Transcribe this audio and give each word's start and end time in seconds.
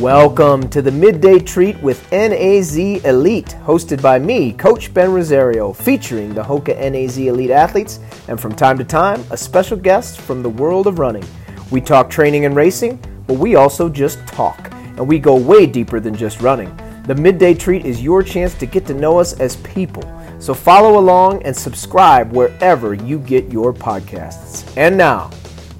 Welcome 0.00 0.68
to 0.68 0.80
the 0.80 0.92
Midday 0.92 1.40
Treat 1.40 1.82
with 1.82 2.08
NAZ 2.12 2.76
Elite, 2.76 3.56
hosted 3.64 4.00
by 4.00 4.20
me, 4.20 4.52
Coach 4.52 4.94
Ben 4.94 5.10
Rosario, 5.10 5.72
featuring 5.72 6.32
the 6.32 6.44
Hoka 6.44 6.78
NAZ 6.78 7.18
Elite 7.18 7.50
athletes 7.50 7.98
and 8.28 8.40
from 8.40 8.54
time 8.54 8.78
to 8.78 8.84
time, 8.84 9.24
a 9.32 9.36
special 9.36 9.76
guest 9.76 10.20
from 10.20 10.44
the 10.44 10.48
world 10.48 10.86
of 10.86 11.00
running. 11.00 11.24
We 11.68 11.80
talk 11.80 12.08
training 12.08 12.44
and 12.44 12.54
racing, 12.54 13.00
but 13.26 13.38
we 13.38 13.56
also 13.56 13.88
just 13.88 14.24
talk, 14.28 14.70
and 14.72 15.08
we 15.08 15.18
go 15.18 15.34
way 15.34 15.66
deeper 15.66 15.98
than 15.98 16.14
just 16.14 16.40
running. 16.40 16.74
The 17.06 17.14
Midday 17.16 17.54
Treat 17.54 17.84
is 17.84 18.00
your 18.00 18.22
chance 18.22 18.54
to 18.54 18.66
get 18.66 18.86
to 18.86 18.94
know 18.94 19.18
us 19.18 19.32
as 19.40 19.56
people. 19.56 20.04
So 20.38 20.54
follow 20.54 20.98
along 20.98 21.42
and 21.42 21.56
subscribe 21.56 22.30
wherever 22.32 22.94
you 22.94 23.18
get 23.18 23.50
your 23.50 23.72
podcasts. 23.72 24.72
And 24.76 24.96
now, 24.96 25.30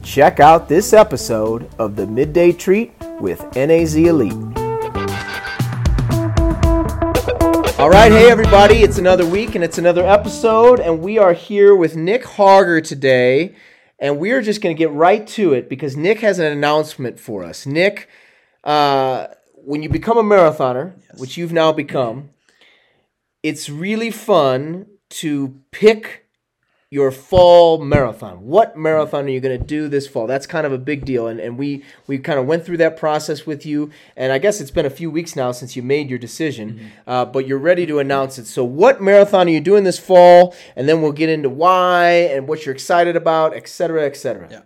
check 0.02 0.40
out 0.40 0.68
this 0.68 0.92
episode 0.92 1.70
of 1.78 1.94
the 1.94 2.06
Midday 2.06 2.50
Treat 2.50 2.92
with 3.20 3.40
NAZ 3.54 3.94
Elite. 3.94 4.32
All 7.78 7.90
right, 7.90 8.10
hey 8.10 8.28
everybody, 8.30 8.82
it's 8.82 8.98
another 8.98 9.26
week 9.26 9.54
and 9.54 9.62
it's 9.62 9.78
another 9.78 10.04
episode, 10.04 10.80
and 10.80 11.00
we 11.00 11.18
are 11.18 11.32
here 11.32 11.76
with 11.76 11.94
Nick 11.94 12.24
Hauger 12.24 12.82
today, 12.82 13.54
and 13.98 14.18
we 14.18 14.32
are 14.32 14.42
just 14.42 14.60
going 14.60 14.74
to 14.74 14.78
get 14.78 14.92
right 14.92 15.26
to 15.28 15.52
it 15.52 15.68
because 15.68 15.96
Nick 15.96 16.20
has 16.20 16.38
an 16.38 16.46
announcement 16.46 17.18
for 17.18 17.44
us. 17.44 17.66
Nick, 17.66 18.08
uh, 18.64 19.28
when 19.54 19.82
you 19.82 19.88
become 19.88 20.18
a 20.18 20.22
marathoner, 20.22 20.94
yes. 21.10 21.18
which 21.18 21.36
you've 21.36 21.52
now 21.52 21.72
become, 21.72 22.30
it's 23.42 23.68
really 23.68 24.10
fun 24.10 24.86
to 25.08 25.60
pick 25.70 26.25
your 26.88 27.10
fall 27.10 27.82
marathon. 27.82 28.46
What 28.46 28.76
marathon 28.76 29.24
are 29.24 29.30
you 29.30 29.40
going 29.40 29.58
to 29.58 29.64
do 29.64 29.88
this 29.88 30.06
fall? 30.06 30.28
That's 30.28 30.46
kind 30.46 30.64
of 30.64 30.72
a 30.72 30.78
big 30.78 31.04
deal, 31.04 31.26
and, 31.26 31.40
and 31.40 31.58
we 31.58 31.84
we 32.06 32.18
kind 32.18 32.38
of 32.38 32.46
went 32.46 32.64
through 32.64 32.76
that 32.76 32.96
process 32.96 33.44
with 33.44 33.66
you. 33.66 33.90
And 34.16 34.32
I 34.32 34.38
guess 34.38 34.60
it's 34.60 34.70
been 34.70 34.86
a 34.86 34.90
few 34.90 35.10
weeks 35.10 35.34
now 35.34 35.50
since 35.50 35.74
you 35.74 35.82
made 35.82 36.08
your 36.08 36.18
decision, 36.18 36.74
mm-hmm. 36.74 37.10
uh, 37.10 37.24
but 37.24 37.46
you're 37.46 37.58
ready 37.58 37.86
to 37.86 37.98
announce 37.98 38.38
it. 38.38 38.46
So, 38.46 38.62
what 38.64 39.02
marathon 39.02 39.48
are 39.48 39.50
you 39.50 39.60
doing 39.60 39.82
this 39.82 39.98
fall? 39.98 40.54
And 40.76 40.88
then 40.88 41.02
we'll 41.02 41.12
get 41.12 41.28
into 41.28 41.48
why 41.48 42.10
and 42.30 42.46
what 42.46 42.64
you're 42.64 42.74
excited 42.74 43.16
about, 43.16 43.54
et 43.54 43.68
cetera, 43.68 44.06
et 44.06 44.16
cetera. 44.16 44.48
Yeah, 44.48 44.62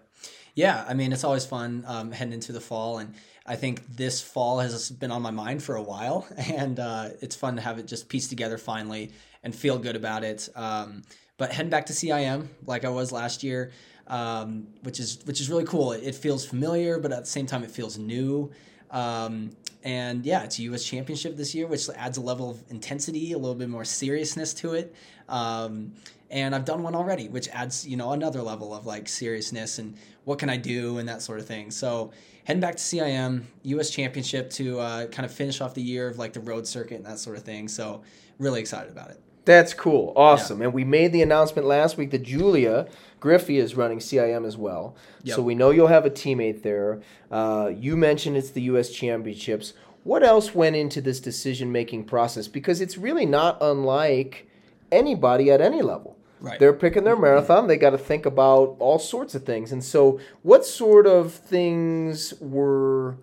yeah. 0.54 0.84
I 0.86 0.92
mean, 0.92 1.12
it's 1.12 1.24
always 1.24 1.46
fun 1.46 1.84
um, 1.86 2.12
heading 2.12 2.34
into 2.34 2.52
the 2.52 2.60
fall 2.60 2.98
and. 2.98 3.14
I 3.46 3.56
think 3.56 3.96
this 3.96 4.20
fall 4.20 4.60
has 4.60 4.90
been 4.92 5.10
on 5.10 5.22
my 5.22 5.32
mind 5.32 5.60
for 5.60 5.74
a 5.74 5.82
while, 5.82 6.24
and 6.36 6.78
uh, 6.78 7.08
it's 7.20 7.34
fun 7.34 7.56
to 7.56 7.62
have 7.62 7.80
it 7.80 7.86
just 7.88 8.08
pieced 8.08 8.30
together 8.30 8.58
finally 8.58 9.10
and 9.42 9.52
feel 9.52 9.76
good 9.76 9.96
about 9.96 10.22
it. 10.22 10.48
Um, 10.54 11.02
but 11.40 11.50
heading 11.50 11.70
back 11.70 11.86
to 11.86 11.94
CIM 11.94 12.48
like 12.66 12.84
I 12.84 12.90
was 12.90 13.12
last 13.12 13.42
year, 13.42 13.70
um, 14.08 14.66
which 14.82 15.00
is 15.00 15.20
which 15.24 15.40
is 15.40 15.48
really 15.48 15.64
cool. 15.64 15.92
It, 15.92 16.02
it, 16.04 16.14
feels 16.14 16.44
familiar, 16.44 16.98
but 16.98 17.12
at 17.12 17.20
the 17.20 17.30
same 17.30 17.46
time, 17.46 17.64
it 17.64 17.70
feels 17.70 17.96
new. 17.96 18.50
Um, 18.90 19.56
and 19.82 20.26
yeah, 20.26 20.42
it's 20.42 20.58
a 20.58 20.62
U.S. 20.64 20.84
Championship 20.84 21.38
this 21.38 21.54
year, 21.54 21.66
which 21.66 21.88
adds 21.96 22.18
a 22.18 22.20
level 22.20 22.50
of 22.50 22.62
intensity, 22.68 23.32
a 23.32 23.38
little 23.38 23.54
bit 23.54 23.70
more 23.70 23.86
seriousness 23.86 24.52
to 24.54 24.74
it. 24.74 24.94
Um, 25.30 25.94
and 26.30 26.54
I've 26.54 26.66
done 26.66 26.82
one 26.82 26.94
already, 26.94 27.30
which 27.30 27.48
adds 27.48 27.88
you 27.88 27.96
know 27.96 28.12
another 28.12 28.42
level 28.42 28.74
of 28.74 28.84
like 28.84 29.08
seriousness 29.08 29.78
and 29.78 29.96
what 30.24 30.38
can 30.38 30.50
I 30.50 30.58
do 30.58 30.98
and 30.98 31.08
that 31.08 31.22
sort 31.22 31.40
of 31.40 31.46
thing. 31.46 31.70
So 31.70 32.12
heading 32.44 32.60
back 32.60 32.76
to 32.76 32.82
CIM, 32.82 33.44
U.S. 33.62 33.88
Championship 33.88 34.50
to 34.50 34.78
uh, 34.78 35.06
kind 35.06 35.24
of 35.24 35.32
finish 35.32 35.62
off 35.62 35.72
the 35.72 35.82
year 35.82 36.06
of 36.06 36.18
like 36.18 36.34
the 36.34 36.40
road 36.40 36.66
circuit 36.66 36.96
and 36.96 37.06
that 37.06 37.18
sort 37.18 37.38
of 37.38 37.44
thing. 37.44 37.66
So 37.66 38.02
really 38.38 38.60
excited 38.60 38.92
about 38.92 39.12
it. 39.12 39.22
That's 39.50 39.74
cool. 39.74 40.12
Awesome. 40.14 40.60
Yeah. 40.60 40.66
And 40.66 40.74
we 40.74 40.84
made 40.84 41.12
the 41.12 41.22
announcement 41.22 41.66
last 41.66 41.96
week 41.96 42.12
that 42.12 42.22
Julia 42.22 42.86
Griffey 43.18 43.58
is 43.58 43.74
running 43.74 43.98
CIM 43.98 44.46
as 44.46 44.56
well. 44.56 44.94
Yep. 45.24 45.34
So 45.34 45.42
we 45.42 45.56
know 45.56 45.70
you'll 45.70 45.88
have 45.88 46.06
a 46.06 46.10
teammate 46.10 46.62
there. 46.62 47.00
Uh, 47.32 47.72
you 47.74 47.96
mentioned 47.96 48.36
it's 48.36 48.50
the 48.50 48.62
U.S. 48.62 48.90
Championships. 48.90 49.72
What 50.04 50.22
else 50.22 50.54
went 50.54 50.76
into 50.76 51.00
this 51.00 51.18
decision 51.18 51.72
making 51.72 52.04
process? 52.04 52.46
Because 52.46 52.80
it's 52.80 52.96
really 52.96 53.26
not 53.26 53.58
unlike 53.60 54.48
anybody 54.92 55.50
at 55.50 55.60
any 55.60 55.82
level. 55.82 56.16
Right. 56.40 56.60
They're 56.60 56.72
picking 56.72 57.02
their 57.02 57.16
marathon. 57.16 57.66
They 57.66 57.76
got 57.76 57.90
to 57.90 57.98
think 57.98 58.26
about 58.26 58.76
all 58.78 59.00
sorts 59.00 59.34
of 59.34 59.44
things. 59.44 59.72
And 59.72 59.82
so, 59.82 60.20
what 60.42 60.64
sort 60.64 61.08
of 61.08 61.34
things 61.34 62.34
were 62.40 63.16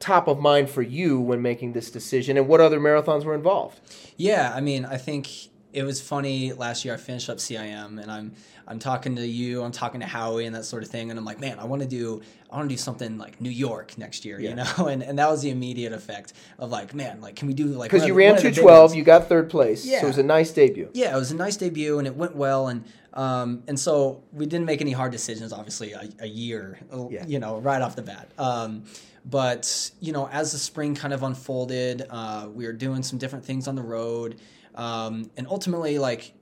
top 0.00 0.26
of 0.26 0.40
mind 0.40 0.68
for 0.68 0.82
you 0.82 1.20
when 1.20 1.40
making 1.40 1.74
this 1.74 1.90
decision, 1.90 2.36
and 2.36 2.48
what 2.48 2.60
other 2.60 2.80
marathons 2.80 3.24
were 3.24 3.34
involved? 3.34 3.80
Yeah, 4.16 4.52
I 4.54 4.60
mean, 4.60 4.84
I 4.84 4.96
think 4.96 5.28
it 5.72 5.82
was 5.82 6.00
funny 6.00 6.52
last 6.52 6.84
year. 6.84 6.94
I 6.94 6.96
finished 6.96 7.28
up 7.28 7.38
CIM, 7.38 8.00
and 8.00 8.10
I'm 8.10 8.32
I'm 8.66 8.78
talking 8.78 9.16
to 9.16 9.26
you, 9.26 9.62
I'm 9.62 9.72
talking 9.72 10.00
to 10.00 10.06
Howie, 10.06 10.46
and 10.46 10.54
that 10.54 10.64
sort 10.64 10.82
of 10.82 10.88
thing, 10.88 11.10
and 11.10 11.18
I'm 11.18 11.24
like, 11.24 11.40
man, 11.40 11.58
I 11.58 11.64
want 11.64 11.82
to 11.82 11.88
do 11.88 12.22
I 12.50 12.56
want 12.56 12.68
to 12.68 12.74
do 12.74 12.78
something 12.78 13.18
like 13.18 13.40
New 13.40 13.50
York 13.50 13.96
next 13.98 14.24
year, 14.24 14.40
yeah. 14.40 14.50
you 14.50 14.54
know, 14.56 14.86
and 14.88 15.02
and 15.02 15.18
that 15.18 15.30
was 15.30 15.42
the 15.42 15.50
immediate 15.50 15.92
effect 15.92 16.32
of 16.58 16.70
like, 16.70 16.94
man, 16.94 17.20
like 17.20 17.36
can 17.36 17.48
we 17.48 17.54
do 17.54 17.66
like 17.66 17.90
because 17.90 18.06
you 18.06 18.14
ran 18.14 18.40
two 18.40 18.52
twelve, 18.52 18.94
you 18.94 19.02
got 19.02 19.28
third 19.28 19.50
place, 19.50 19.84
yeah, 19.84 20.00
so 20.00 20.06
it 20.06 20.08
was 20.08 20.18
a 20.18 20.22
nice 20.22 20.52
debut. 20.52 20.90
Yeah, 20.92 21.14
it 21.14 21.18
was 21.18 21.30
a 21.30 21.36
nice 21.36 21.56
debut, 21.56 21.98
and 21.98 22.06
it 22.06 22.14
went 22.14 22.36
well, 22.36 22.68
and 22.68 22.84
um, 23.12 23.62
and 23.66 23.78
so 23.78 24.22
we 24.32 24.46
didn't 24.46 24.66
make 24.66 24.80
any 24.80 24.92
hard 24.92 25.12
decisions, 25.12 25.52
obviously, 25.52 25.92
a, 25.92 26.08
a 26.20 26.28
year, 26.28 26.78
yeah. 27.10 27.24
you 27.26 27.40
know, 27.40 27.58
right 27.58 27.82
off 27.82 27.96
the 27.96 28.02
bat. 28.02 28.30
Um, 28.38 28.84
but 29.24 29.90
you 30.00 30.12
know, 30.12 30.28
as 30.28 30.52
the 30.52 30.58
spring 30.58 30.94
kind 30.94 31.12
of 31.12 31.22
unfolded, 31.22 32.06
uh, 32.08 32.48
we 32.52 32.66
were 32.66 32.72
doing 32.72 33.02
some 33.02 33.18
different 33.18 33.44
things 33.44 33.68
on 33.68 33.74
the 33.74 33.82
road. 33.82 34.40
Um, 34.80 35.30
and 35.36 35.46
ultimately, 35.46 35.98
like 35.98 36.32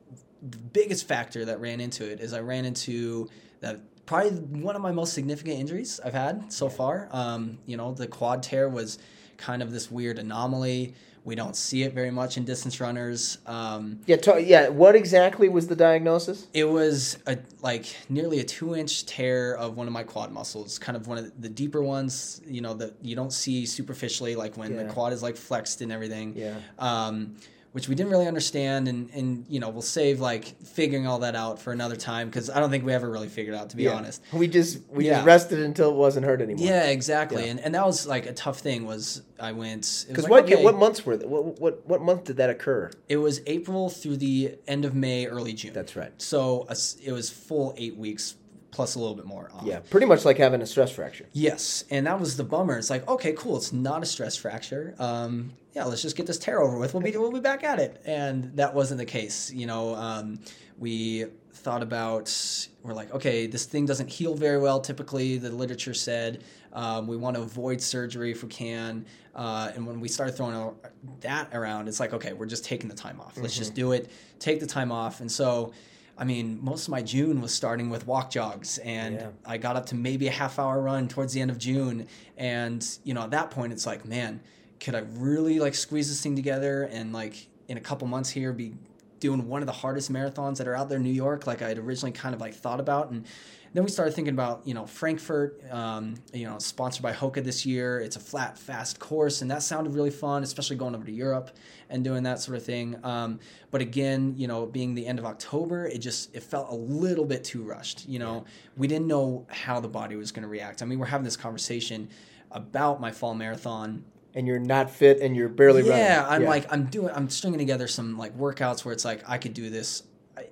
the 0.49 0.59
biggest 0.59 1.09
factor 1.09 1.45
that 1.47 1.61
ran 1.61 1.81
into 1.81 2.09
it 2.09 2.21
is 2.21 2.33
I 2.33 2.41
ran 2.41 2.65
into 2.65 3.29
that 3.61 3.81
probably 4.07 4.31
one 4.61 4.77
of 4.77 4.81
my 4.81 4.93
most 4.93 5.13
significant 5.13 5.59
injuries 5.59 6.01
I've 6.05 6.15
had 6.15 6.53
so 6.53 6.69
far. 6.69 7.09
Um, 7.11 7.59
you 7.67 7.77
know, 7.77 7.93
the 7.93 8.07
quad 8.07 8.45
tear 8.45 8.69
was 8.69 8.99
kind 9.37 9.61
of 9.61 9.73
this 9.73 9.91
weird 9.91 10.21
anomaly. 10.21 10.95
We 11.25 11.35
don't 11.35 11.57
see 11.57 11.83
it 11.83 11.93
very 11.93 12.13
much 12.13 12.37
in 12.37 12.45
distance 12.45 12.81
runners. 12.81 13.39
Um, 13.45 14.01
yeah, 14.07 14.17
to, 14.17 14.41
yeah. 14.41 14.69
What 14.69 14.95
exactly 14.95 15.49
was 15.49 15.67
the 15.67 15.77
diagnosis? 15.77 16.47
It 16.55 16.65
was 16.65 17.19
a 17.27 17.39
like 17.61 17.87
nearly 18.09 18.39
a 18.39 18.45
two-inch 18.45 19.05
tear 19.05 19.57
of 19.57 19.77
one 19.77 19.89
of 19.89 19.93
my 19.93 20.05
quad 20.05 20.33
muscles, 20.33 20.79
kind 20.79 20.97
of 20.97 21.09
one 21.09 21.19
of 21.19 21.43
the 21.43 21.49
deeper 21.49 21.83
ones. 21.83 22.41
You 22.47 22.61
know 22.61 22.73
that 22.75 22.95
you 23.03 23.17
don't 23.17 23.33
see 23.33 23.67
superficially, 23.67 24.37
like 24.37 24.57
when 24.57 24.75
yeah. 24.75 24.85
the 24.85 24.93
quad 24.93 25.13
is 25.13 25.23
like 25.23 25.37
flexed 25.37 25.83
and 25.83 25.93
everything. 25.93 26.35
Yeah. 26.35 26.55
Um, 26.79 27.37
which 27.79 27.89
we 27.89 27.95
didn't 27.95 28.11
really 28.11 28.27
understand 28.27 28.89
and, 28.89 29.09
and 29.11 29.47
you 29.49 29.61
know 29.61 29.69
we'll 29.69 29.81
save 29.81 30.19
like 30.19 30.61
figuring 30.65 31.07
all 31.07 31.21
that 31.21 31.37
out 31.37 31.61
for 31.61 31.73
another 31.73 31.95
time 31.95 32.27
because 32.27 32.51
i 32.51 32.59
don't 32.59 32.71
think 32.71 32.85
we 32.85 32.93
ever 32.93 33.09
really 33.09 33.29
figured 33.29 33.55
out 33.55 33.71
to 33.71 33.77
be 33.77 33.85
yeah. 33.85 33.93
honest 33.93 34.21
we 34.33 34.49
just 34.49 34.81
we 34.91 35.07
yeah. 35.07 35.15
just 35.15 35.27
rested 35.27 35.61
until 35.61 35.91
it 35.91 35.95
wasn't 35.95 36.27
hurt 36.27 36.43
anymore 36.43 36.67
yeah 36.67 36.89
exactly 36.89 37.45
yeah. 37.45 37.53
And, 37.53 37.61
and 37.61 37.75
that 37.77 37.87
was 37.87 38.05
like 38.05 38.27
a 38.27 38.33
tough 38.33 38.59
thing 38.59 38.85
was 38.85 39.23
i 39.39 39.53
went 39.53 40.07
because 40.09 40.25
like, 40.25 40.31
what 40.33 40.45
okay, 40.53 40.65
what 40.65 40.77
months 40.77 41.07
were 41.07 41.17
that 41.17 41.29
what, 41.29 41.61
what 41.61 41.87
what 41.87 42.03
month 42.03 42.25
did 42.25 42.39
that 42.39 42.51
occur 42.51 42.91
it 43.09 43.19
was 43.19 43.43
april 43.47 43.89
through 43.89 44.17
the 44.17 44.57
end 44.67 44.85
of 44.85 44.97
may 44.97 45.27
early 45.27 45.53
june 45.53 45.73
that's 45.73 45.95
right 45.95 46.21
so 46.21 46.67
a, 46.69 46.77
it 47.05 47.13
was 47.13 47.31
full 47.31 47.77
eight 47.79 47.97
weeks 47.97 48.35
plus 48.73 48.95
a 48.95 48.99
little 48.99 49.15
bit 49.15 49.25
more 49.25 49.51
off. 49.55 49.65
Yeah, 49.65 49.81
pretty 49.81 50.07
much 50.07 50.25
like 50.25 50.37
having 50.37 50.63
a 50.63 50.67
stress 50.67 50.93
fracture. 50.93 51.27
Yes, 51.33 51.85
and 51.91 52.07
that 52.07 52.21
was 52.21 52.37
the 52.37 52.45
bummer. 52.45 52.79
It's 52.79 52.91
like, 52.91 53.09
okay, 53.09 53.33
cool, 53.33 53.57
it's 53.57 53.73
not 53.73 54.03
a 54.03 54.07
stress 54.07 54.37
fracture. 54.37 54.95
Um, 54.99 55.53
yeah, 55.79 55.85
let's 55.85 56.03
just 56.03 56.17
get 56.17 56.27
this 56.27 56.39
tear 56.39 56.61
over 56.61 56.77
with. 56.77 56.93
We'll 56.93 57.05
be 57.05 57.17
we'll 57.17 57.31
be 57.31 57.39
back 57.39 57.63
at 57.63 57.79
it. 57.79 58.03
And 58.05 58.57
that 58.57 58.75
wasn't 58.75 58.99
the 58.99 59.05
case. 59.05 59.53
You 59.53 59.67
know, 59.67 59.95
um, 59.95 60.41
we 60.77 61.27
thought 61.53 61.85
about 61.85 62.35
we're 62.83 62.95
like, 62.95 63.15
okay, 63.15 63.47
this 63.47 63.65
thing 63.65 63.87
doesn't 63.87 64.09
heal 64.09 64.35
very 64.35 64.59
well. 64.59 64.81
Typically, 64.81 65.39
the 65.39 65.51
literature 65.51 65.95
said 65.95 66.43
um, 66.73 67.07
we 67.07 67.17
want 67.17 67.37
to 67.37 67.43
avoid 67.43 67.81
surgery 67.81 68.33
if 68.33 68.43
we 68.43 68.49
can. 68.49 69.07
Uh, 69.37 69.71
and 69.77 69.87
when 69.87 70.01
we 70.01 70.09
started 70.09 70.33
throwing 70.33 70.75
that 71.21 71.49
around, 71.55 71.87
it's 71.87 72.01
like, 72.01 72.13
okay, 72.13 72.33
we're 72.33 72.47
just 72.47 72.65
taking 72.65 72.89
the 72.89 72.97
time 72.97 73.21
off. 73.21 73.37
Let's 73.37 73.55
mm-hmm. 73.55 73.61
just 73.61 73.75
do 73.75 73.93
it. 73.93 74.11
Take 74.41 74.59
the 74.59 74.67
time 74.67 74.91
off. 74.91 75.21
And 75.21 75.31
so 75.31 75.73
I 76.21 76.25
mean, 76.25 76.59
most 76.61 76.89
of 76.89 76.91
my 76.91 77.03
June 77.03 77.41
was 77.41 77.55
starting 77.55 77.89
with 77.89 78.05
walk 78.05 78.33
jogs, 78.33 78.79
and 78.79 79.15
yeah. 79.15 79.29
I 79.47 79.59
got 79.59 79.77
up 79.77 79.87
to 79.87 79.95
maybe 79.95 80.27
a 80.27 80.33
half 80.33 80.59
hour 80.59 80.83
run 80.83 81.07
towards 81.07 81.33
the 81.33 81.41
end 81.41 81.53
of 81.53 81.59
June. 81.59 82.09
And 82.37 82.85
you 83.05 83.15
know, 83.15 83.23
at 83.23 83.31
that 83.31 83.53
point, 83.53 83.73
it's 83.73 83.87
like, 83.87 84.05
man, 84.05 84.41
could 84.81 84.95
I 84.95 85.05
really 85.15 85.59
like 85.59 85.75
squeeze 85.75 86.09
this 86.09 86.23
thing 86.23 86.37
together 86.37 86.85
and 86.85 87.13
like 87.13 87.49
in 87.69 87.77
a 87.77 87.81
couple 87.81 88.07
months 88.09 88.31
here 88.31 88.53
be 88.53 88.75
doing 89.21 89.49
one 89.49 89.63
of 89.63 89.67
the 89.67 89.73
hardest 89.73 90.13
marathons 90.13 90.59
that 90.59 90.69
are 90.69 90.77
out 90.77 90.89
there 90.89 90.99
in 90.99 91.05
New 91.05 91.11
York, 91.11 91.47
like 91.47 91.63
I 91.63 91.69
had 91.69 91.79
originally 91.79 92.13
kind 92.13 92.35
of 92.35 92.41
like 92.41 92.55
thought 92.55 92.81
about, 92.81 93.11
and 93.11 93.27
then 93.75 93.85
we 93.85 93.91
started 93.91 94.13
thinking 94.13 94.33
about 94.33 94.63
you 94.65 94.75
know 94.75 94.87
Frankfurt, 94.87 95.63
um, 95.71 96.15
you 96.33 96.47
know, 96.47 96.59
sponsored 96.59 97.03
by 97.03 97.13
Hoka 97.13 97.45
this 97.45 97.67
year. 97.67 98.01
It's 98.01 98.17
a 98.17 98.21
flat, 98.21 98.57
fast 98.57 98.99
course, 98.99 99.43
and 99.43 99.51
that 99.51 99.63
sounded 99.63 99.95
really 99.95 100.11
fun, 100.11 100.43
especially 100.43 100.77
going 100.77 100.95
over 100.95 101.05
to 101.05 101.13
Europe 101.13 101.51
and 101.91 102.03
doing 102.03 102.23
that 102.23 102.41
sort 102.41 102.57
of 102.57 102.65
thing. 102.65 102.97
Um, 103.03 103.41
but 103.71 103.81
again, 103.81 104.35
you 104.37 104.47
know, 104.47 104.67
being 104.67 104.95
the 104.95 105.07
end 105.07 105.19
of 105.19 105.25
October, 105.25 105.87
it 105.87 105.99
just 105.99 106.35
it 106.35 106.43
felt 106.43 106.71
a 106.71 106.75
little 106.75 107.25
bit 107.25 107.45
too 107.45 107.63
rushed. 107.63 108.09
You 108.09 108.21
know, 108.21 108.35
yeah. 108.37 108.53
we 108.77 108.87
didn't 108.87 109.07
know 109.07 109.47
how 109.51 109.81
the 109.81 109.89
body 109.89 110.17
was 110.17 110.33
going 110.33 110.45
to 110.45 110.49
react. 110.49 110.83
I 110.83 110.87
mean, 110.87 110.99
we're 110.99 111.07
having 111.07 111.25
this 111.25 111.37
conversation 111.37 112.09
about 112.51 113.01
my 113.01 113.11
fall 113.11 113.35
marathon 113.35 114.05
and 114.39 114.47
you're 114.47 114.61
not 114.61 114.89
fit 114.89 115.21
and 115.21 115.35
you're 115.35 115.49
barely 115.49 115.83
yeah, 115.83 115.91
running. 115.91 116.07
Yeah, 116.07 116.27
I'm 116.29 116.45
like 116.45 116.73
I'm 116.73 116.85
doing 116.85 117.13
I'm 117.13 117.29
stringing 117.29 117.59
together 117.59 117.89
some 117.89 118.17
like 118.17 118.39
workouts 118.39 118.85
where 118.85 118.93
it's 118.93 119.05
like 119.05 119.29
I 119.29 119.37
could 119.37 119.53
do 119.53 119.69
this 119.69 120.05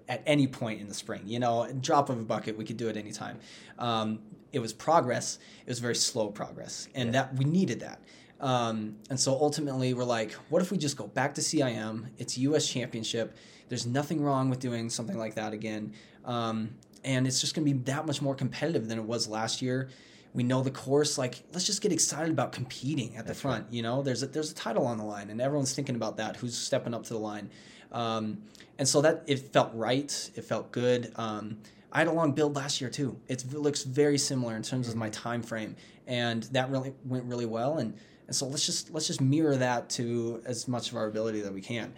at 0.09 0.25
any 0.27 0.49
point 0.49 0.81
in 0.81 0.89
the 0.89 0.95
spring. 0.95 1.23
You 1.25 1.39
know, 1.39 1.73
drop 1.81 2.11
of 2.11 2.19
a 2.19 2.25
bucket, 2.25 2.59
we 2.59 2.65
could 2.65 2.79
do 2.79 2.89
it 2.89 2.97
anytime. 2.97 3.39
Um, 3.79 4.19
it 4.53 4.59
was 4.59 4.73
progress. 4.73 5.39
It 5.61 5.69
was 5.69 5.79
very 5.79 5.95
slow 5.95 6.31
progress, 6.31 6.89
and 6.97 7.07
yeah. 7.07 7.13
that 7.13 7.37
we 7.37 7.45
needed 7.45 7.79
that. 7.81 8.01
Um, 8.41 8.97
and 9.09 9.19
so 9.19 9.33
ultimately, 9.33 9.95
we're 9.95 10.03
like, 10.03 10.33
what 10.51 10.63
if 10.63 10.73
we 10.73 10.79
just 10.79 10.97
go 10.97 11.07
back 11.07 11.37
to 11.37 11.41
CIM? 11.41 12.09
It's 12.19 12.37
U.S. 12.39 12.69
Championship. 12.69 13.37
There's 13.69 13.87
nothing 13.87 14.21
wrong 14.21 14.51
with 14.51 14.59
doing 14.59 14.91
something 14.91 15.17
like 15.17 15.37
that 15.37 15.53
again, 15.53 15.93
um, 16.25 16.71
and 17.05 17.25
it's 17.25 17.41
just 17.41 17.55
going 17.55 17.65
to 17.65 17.73
be 17.73 17.79
that 17.85 18.05
much 18.05 18.21
more 18.21 18.35
competitive 18.35 18.89
than 18.89 18.99
it 18.99 19.05
was 19.05 19.29
last 19.29 19.63
year. 19.63 19.91
We 20.35 20.43
know 20.43 20.63
the 20.63 20.71
course. 20.71 21.17
Like, 21.19 21.43
let's 21.53 21.67
just 21.67 21.81
get 21.81 21.93
excited 21.93 22.31
about 22.31 22.53
competing 22.53 23.17
at 23.17 23.27
the 23.27 23.35
front. 23.35 23.65
Right. 23.65 23.73
You 23.75 23.83
know, 23.83 24.03
there's 24.03 24.23
a, 24.23 24.27
there's 24.27 24.51
a 24.51 24.55
title 24.55 24.87
on 24.87 24.99
the 24.99 25.05
line, 25.05 25.31
and 25.31 25.41
everyone's 25.41 25.75
thinking 25.75 25.97
about 25.97 26.19
that. 26.19 26.37
Who's 26.37 26.57
stepping 26.57 26.95
up 26.95 27.05
to 27.05 27.15
the 27.15 27.19
line? 27.19 27.51
Um, 27.93 28.43
and 28.79 28.87
so 28.87 29.01
that 29.03 29.25
it 29.27 29.53
felt 29.53 29.71
right. 29.75 30.31
It 30.35 30.43
felt 30.43 30.73
good. 30.73 31.13
Um, 31.17 31.59
I 31.93 32.01
had 32.01 32.09
a 32.09 32.13
long 32.13 32.33
build 32.33 32.57
last 32.57 32.81
year 32.81 32.91
too. 32.91 33.19
It's, 33.29 33.45
it 33.45 33.55
looks 33.55 33.85
very 33.85 34.19
similar 34.19 34.57
in 34.57 34.63
terms 34.63 34.89
of 34.89 34.97
my 34.97 35.09
time 35.11 35.43
frame, 35.43 35.77
and 36.07 36.43
that 36.45 36.69
really 36.71 36.93
went 37.05 37.25
really 37.25 37.47
well. 37.47 37.79
And 37.79 37.95
and 38.27 38.35
so 38.35 38.47
let's 38.47 38.67
just 38.67 38.93
let's 38.93 39.07
just 39.07 39.21
mirror 39.21 39.57
that 39.57 39.89
to 39.91 40.43
as 40.45 40.69
much 40.69 40.91
of 40.91 40.97
our 40.97 41.07
ability 41.07 41.41
that 41.43 41.53
we 41.53 41.61
can. 41.61 41.95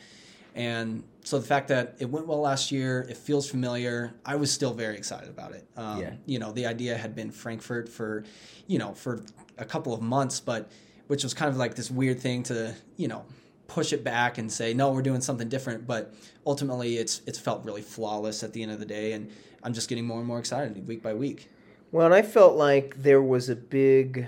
And 0.54 1.04
so 1.28 1.38
the 1.38 1.46
fact 1.46 1.68
that 1.68 1.94
it 1.98 2.08
went 2.08 2.26
well 2.26 2.40
last 2.40 2.72
year, 2.72 3.06
it 3.06 3.18
feels 3.18 3.50
familiar. 3.50 4.14
I 4.24 4.36
was 4.36 4.50
still 4.50 4.72
very 4.72 4.96
excited 4.96 5.28
about 5.28 5.52
it. 5.52 5.68
Um, 5.76 6.00
yeah. 6.00 6.14
You 6.24 6.38
know, 6.38 6.52
the 6.52 6.64
idea 6.64 6.96
had 6.96 7.14
been 7.14 7.30
Frankfurt 7.30 7.86
for, 7.86 8.24
you 8.66 8.78
know, 8.78 8.94
for 8.94 9.22
a 9.58 9.66
couple 9.66 9.92
of 9.92 10.00
months, 10.00 10.40
but 10.40 10.70
which 11.06 11.22
was 11.22 11.34
kind 11.34 11.50
of 11.50 11.58
like 11.58 11.74
this 11.74 11.90
weird 11.90 12.18
thing 12.18 12.44
to, 12.44 12.74
you 12.96 13.08
know, 13.08 13.26
push 13.66 13.92
it 13.92 14.02
back 14.02 14.38
and 14.38 14.50
say 14.50 14.72
no 14.72 14.90
we're 14.90 15.02
doing 15.02 15.20
something 15.20 15.46
different 15.46 15.86
but 15.86 16.14
ultimately 16.46 16.96
it's 16.96 17.20
it's 17.26 17.38
felt 17.38 17.62
really 17.66 17.82
flawless 17.82 18.42
at 18.42 18.54
the 18.54 18.62
end 18.62 18.72
of 18.72 18.80
the 18.80 18.86
day 18.86 19.12
and 19.12 19.30
i'm 19.62 19.74
just 19.74 19.90
getting 19.90 20.06
more 20.06 20.16
and 20.16 20.26
more 20.26 20.38
excited 20.38 20.88
week 20.88 21.02
by 21.02 21.12
week 21.12 21.50
well 21.92 22.06
and 22.06 22.14
i 22.14 22.22
felt 22.22 22.56
like 22.56 23.02
there 23.02 23.20
was 23.20 23.50
a 23.50 23.54
big 23.54 24.26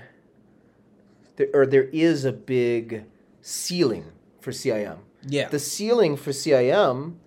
there, 1.37 1.49
or 1.55 1.65
there 1.65 1.85
is 1.85 2.27
a 2.27 2.33
big 2.33 3.07
ceiling 3.41 4.05
for 4.43 4.53
cim 4.53 4.99
yeah 5.27 5.49
the 5.49 5.59
ceiling 5.59 6.17
for 6.17 6.33
cim 6.33 7.19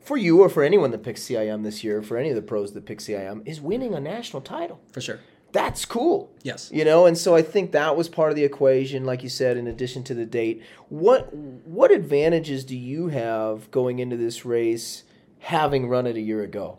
for 0.00 0.16
you 0.16 0.42
or 0.42 0.48
for 0.48 0.62
anyone 0.62 0.90
that 0.90 1.02
picks 1.02 1.22
cim 1.22 1.62
this 1.62 1.82
year 1.82 2.02
for 2.02 2.16
any 2.16 2.30
of 2.30 2.36
the 2.36 2.42
pros 2.42 2.72
that 2.72 2.84
pick 2.84 3.00
cim 3.00 3.42
is 3.44 3.60
winning 3.60 3.94
a 3.94 4.00
national 4.00 4.42
title 4.42 4.80
for 4.92 5.00
sure 5.00 5.20
that's 5.52 5.84
cool. 5.84 6.32
Yes. 6.42 6.68
You 6.74 6.84
know, 6.84 7.06
and 7.06 7.16
so 7.16 7.36
I 7.36 7.42
think 7.42 7.70
that 7.70 7.96
was 7.96 8.08
part 8.08 8.30
of 8.30 8.34
the 8.34 8.42
equation, 8.42 9.04
like 9.04 9.22
you 9.22 9.28
said, 9.28 9.56
in 9.56 9.68
addition 9.68 10.02
to 10.02 10.12
the 10.12 10.26
date. 10.26 10.64
What 10.88 11.32
what 11.32 11.92
advantages 11.92 12.64
do 12.64 12.76
you 12.76 13.06
have 13.06 13.70
going 13.70 14.00
into 14.00 14.16
this 14.16 14.44
race 14.44 15.04
having 15.38 15.88
run 15.88 16.08
it 16.08 16.16
a 16.16 16.20
year 16.20 16.42
ago? 16.42 16.78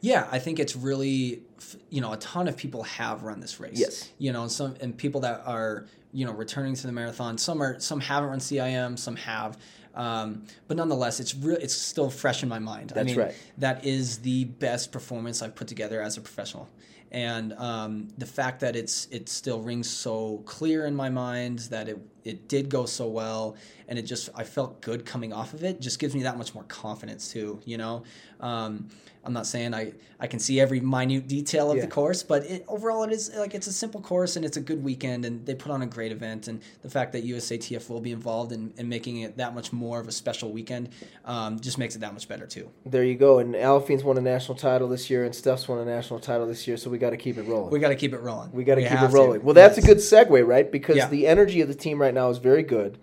Yeah, 0.00 0.28
I 0.30 0.38
think 0.38 0.60
it's 0.60 0.76
really 0.76 1.42
you 1.90 2.00
know, 2.00 2.12
a 2.12 2.16
ton 2.18 2.48
of 2.48 2.56
people 2.56 2.82
have 2.84 3.22
run 3.22 3.40
this 3.40 3.60
race. 3.60 3.78
Yes. 3.78 4.10
You 4.18 4.32
know, 4.32 4.48
some 4.48 4.76
and 4.80 4.96
people 4.96 5.20
that 5.22 5.42
are, 5.46 5.86
you 6.16 6.24
know, 6.24 6.32
returning 6.32 6.74
to 6.74 6.86
the 6.86 6.92
marathon, 6.92 7.36
some 7.38 7.62
are 7.62 7.78
some 7.78 8.00
haven't 8.00 8.30
run 8.30 8.38
CIM, 8.38 8.98
some 8.98 9.16
have. 9.16 9.58
Um, 9.94 10.44
but 10.68 10.76
nonetheless, 10.76 11.20
it's 11.20 11.34
real. 11.34 11.56
It's 11.56 11.74
still 11.74 12.10
fresh 12.10 12.42
in 12.42 12.48
my 12.48 12.58
mind. 12.58 12.90
That's 12.90 13.00
I 13.00 13.04
mean, 13.04 13.18
right. 13.18 13.34
That 13.58 13.84
is 13.84 14.18
the 14.18 14.44
best 14.44 14.92
performance 14.92 15.42
I've 15.42 15.54
put 15.54 15.68
together 15.68 16.02
as 16.02 16.16
a 16.16 16.20
professional 16.20 16.68
and 17.12 17.52
um, 17.54 18.08
the 18.18 18.26
fact 18.26 18.60
that 18.60 18.76
it's 18.76 19.06
it 19.10 19.28
still 19.28 19.62
rings 19.62 19.88
so 19.88 20.42
clear 20.44 20.86
in 20.86 20.94
my 20.94 21.08
mind 21.08 21.60
that 21.70 21.88
it 21.88 21.98
it 22.26 22.48
did 22.48 22.68
go 22.68 22.86
so 22.86 23.06
well 23.06 23.56
and 23.88 23.98
it 23.98 24.02
just 24.02 24.28
I 24.34 24.44
felt 24.44 24.80
good 24.80 25.06
coming 25.06 25.32
off 25.32 25.54
of 25.54 25.64
it 25.64 25.80
just 25.80 25.98
gives 25.98 26.14
me 26.14 26.22
that 26.24 26.36
much 26.36 26.54
more 26.54 26.64
confidence 26.64 27.32
too 27.32 27.60
you 27.64 27.78
know 27.78 28.02
um, 28.40 28.88
I'm 29.26 29.32
not 29.32 29.46
saying 29.46 29.74
I, 29.74 29.92
I 30.20 30.28
can 30.28 30.38
see 30.38 30.60
every 30.60 30.78
minute 30.78 31.26
detail 31.26 31.70
of 31.72 31.76
yeah. 31.76 31.82
the 31.82 31.88
course, 31.88 32.22
but 32.22 32.44
it, 32.44 32.64
overall 32.68 33.02
it 33.02 33.10
is 33.10 33.34
like 33.34 33.54
it's 33.54 33.66
a 33.66 33.72
simple 33.72 34.00
course 34.00 34.36
and 34.36 34.44
it's 34.44 34.56
a 34.56 34.60
good 34.60 34.82
weekend 34.82 35.24
and 35.24 35.44
they 35.44 35.54
put 35.54 35.72
on 35.72 35.82
a 35.82 35.86
great 35.86 36.12
event 36.12 36.46
and 36.46 36.62
the 36.82 36.88
fact 36.88 37.12
that 37.12 37.26
USATF 37.26 37.90
will 37.90 38.00
be 38.00 38.12
involved 38.12 38.52
in, 38.52 38.72
in 38.76 38.88
making 38.88 39.18
it 39.18 39.36
that 39.36 39.52
much 39.52 39.72
more 39.72 39.98
of 39.98 40.06
a 40.06 40.12
special 40.12 40.52
weekend 40.52 40.90
um, 41.24 41.58
just 41.58 41.76
makes 41.76 41.96
it 41.96 41.98
that 41.98 42.12
much 42.12 42.28
better 42.28 42.46
too. 42.46 42.70
There 42.86 43.02
you 43.02 43.16
go. 43.16 43.40
And 43.40 43.54
Aliphine's 43.54 44.04
won 44.04 44.16
a 44.16 44.20
national 44.20 44.56
title 44.56 44.88
this 44.88 45.10
year 45.10 45.24
and 45.24 45.34
Steph's 45.34 45.66
won 45.66 45.80
a 45.80 45.84
national 45.84 46.20
title 46.20 46.46
this 46.46 46.68
year, 46.68 46.76
so 46.76 46.88
we 46.88 46.98
got 46.98 47.10
to 47.10 47.16
keep 47.16 47.36
it 47.36 47.42
rolling. 47.42 47.72
We 47.72 47.80
got 47.80 47.88
to 47.88 47.96
keep 47.96 48.14
it 48.14 48.20
rolling. 48.20 48.52
We 48.52 48.62
got 48.62 48.76
to 48.76 48.82
keep 48.82 49.00
it 49.00 49.10
rolling. 49.10 49.40
To. 49.40 49.44
Well, 49.46 49.54
that's 49.54 49.76
yes. 49.76 49.84
a 49.84 49.88
good 49.88 49.98
segue, 49.98 50.46
right? 50.46 50.70
Because 50.70 50.96
yeah. 50.96 51.08
the 51.08 51.26
energy 51.26 51.60
of 51.60 51.68
the 51.68 51.74
team 51.74 52.00
right 52.00 52.14
now 52.16 52.28
is 52.30 52.38
very 52.38 52.64
good. 52.64 52.98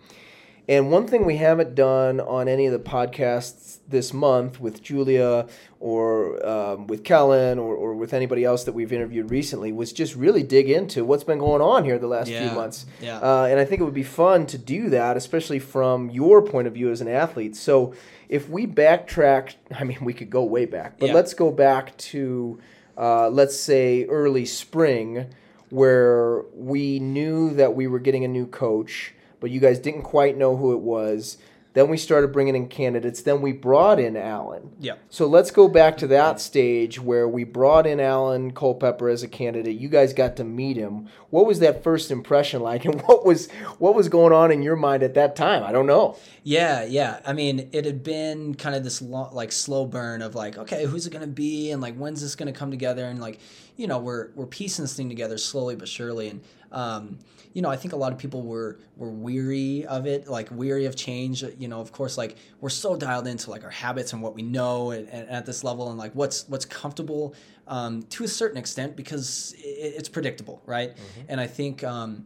And 0.68 0.92
one 0.92 1.08
thing 1.08 1.26
we 1.26 1.38
haven't 1.38 1.76
done 1.76 2.22
on 2.22 2.48
any 2.48 2.66
of 2.68 2.72
the 2.72 2.80
podcasts 2.80 3.80
this 3.88 4.14
month 4.14 4.62
with 4.62 4.82
Julia 4.82 5.48
or 5.82 6.46
um, 6.46 6.88
with 6.88 7.04
Kellen 7.04 7.60
or, 7.60 7.76
or 7.76 7.94
with 7.94 8.14
anybody 8.14 8.46
else 8.46 8.64
that 8.64 8.72
we've 8.72 8.94
interviewed 8.94 9.30
recently 9.30 9.74
was 9.74 9.92
just 9.92 10.16
really 10.16 10.42
dig 10.42 10.70
into 10.70 11.04
what's 11.04 11.26
been 11.26 11.40
going 11.40 11.62
on 11.62 11.84
here 11.84 12.00
the 12.00 12.08
last 12.08 12.30
yeah. 12.30 12.48
few 12.48 12.56
months. 12.56 12.86
Yeah. 13.02 13.18
Uh, 13.18 13.48
and 13.50 13.60
I 13.60 13.66
think 13.66 13.82
it 13.82 13.84
would 13.84 13.94
be 13.94 14.04
fun 14.04 14.46
to 14.48 14.58
do 14.58 14.90
that, 14.90 15.18
especially 15.18 15.60
from 15.60 16.10
your 16.10 16.42
point 16.42 16.68
of 16.68 16.74
view 16.74 16.90
as 16.92 17.02
an 17.02 17.10
athlete. 17.10 17.58
So 17.58 17.94
if 18.30 18.50
we 18.50 18.66
backtrack, 18.66 19.56
I 19.78 19.84
mean, 19.84 20.00
we 20.02 20.14
could 20.14 20.30
go 20.30 20.44
way 20.44 20.66
back, 20.66 20.98
but 20.98 21.08
yeah. 21.08 21.14
let's 21.14 21.34
go 21.34 21.52
back 21.52 21.98
to, 21.98 22.62
uh, 22.98 23.28
let's 23.28 23.60
say, 23.60 24.06
early 24.06 24.46
spring, 24.46 25.28
where 25.74 26.44
we 26.54 27.00
knew 27.00 27.54
that 27.56 27.76
we 27.76 27.88
were 27.88 28.00
getting 28.00 28.24
a 28.24 28.28
new 28.28 28.46
coach 28.46 29.14
but 29.44 29.52
you 29.52 29.60
guys 29.60 29.78
didn't 29.78 30.04
quite 30.04 30.38
know 30.38 30.56
who 30.56 30.72
it 30.72 30.80
was. 30.80 31.38
Then 31.74 31.90
we 31.90 31.98
started 31.98 32.32
bringing 32.32 32.56
in 32.56 32.70
candidates. 32.70 33.22
Then 33.24 33.42
we 33.42 33.52
brought 33.52 34.00
in 34.00 34.16
Alan. 34.16 34.72
Yeah. 34.80 34.94
So 35.10 35.28
let's 35.28 35.52
go 35.52 35.68
back 35.68 35.98
to 35.98 36.08
that 36.08 36.40
stage 36.40 36.98
where 36.98 37.28
we 37.28 37.44
brought 37.44 37.86
in 37.86 38.00
Alan 38.00 38.52
Culpepper 38.52 39.10
as 39.10 39.22
a 39.22 39.28
candidate. 39.28 39.78
You 39.78 39.90
guys 39.90 40.14
got 40.14 40.38
to 40.38 40.46
meet 40.46 40.78
him. 40.78 41.10
What 41.30 41.46
was 41.46 41.60
that 41.60 41.84
first 41.84 42.10
impression 42.10 42.62
like, 42.62 42.86
and 42.86 43.02
what 43.02 43.26
was 43.26 43.52
what 43.80 43.96
was 43.96 44.08
going 44.08 44.32
on 44.32 44.50
in 44.50 44.62
your 44.62 44.78
mind 44.78 45.04
at 45.04 45.16
that 45.16 45.36
time? 45.36 45.62
I 45.62 45.74
don't 45.74 45.88
know. 45.88 46.16
Yeah, 46.44 46.86
yeah. 46.86 47.20
I 47.26 47.34
mean, 47.34 47.68
it 47.74 47.84
had 47.84 48.02
been 48.02 48.56
kind 48.56 48.78
of 48.78 48.86
this 48.86 49.02
long, 49.02 49.34
like 49.34 49.52
slow 49.52 49.86
burn 49.86 50.22
of 50.22 50.36
like, 50.36 50.58
okay, 50.58 50.86
who's 50.86 51.06
it 51.06 51.12
gonna 51.12 51.28
be, 51.28 51.72
and 51.72 51.82
like 51.82 51.96
when's 51.96 52.22
this 52.22 52.36
gonna 52.36 52.54
come 52.54 52.72
together, 52.72 53.04
and 53.04 53.20
like, 53.20 53.42
you 53.76 53.88
know, 53.88 53.98
we're 53.98 54.30
we're 54.36 54.46
piecing 54.46 54.84
this 54.84 54.96
thing 54.96 55.10
together 55.10 55.38
slowly 55.38 55.76
but 55.76 55.88
surely, 55.88 56.30
and 56.30 56.42
um, 56.72 57.20
you 57.54 57.62
know, 57.62 57.70
I 57.70 57.76
think 57.76 57.94
a 57.94 57.98
lot 57.98 58.12
of 58.12 58.18
people 58.18 58.42
were 58.44 58.80
were 58.98 59.10
weary 59.10 59.86
of 59.86 60.06
it, 60.06 60.28
like 60.28 60.50
weary 60.52 60.86
of 60.86 60.96
change. 60.96 61.44
You 61.58 61.68
know, 61.68 61.80
of 61.80 61.92
course, 61.92 62.18
like 62.18 62.38
we're 62.62 62.70
so 62.70 62.96
dialed 62.96 63.28
into 63.28 63.50
like 63.50 63.64
our 63.64 63.70
habits 63.70 64.14
and 64.14 64.22
what 64.22 64.36
we 64.36 64.42
know 64.42 64.92
and 64.92 65.08
at 65.10 65.46
this 65.46 65.64
level, 65.64 65.90
and 65.90 65.98
like 65.98 66.14
what's 66.14 66.48
what's 66.50 66.66
comfortable 66.66 67.36
um, 67.68 68.04
to 68.04 68.24
a 68.24 68.28
certain 68.28 68.58
extent 68.58 68.96
because 68.96 69.56
it, 69.58 69.94
it's 69.98 70.10
predictable, 70.10 70.62
right? 70.66 70.92
Mm-hmm. 70.92 71.22
And 71.30 71.42
I 71.42 71.48
think 71.48 71.84
um, 71.84 72.26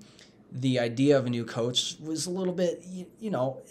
the 0.52 0.80
idea 0.80 1.18
of 1.18 1.26
a 1.26 1.30
new 1.30 1.46
coach 1.46 1.96
was 2.02 2.26
a 2.26 2.32
little 2.32 2.54
bit, 2.54 2.84
you, 2.88 3.06
you 3.20 3.32
know. 3.32 3.62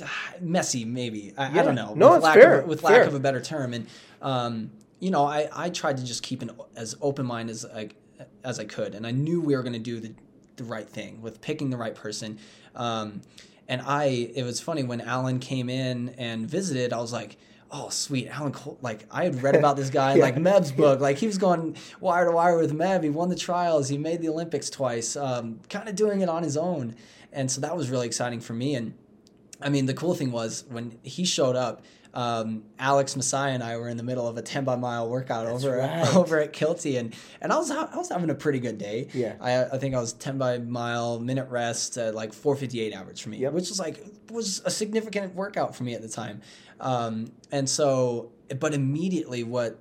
messy 0.40 0.84
maybe 0.84 1.34
I, 1.36 1.50
yeah. 1.50 1.60
I, 1.60 1.64
don't 1.64 1.74
know 1.74 1.92
no 1.94 2.10
with 2.10 2.16
it's 2.18 2.24
lack 2.24 2.34
fair 2.38 2.60
of, 2.60 2.68
with 2.68 2.80
fair. 2.80 3.00
lack 3.00 3.08
of 3.08 3.14
a 3.14 3.18
better 3.18 3.40
term 3.40 3.74
and 3.74 3.86
um, 4.22 4.70
you 5.00 5.10
know 5.10 5.24
I, 5.24 5.48
I 5.52 5.70
tried 5.70 5.96
to 5.96 6.04
just 6.04 6.22
keep 6.22 6.42
an 6.42 6.52
as 6.76 6.94
open 7.00 7.26
mind 7.26 7.50
as 7.50 7.66
I 7.66 7.88
as 8.44 8.60
I 8.60 8.64
could 8.64 8.94
and 8.94 9.06
I 9.06 9.10
knew 9.10 9.40
we 9.40 9.56
were 9.56 9.62
going 9.62 9.72
to 9.72 9.78
do 9.78 9.98
the 9.98 10.14
the 10.60 10.64
right 10.64 10.88
thing 10.88 11.20
with 11.20 11.40
picking 11.40 11.70
the 11.70 11.76
right 11.76 11.94
person. 11.94 12.38
Um, 12.76 13.22
and 13.66 13.82
I, 13.82 14.30
it 14.34 14.44
was 14.44 14.60
funny 14.60 14.82
when 14.82 15.00
Alan 15.00 15.38
came 15.38 15.68
in 15.68 16.10
and 16.10 16.48
visited. 16.48 16.92
I 16.92 16.98
was 17.00 17.12
like, 17.12 17.36
oh 17.72 17.88
sweet 17.88 18.26
alan 18.26 18.50
Col-. 18.50 18.76
like 18.82 19.06
i 19.12 19.22
had 19.22 19.44
read 19.44 19.54
about 19.54 19.76
this 19.76 19.90
guy 20.00 20.16
yeah. 20.16 20.24
like 20.24 20.36
Meb's 20.36 20.72
book 20.72 20.98
like 20.98 21.18
he 21.18 21.28
was 21.28 21.38
going 21.38 21.76
wire 22.00 22.24
to 22.24 22.32
wire 22.32 22.58
with 22.58 22.72
mev 22.76 23.04
he 23.04 23.10
won 23.10 23.28
the 23.28 23.36
trials 23.36 23.88
he 23.88 23.96
made 23.96 24.20
the 24.20 24.28
olympics 24.28 24.68
twice 24.68 25.14
um, 25.14 25.60
kind 25.68 25.88
of 25.88 25.94
doing 25.94 26.20
it 26.20 26.28
on 26.28 26.42
his 26.42 26.56
own 26.56 26.96
and 27.32 27.48
so 27.48 27.60
that 27.60 27.76
was 27.76 27.88
really 27.88 28.08
exciting 28.08 28.40
for 28.40 28.54
me 28.54 28.74
and 28.74 28.92
i 29.62 29.68
mean 29.68 29.86
the 29.86 29.94
cool 29.94 30.16
thing 30.16 30.32
was 30.32 30.64
when 30.68 30.98
he 31.04 31.24
showed 31.24 31.54
up 31.54 31.84
um, 32.12 32.64
Alex 32.78 33.14
Masai 33.14 33.52
and 33.52 33.62
I 33.62 33.76
were 33.76 33.88
in 33.88 33.96
the 33.96 34.02
middle 34.02 34.26
of 34.26 34.36
a 34.36 34.42
10 34.42 34.64
by 34.64 34.76
mile 34.76 35.08
workout 35.08 35.46
That's 35.46 35.64
over 35.64 35.76
right. 35.76 35.88
at, 35.88 36.14
over 36.16 36.40
at 36.40 36.52
Kilty 36.52 36.98
and 36.98 37.14
and 37.40 37.52
I 37.52 37.58
was 37.58 37.70
I 37.70 37.96
was 37.96 38.08
having 38.08 38.30
a 38.30 38.34
pretty 38.34 38.58
good 38.58 38.78
day. 38.78 39.08
Yeah. 39.14 39.34
I, 39.40 39.64
I 39.64 39.78
think 39.78 39.94
I 39.94 40.00
was 40.00 40.12
10 40.14 40.38
by 40.38 40.58
mile 40.58 41.20
minute 41.20 41.48
rest 41.48 41.96
at 41.96 42.14
like 42.14 42.32
458 42.32 42.92
average 42.92 43.22
for 43.22 43.28
me, 43.28 43.38
yep. 43.38 43.52
which 43.52 43.68
was 43.68 43.78
like 43.78 44.04
was 44.30 44.62
a 44.64 44.70
significant 44.70 45.34
workout 45.34 45.76
for 45.76 45.84
me 45.84 45.94
at 45.94 46.02
the 46.02 46.08
time. 46.08 46.40
Um, 46.80 47.30
and 47.52 47.68
so 47.68 48.32
but 48.58 48.74
immediately 48.74 49.44
what 49.44 49.78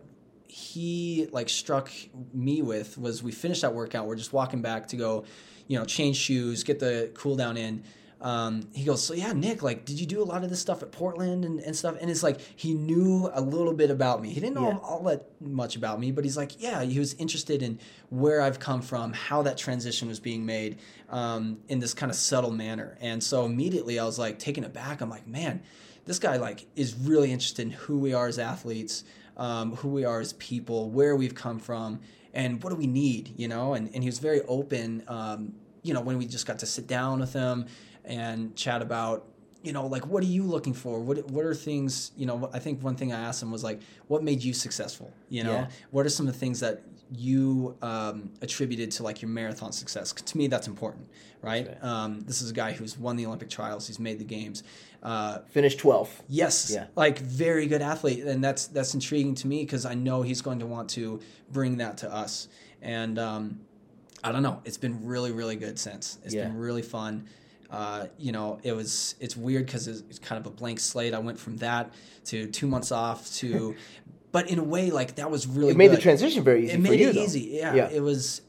he 0.47 1.27
like 1.31 1.47
struck 1.47 1.91
me 2.33 2.61
with 2.61 2.97
was 2.97 3.23
we 3.23 3.31
finished 3.31 3.61
that 3.61 3.73
workout. 3.73 4.07
We're 4.07 4.15
just 4.15 4.33
walking 4.33 4.61
back 4.61 4.87
to 4.87 4.97
go, 4.97 5.25
you 5.67 5.77
know, 5.77 5.85
change 5.85 6.17
shoes, 6.17 6.63
get 6.63 6.79
the 6.79 7.11
cool 7.13 7.35
down 7.35 7.57
in. 7.57 7.83
Um, 8.21 8.69
he 8.73 8.83
goes, 8.83 9.01
so 9.01 9.13
yeah, 9.13 9.31
Nick, 9.31 9.63
like, 9.63 9.85
did 9.85 9.97
you 9.99 10.05
do 10.05 10.21
a 10.21 10.25
lot 10.25 10.43
of 10.43 10.49
this 10.49 10.59
stuff 10.59 10.83
at 10.83 10.91
Portland 10.91 11.45
and, 11.45 11.59
and 11.61 11.73
stuff? 11.75 11.95
And 12.01 12.09
it's 12.11 12.21
like 12.21 12.41
he 12.55 12.73
knew 12.73 13.29
a 13.33 13.39
little 13.41 13.73
bit 13.73 13.89
about 13.89 14.21
me. 14.21 14.29
He 14.29 14.41
didn't 14.41 14.55
know 14.55 14.67
Yeah. 14.69 14.77
all 14.77 15.03
that 15.03 15.25
much 15.39 15.77
about 15.77 15.99
me, 16.01 16.11
but 16.11 16.25
he's 16.25 16.35
like, 16.35 16.61
yeah, 16.61 16.83
he 16.83 16.99
was 16.99 17.13
interested 17.13 17.63
in 17.63 17.79
where 18.09 18.41
I've 18.41 18.59
come 18.59 18.81
from, 18.81 19.13
how 19.13 19.41
that 19.43 19.57
transition 19.57 20.09
was 20.09 20.19
being 20.19 20.45
made 20.45 20.79
um, 21.09 21.59
in 21.69 21.79
this 21.79 21.93
kind 21.93 22.09
of 22.09 22.17
subtle 22.17 22.51
manner. 22.51 22.97
And 22.99 23.23
so 23.23 23.45
immediately 23.45 23.97
I 23.99 24.03
was 24.03 24.19
like 24.19 24.37
taken 24.37 24.65
aback. 24.65 24.99
I'm 24.99 25.09
like, 25.09 25.25
man, 25.25 25.61
this 26.05 26.19
guy 26.19 26.35
like 26.37 26.65
is 26.75 26.95
really 26.95 27.31
interested 27.31 27.61
in 27.61 27.71
who 27.71 27.99
we 27.99 28.13
are 28.13 28.27
as 28.27 28.37
athletes, 28.37 29.05
um, 29.37 29.75
who 29.77 29.87
we 29.87 30.03
are 30.03 30.19
as 30.19 30.33
people, 30.33 30.89
where 30.89 31.15
we've 31.15 31.35
come 31.35 31.59
from, 31.59 32.01
and 32.33 32.61
what 32.61 32.71
do 32.71 32.75
we 32.75 32.87
need, 32.87 33.33
you 33.37 33.47
know? 33.47 33.75
And, 33.75 33.89
and 33.93 34.03
he 34.03 34.09
was 34.09 34.19
very 34.19 34.41
open, 34.41 35.03
um, 35.07 35.53
you 35.83 35.93
know, 35.93 36.01
when 36.01 36.17
we 36.17 36.25
just 36.25 36.45
got 36.45 36.59
to 36.59 36.65
sit 36.65 36.87
down 36.87 37.19
with 37.19 37.33
him 37.33 37.65
and 38.05 38.55
chat 38.55 38.81
about 38.81 39.25
you 39.61 39.73
know 39.73 39.85
like 39.85 40.07
what 40.07 40.23
are 40.23 40.27
you 40.27 40.43
looking 40.43 40.73
for 40.73 41.01
what 41.01 41.29
what 41.31 41.43
are 41.43 41.53
things 41.53 42.11
you 42.15 42.25
know 42.25 42.49
i 42.53 42.59
think 42.59 42.81
one 42.81 42.95
thing 42.95 43.11
i 43.11 43.19
asked 43.19 43.43
him 43.43 43.51
was 43.51 43.61
like 43.61 43.81
what 44.07 44.23
made 44.23 44.41
you 44.41 44.53
successful 44.53 45.11
you 45.27 45.43
know 45.43 45.51
Yeah. 45.51 45.67
what 45.91 46.05
are 46.05 46.09
some 46.09 46.27
of 46.29 46.33
the 46.33 46.39
things 46.39 46.61
that 46.61 46.81
you 47.11 47.75
um, 47.81 48.31
attributed 48.41 48.89
to 48.91 49.03
like 49.03 49.21
your 49.21 49.27
marathon 49.29 49.73
success? 49.73 50.13
to 50.13 50.37
me 50.37 50.47
that's 50.47 50.67
important 50.67 51.09
right 51.41 51.77
um, 51.83 52.21
this 52.21 52.41
is 52.41 52.49
a 52.51 52.53
guy 52.53 52.71
who's 52.71 52.97
won 52.97 53.17
the 53.17 53.25
olympic 53.25 53.49
trials 53.49 53.85
he's 53.85 53.99
made 53.99 54.17
the 54.17 54.23
games 54.23 54.63
uh, 55.03 55.39
Finished 55.49 55.79
12th. 55.79 56.09
Yes, 56.27 56.71
Yeah. 56.73 56.87
like 56.97 57.19
very 57.19 57.67
good 57.67 57.81
athlete, 57.81 58.25
and 58.25 58.43
that's 58.43 58.67
that's 58.67 58.93
intriguing 58.93 59.33
to 59.35 59.47
me 59.47 59.63
because 59.63 59.85
I 59.85 59.93
know 59.93 60.21
he's 60.23 60.41
going 60.41 60.59
to 60.59 60.65
want 60.65 60.89
to 60.91 61.21
bring 61.53 61.77
that 61.77 61.97
to 61.99 62.13
us. 62.13 62.49
And 62.81 63.17
um, 63.17 63.61
I 64.23 64.31
don't 64.31 64.43
know, 64.43 64.61
it's 64.65 64.77
been 64.77 65.05
really 65.05 65.31
really 65.31 65.55
good 65.55 65.79
since. 65.79 66.17
It's 66.23 66.33
Yeah. 66.33 66.45
been 66.45 66.57
really 66.57 66.81
fun. 66.81 67.27
Uh, 67.69 68.07
you 68.17 68.31
know, 68.31 68.59
it 68.63 68.73
was 68.73 69.15
it's 69.19 69.37
weird 69.37 69.65
because 69.65 69.87
it's, 69.87 70.03
it's 70.09 70.19
kind 70.19 70.39
of 70.39 70.47
a 70.51 70.55
blank 70.55 70.79
slate. 70.79 71.13
I 71.13 71.19
went 71.19 71.39
from 71.39 71.57
that 71.57 71.93
to 72.25 72.47
two 72.47 72.67
months 72.67 72.91
off 72.91 73.31
to, 73.35 73.75
but 74.31 74.49
in 74.49 74.57
a 74.59 74.63
way, 74.63 74.89
like 74.91 75.15
that 75.15 75.29
was 75.29 75.45
really 75.47 75.71
It 75.71 75.77
made 75.77 75.89
the 75.91 75.95
good. 75.95 76.01
transition 76.03 76.43
very 76.43 76.63
easy 76.65 76.73
It 76.73 76.75
for 76.77 76.81
made 76.81 76.99
you. 76.99 77.09
it 77.09 77.13
though. 77.15 77.21
easy. 77.23 77.39
Yeah, 77.53 77.73
Yeah. 77.75 77.89
it 77.89 78.01
was 78.01 78.41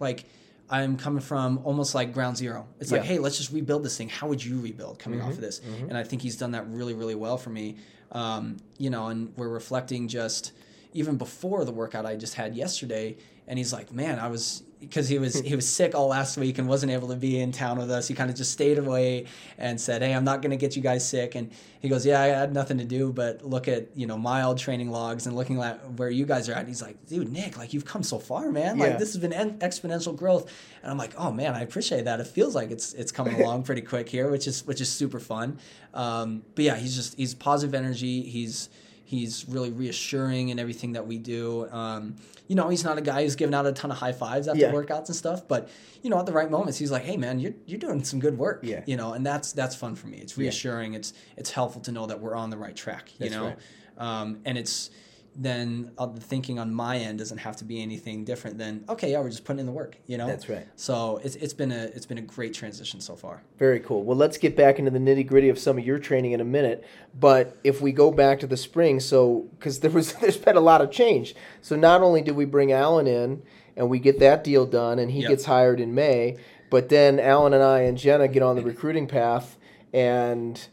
like 0.00 0.24
I'm 0.70 0.96
coming 0.96 1.20
from 1.20 1.60
almost 1.64 1.94
like 1.94 2.12
ground 2.14 2.36
zero. 2.36 2.66
It's 2.80 2.90
like, 2.90 3.02
Yeah. 3.02 3.06
hey, 3.08 3.18
let's 3.18 3.36
just 3.36 3.52
rebuild 3.52 3.84
this 3.84 3.96
thing. 3.98 4.08
How 4.08 4.26
would 4.28 4.42
you 4.44 4.58
rebuild 4.60 4.98
coming 4.98 5.20
off 5.20 5.32
of 5.32 5.40
this? 5.40 5.60
Mm-hmm. 5.60 5.88
And 5.90 5.96
I 5.98 6.02
think 6.04 6.22
he's 6.22 6.36
done 6.36 6.52
that 6.52 6.66
really, 6.68 6.94
really 6.94 7.14
well 7.14 7.36
for 7.36 7.50
me. 7.50 7.76
Um, 8.12 8.56
you 8.78 8.88
know, 8.90 9.08
and 9.08 9.32
we're 9.36 9.48
reflecting 9.50 10.08
just 10.08 10.52
even 10.94 11.16
before 11.16 11.64
the 11.64 11.72
workout 11.72 12.06
I 12.06 12.16
just 12.16 12.34
had 12.34 12.56
yesterday. 12.56 13.16
And 13.46 13.58
he's 13.58 13.72
like, 13.72 13.92
man, 13.92 14.18
I 14.18 14.28
was 14.28 14.62
because 14.80 15.08
he 15.08 15.18
was 15.18 15.40
he 15.40 15.54
was 15.54 15.68
sick 15.68 15.94
all 15.94 16.08
last 16.08 16.36
week 16.36 16.58
and 16.58 16.68
wasn't 16.68 16.92
able 16.92 17.08
to 17.08 17.16
be 17.16 17.40
in 17.40 17.52
town 17.52 17.78
with 17.78 17.90
us. 17.90 18.08
He 18.08 18.14
kind 18.14 18.30
of 18.30 18.36
just 18.36 18.52
stayed 18.52 18.78
away 18.78 19.26
and 19.58 19.80
said, 19.80 20.02
"Hey, 20.02 20.14
I'm 20.14 20.24
not 20.24 20.42
going 20.42 20.50
to 20.50 20.56
get 20.56 20.76
you 20.76 20.82
guys 20.82 21.06
sick." 21.06 21.34
And 21.34 21.50
he 21.80 21.88
goes, 21.88 22.06
"Yeah, 22.06 22.20
I 22.20 22.26
had 22.26 22.54
nothing 22.54 22.78
to 22.78 22.84
do 22.84 23.12
but 23.12 23.44
look 23.44 23.68
at 23.68 23.96
you 23.96 24.06
know 24.06 24.16
my 24.16 24.42
old 24.42 24.58
training 24.58 24.90
logs 24.90 25.26
and 25.26 25.36
looking 25.36 25.60
at 25.60 25.92
where 25.92 26.10
you 26.10 26.24
guys 26.26 26.48
are 26.48 26.52
at." 26.52 26.60
And 26.60 26.68
he's 26.68 26.82
like, 26.82 27.04
"Dude, 27.06 27.30
Nick, 27.32 27.56
like 27.56 27.72
you've 27.72 27.84
come 27.84 28.02
so 28.02 28.18
far, 28.18 28.50
man. 28.50 28.78
Yeah. 28.78 28.84
Like 28.84 28.98
this 28.98 29.12
has 29.12 29.20
been 29.20 29.32
en- 29.32 29.58
exponential 29.58 30.16
growth." 30.16 30.50
And 30.82 30.90
I'm 30.90 30.98
like, 30.98 31.14
"Oh 31.18 31.32
man, 31.32 31.54
I 31.54 31.62
appreciate 31.62 32.04
that. 32.04 32.20
It 32.20 32.26
feels 32.26 32.54
like 32.54 32.70
it's 32.70 32.92
it's 32.94 33.12
coming 33.12 33.34
along 33.42 33.64
pretty 33.64 33.82
quick 33.82 34.08
here, 34.08 34.30
which 34.30 34.46
is 34.46 34.66
which 34.66 34.80
is 34.80 34.90
super 34.90 35.20
fun." 35.20 35.58
Um, 35.92 36.42
but 36.54 36.64
yeah, 36.64 36.76
he's 36.76 36.94
just 36.94 37.16
he's 37.16 37.34
positive 37.34 37.74
energy. 37.74 38.22
He's 38.22 38.68
he's 39.04 39.46
really 39.48 39.70
reassuring 39.70 40.48
in 40.48 40.58
everything 40.58 40.92
that 40.92 41.06
we 41.06 41.18
do. 41.18 41.68
Um, 41.70 42.16
you 42.48 42.56
know, 42.56 42.68
he's 42.68 42.84
not 42.84 42.98
a 42.98 43.00
guy 43.00 43.22
who's 43.22 43.36
giving 43.36 43.54
out 43.54 43.66
a 43.66 43.72
ton 43.72 43.90
of 43.90 43.98
high 43.98 44.12
fives 44.12 44.48
after 44.48 44.60
Yeah. 44.60 44.72
workouts 44.72 45.06
and 45.06 45.16
stuff, 45.16 45.46
but 45.46 45.68
you 46.02 46.10
know, 46.10 46.18
at 46.18 46.26
the 46.26 46.32
right 46.32 46.50
moments, 46.50 46.78
he's 46.78 46.90
like, 46.90 47.02
"Hey, 47.04 47.16
man, 47.16 47.38
you're 47.38 47.54
you're 47.66 47.78
doing 47.78 48.04
some 48.04 48.20
good 48.20 48.36
work." 48.36 48.60
Yeah. 48.62 48.82
You 48.86 48.96
know, 48.96 49.12
and 49.14 49.24
that's 49.24 49.52
that's 49.52 49.74
fun 49.74 49.94
for 49.94 50.06
me. 50.08 50.18
It's 50.18 50.36
reassuring. 50.36 50.94
It's 50.94 51.12
it's 51.36 51.50
helpful 51.50 51.80
to 51.82 51.92
know 51.92 52.06
that 52.06 52.20
we're 52.20 52.34
on 52.34 52.50
the 52.50 52.58
right 52.58 52.76
track. 52.76 53.10
You 53.12 53.30
That's 53.30 53.32
know, 53.32 53.44
right. 53.46 53.58
um, 53.98 54.40
and 54.44 54.58
it's 54.58 54.90
then 55.36 55.90
uh, 55.98 56.06
the 56.06 56.20
thinking 56.20 56.58
on 56.58 56.72
my 56.72 56.96
end 56.98 57.18
doesn't 57.18 57.38
have 57.38 57.56
to 57.56 57.64
be 57.64 57.82
anything 57.82 58.24
different 58.24 58.56
than 58.58 58.84
okay, 58.88 59.10
yeah, 59.12 59.20
we're 59.20 59.30
just 59.30 59.44
putting 59.44 59.60
in 59.60 59.66
the 59.66 59.72
work. 59.72 59.96
You 60.06 60.18
know, 60.18 60.26
That's 60.26 60.48
right. 60.48 60.66
So 60.76 61.20
it's 61.24 61.36
it's 61.36 61.52
been 61.52 61.72
a 61.72 61.84
it's 61.84 62.06
been 62.06 62.18
a 62.18 62.22
great 62.22 62.54
transition 62.54 63.00
so 63.00 63.16
far. 63.16 63.42
Very 63.58 63.80
cool. 63.80 64.04
Well, 64.04 64.16
let's 64.16 64.38
get 64.38 64.56
back 64.56 64.78
into 64.78 64.90
the 64.90 64.98
nitty 64.98 65.26
gritty 65.26 65.48
of 65.48 65.58
some 65.58 65.78
of 65.78 65.84
your 65.84 65.98
training 65.98 66.32
in 66.32 66.40
a 66.40 66.44
minute. 66.44 66.84
But 67.18 67.56
if 67.64 67.80
we 67.80 67.92
go 67.92 68.10
back 68.10 68.40
to 68.40 68.46
the 68.46 68.56
spring, 68.56 69.00
so 69.00 69.46
because 69.58 69.80
there 69.80 69.90
was 69.90 70.12
there's 70.20 70.36
been 70.36 70.56
a 70.56 70.60
lot 70.60 70.80
of 70.80 70.90
change. 70.90 71.34
So 71.62 71.76
not 71.76 72.02
only 72.02 72.22
did 72.22 72.36
we 72.36 72.44
bring 72.44 72.72
Alan 72.72 73.06
in 73.06 73.42
and 73.76 73.88
we 73.90 73.98
get 73.98 74.20
that 74.20 74.44
deal 74.44 74.66
done, 74.66 74.98
and 75.00 75.10
he 75.10 75.20
Yep. 75.22 75.28
gets 75.30 75.44
hired 75.46 75.80
in 75.80 75.94
May, 75.94 76.36
but 76.70 76.88
then 76.90 77.18
Alan 77.18 77.52
and 77.52 77.62
I 77.62 77.80
and 77.80 77.98
Jenna 77.98 78.28
get 78.28 78.42
on 78.42 78.54
the 78.54 78.62
recruiting 78.72 79.08
path, 79.08 79.56
and 79.92 80.64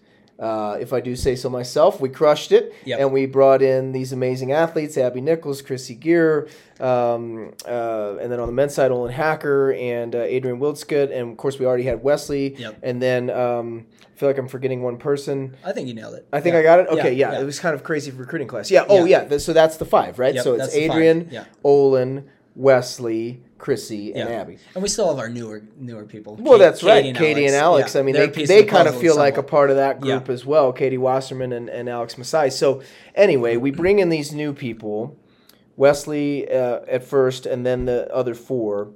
uh, 0.41 0.75
if 0.81 0.91
I 0.91 0.99
do 0.99 1.15
say 1.15 1.35
so 1.35 1.49
myself, 1.49 2.01
we 2.01 2.09
crushed 2.09 2.51
it, 2.51 2.73
Yep. 2.85 2.99
and 2.99 3.13
we 3.13 3.27
brought 3.27 3.61
in 3.61 3.91
these 3.93 4.11
amazing 4.11 4.51
athletes: 4.51 4.97
Abby 4.97 5.21
Nichols, 5.21 5.61
Krissy 5.61 5.97
Gear, 5.97 6.47
um, 6.79 7.53
uh, 7.67 8.17
and 8.19 8.31
then 8.31 8.39
on 8.39 8.47
the 8.47 8.53
men's 8.53 8.73
side, 8.73 8.91
Olin 8.91 9.11
Hacker 9.13 9.71
and 9.73 10.15
uh, 10.15 10.19
Adrian 10.19 10.59
Wildschutt, 10.59 11.11
and 11.11 11.31
of 11.31 11.37
course 11.37 11.59
we 11.59 11.65
already 11.65 11.83
had 11.83 12.03
Wesley, 12.03 12.55
Yep. 12.55 12.79
and 12.81 13.01
then 13.01 13.29
um, 13.29 13.85
I 14.03 14.17
feel 14.17 14.29
like 14.29 14.37
I'm 14.39 14.47
forgetting 14.47 14.81
one 14.81 14.97
person. 14.97 15.55
I 15.63 15.71
think 15.73 15.87
you 15.87 15.93
nailed 15.93 16.15
it. 16.15 16.27
I 16.33 16.41
think 16.41 16.53
Yeah. 16.53 16.59
I 16.59 16.63
got 16.63 16.79
it. 16.79 16.87
Okay, 16.89 17.13
yeah, 17.13 17.33
yeah. 17.33 17.39
it 17.41 17.45
was 17.45 17.59
kind 17.59 17.75
of 17.75 17.83
crazy 17.83 18.09
recruiting 18.11 18.47
class. 18.47 18.69
Yeah. 18.71 18.85
Oh, 18.89 19.05
Yeah. 19.05 19.27
yeah. 19.29 19.37
so 19.37 19.53
that's 19.53 19.77
the 19.77 19.85
five, 19.85 20.17
right? 20.19 20.33
Yep, 20.35 20.43
so 20.43 20.53
it's 20.53 20.63
that's 20.63 20.73
the 20.73 20.87
five. 20.87 20.95
Adrian, 20.97 21.27
Yeah. 21.31 21.45
Olin, 21.63 22.25
Wesley, 22.55 23.41
Krissy, 23.61 24.07
and 24.15 24.27
Yeah. 24.29 24.41
Abby. 24.41 24.57
And 24.73 24.81
we 24.81 24.89
still 24.89 25.07
have 25.09 25.19
our 25.19 25.29
newer 25.29 25.61
newer 25.77 26.03
people. 26.03 26.35
Well, 26.35 26.53
Kate- 26.53 26.59
that's 26.65 26.83
right. 26.83 27.15
Katie 27.15 27.45
and 27.45 27.55
Alex. 27.55 27.93
Yeah, 27.93 28.01
I 28.01 28.03
mean, 28.03 28.15
they, 28.15 28.27
they 28.27 28.63
kind 28.63 28.87
of 28.87 28.99
feel 28.99 29.15
like 29.15 29.37
a 29.37 29.43
part 29.43 29.69
of 29.69 29.75
that 29.75 30.01
group 30.01 30.27
Yeah. 30.27 30.33
as 30.33 30.45
well. 30.45 30.73
Katie 30.73 30.97
Wasserman 30.97 31.53
and, 31.53 31.69
and 31.69 31.87
Alex 31.87 32.17
Masai. 32.17 32.49
So 32.49 32.81
anyway, 33.13 33.57
we 33.57 33.69
bring 33.71 33.99
in 33.99 34.09
these 34.09 34.31
new 34.33 34.51
people, 34.53 35.15
Wesley 35.77 36.49
uh, 36.51 36.79
at 36.87 37.03
first, 37.03 37.45
and 37.45 37.65
then 37.65 37.85
the 37.85 38.11
other 38.13 38.33
four. 38.33 38.91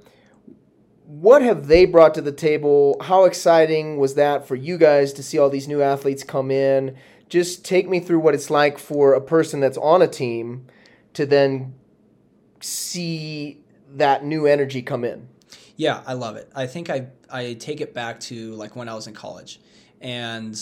What 1.06 1.44
have 1.44 1.68
they 1.68 1.86
brought 1.86 2.16
to 2.16 2.22
the 2.22 2.32
table? 2.32 2.98
How 3.02 3.26
exciting 3.26 3.98
was 3.98 4.16
that 4.16 4.48
for 4.48 4.56
you 4.56 4.80
guys 4.80 5.14
to 5.14 5.22
see 5.24 5.38
all 5.38 5.52
these 5.52 5.68
new 5.68 5.82
athletes 5.84 6.24
come 6.24 6.50
in? 6.50 6.96
Just 7.30 7.64
take 7.64 7.88
me 7.88 8.00
through 8.00 8.20
what 8.20 8.34
it's 8.34 8.50
like 8.50 8.80
for 8.80 9.14
a 9.14 9.22
person 9.22 9.60
that's 9.60 9.78
on 9.78 10.02
a 10.02 10.08
team 10.08 10.66
to 11.14 11.26
then 11.28 11.76
see 12.62 13.62
that 13.98 14.24
new 14.24 14.46
energy 14.46 14.82
come 14.82 15.04
in. 15.04 15.28
Yeah, 15.78 16.02
I 16.06 16.14
love 16.14 16.36
it. 16.38 16.50
I 16.56 16.68
think 16.68 16.90
I 16.90 17.08
I 17.30 17.54
take 17.54 17.82
it 17.82 17.94
back 17.94 18.20
to 18.22 18.52
like 18.54 18.76
when 18.76 18.88
I 18.88 18.96
was 18.96 19.08
in 19.08 19.14
college, 19.14 19.60
and 20.02 20.58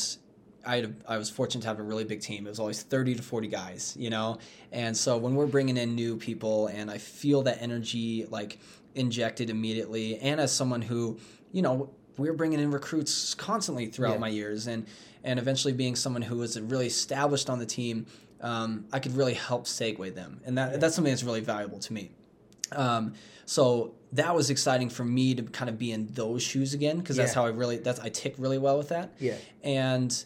I 0.65 0.77
had 0.77 0.85
a, 0.85 1.11
I 1.11 1.17
was 1.17 1.29
fortunate 1.29 1.61
to 1.61 1.67
have 1.67 1.79
a 1.79 1.83
really 1.83 2.03
big 2.03 2.21
team. 2.21 2.47
It 2.47 2.49
was 2.49 2.59
always 2.59 2.81
thirty 2.81 3.13
to 3.15 3.21
forty 3.21 3.47
guys, 3.47 3.95
you 3.99 4.09
know. 4.09 4.39
And 4.71 4.95
so 4.97 5.17
when 5.17 5.35
we're 5.35 5.45
bringing 5.47 5.77
in 5.77 5.93
new 5.95 6.17
people, 6.17 6.67
and 6.67 6.89
I 6.89 6.97
feel 6.97 7.43
that 7.43 7.61
energy 7.61 8.25
like 8.29 8.59
injected 8.95 9.49
immediately, 9.49 10.17
and 10.19 10.39
as 10.39 10.51
someone 10.51 10.81
who, 10.81 11.19
you 11.51 11.61
know, 11.61 11.89
we're 12.17 12.33
bringing 12.33 12.59
in 12.59 12.71
recruits 12.71 13.33
constantly 13.35 13.87
throughout 13.87 14.13
Yeah. 14.13 14.19
my 14.19 14.29
years, 14.29 14.67
and 14.67 14.85
and 15.23 15.37
eventually 15.39 15.73
being 15.73 15.95
someone 15.95 16.21
who 16.23 16.37
was 16.37 16.59
really 16.59 16.87
established 16.87 17.49
on 17.49 17.59
the 17.59 17.65
team, 17.65 18.07
um, 18.41 18.85
I 18.91 18.99
could 18.99 19.15
really 19.15 19.35
help 19.35 19.65
segue 19.65 20.15
them, 20.15 20.41
and 20.45 20.57
that 20.57 20.79
that's 20.79 20.95
something 20.95 21.11
that's 21.13 21.23
really 21.23 21.41
valuable 21.41 21.79
to 21.79 21.93
me. 21.93 22.11
Um, 22.75 23.13
so 23.45 23.93
that 24.13 24.33
was 24.35 24.49
exciting 24.49 24.89
for 24.89 25.03
me 25.03 25.35
to 25.35 25.43
kind 25.43 25.69
of 25.69 25.77
be 25.77 25.91
in 25.91 26.07
those 26.13 26.41
shoes 26.43 26.73
again 26.73 26.99
because 26.99 27.15
that's 27.15 27.33
how 27.33 27.45
I 27.45 27.49
really 27.49 27.77
that's 27.77 27.99
I 27.99 28.09
tick 28.09 28.35
really 28.37 28.57
well 28.57 28.77
with 28.77 28.89
that. 28.89 29.13
Yeah. 29.19 29.35
And 29.63 30.23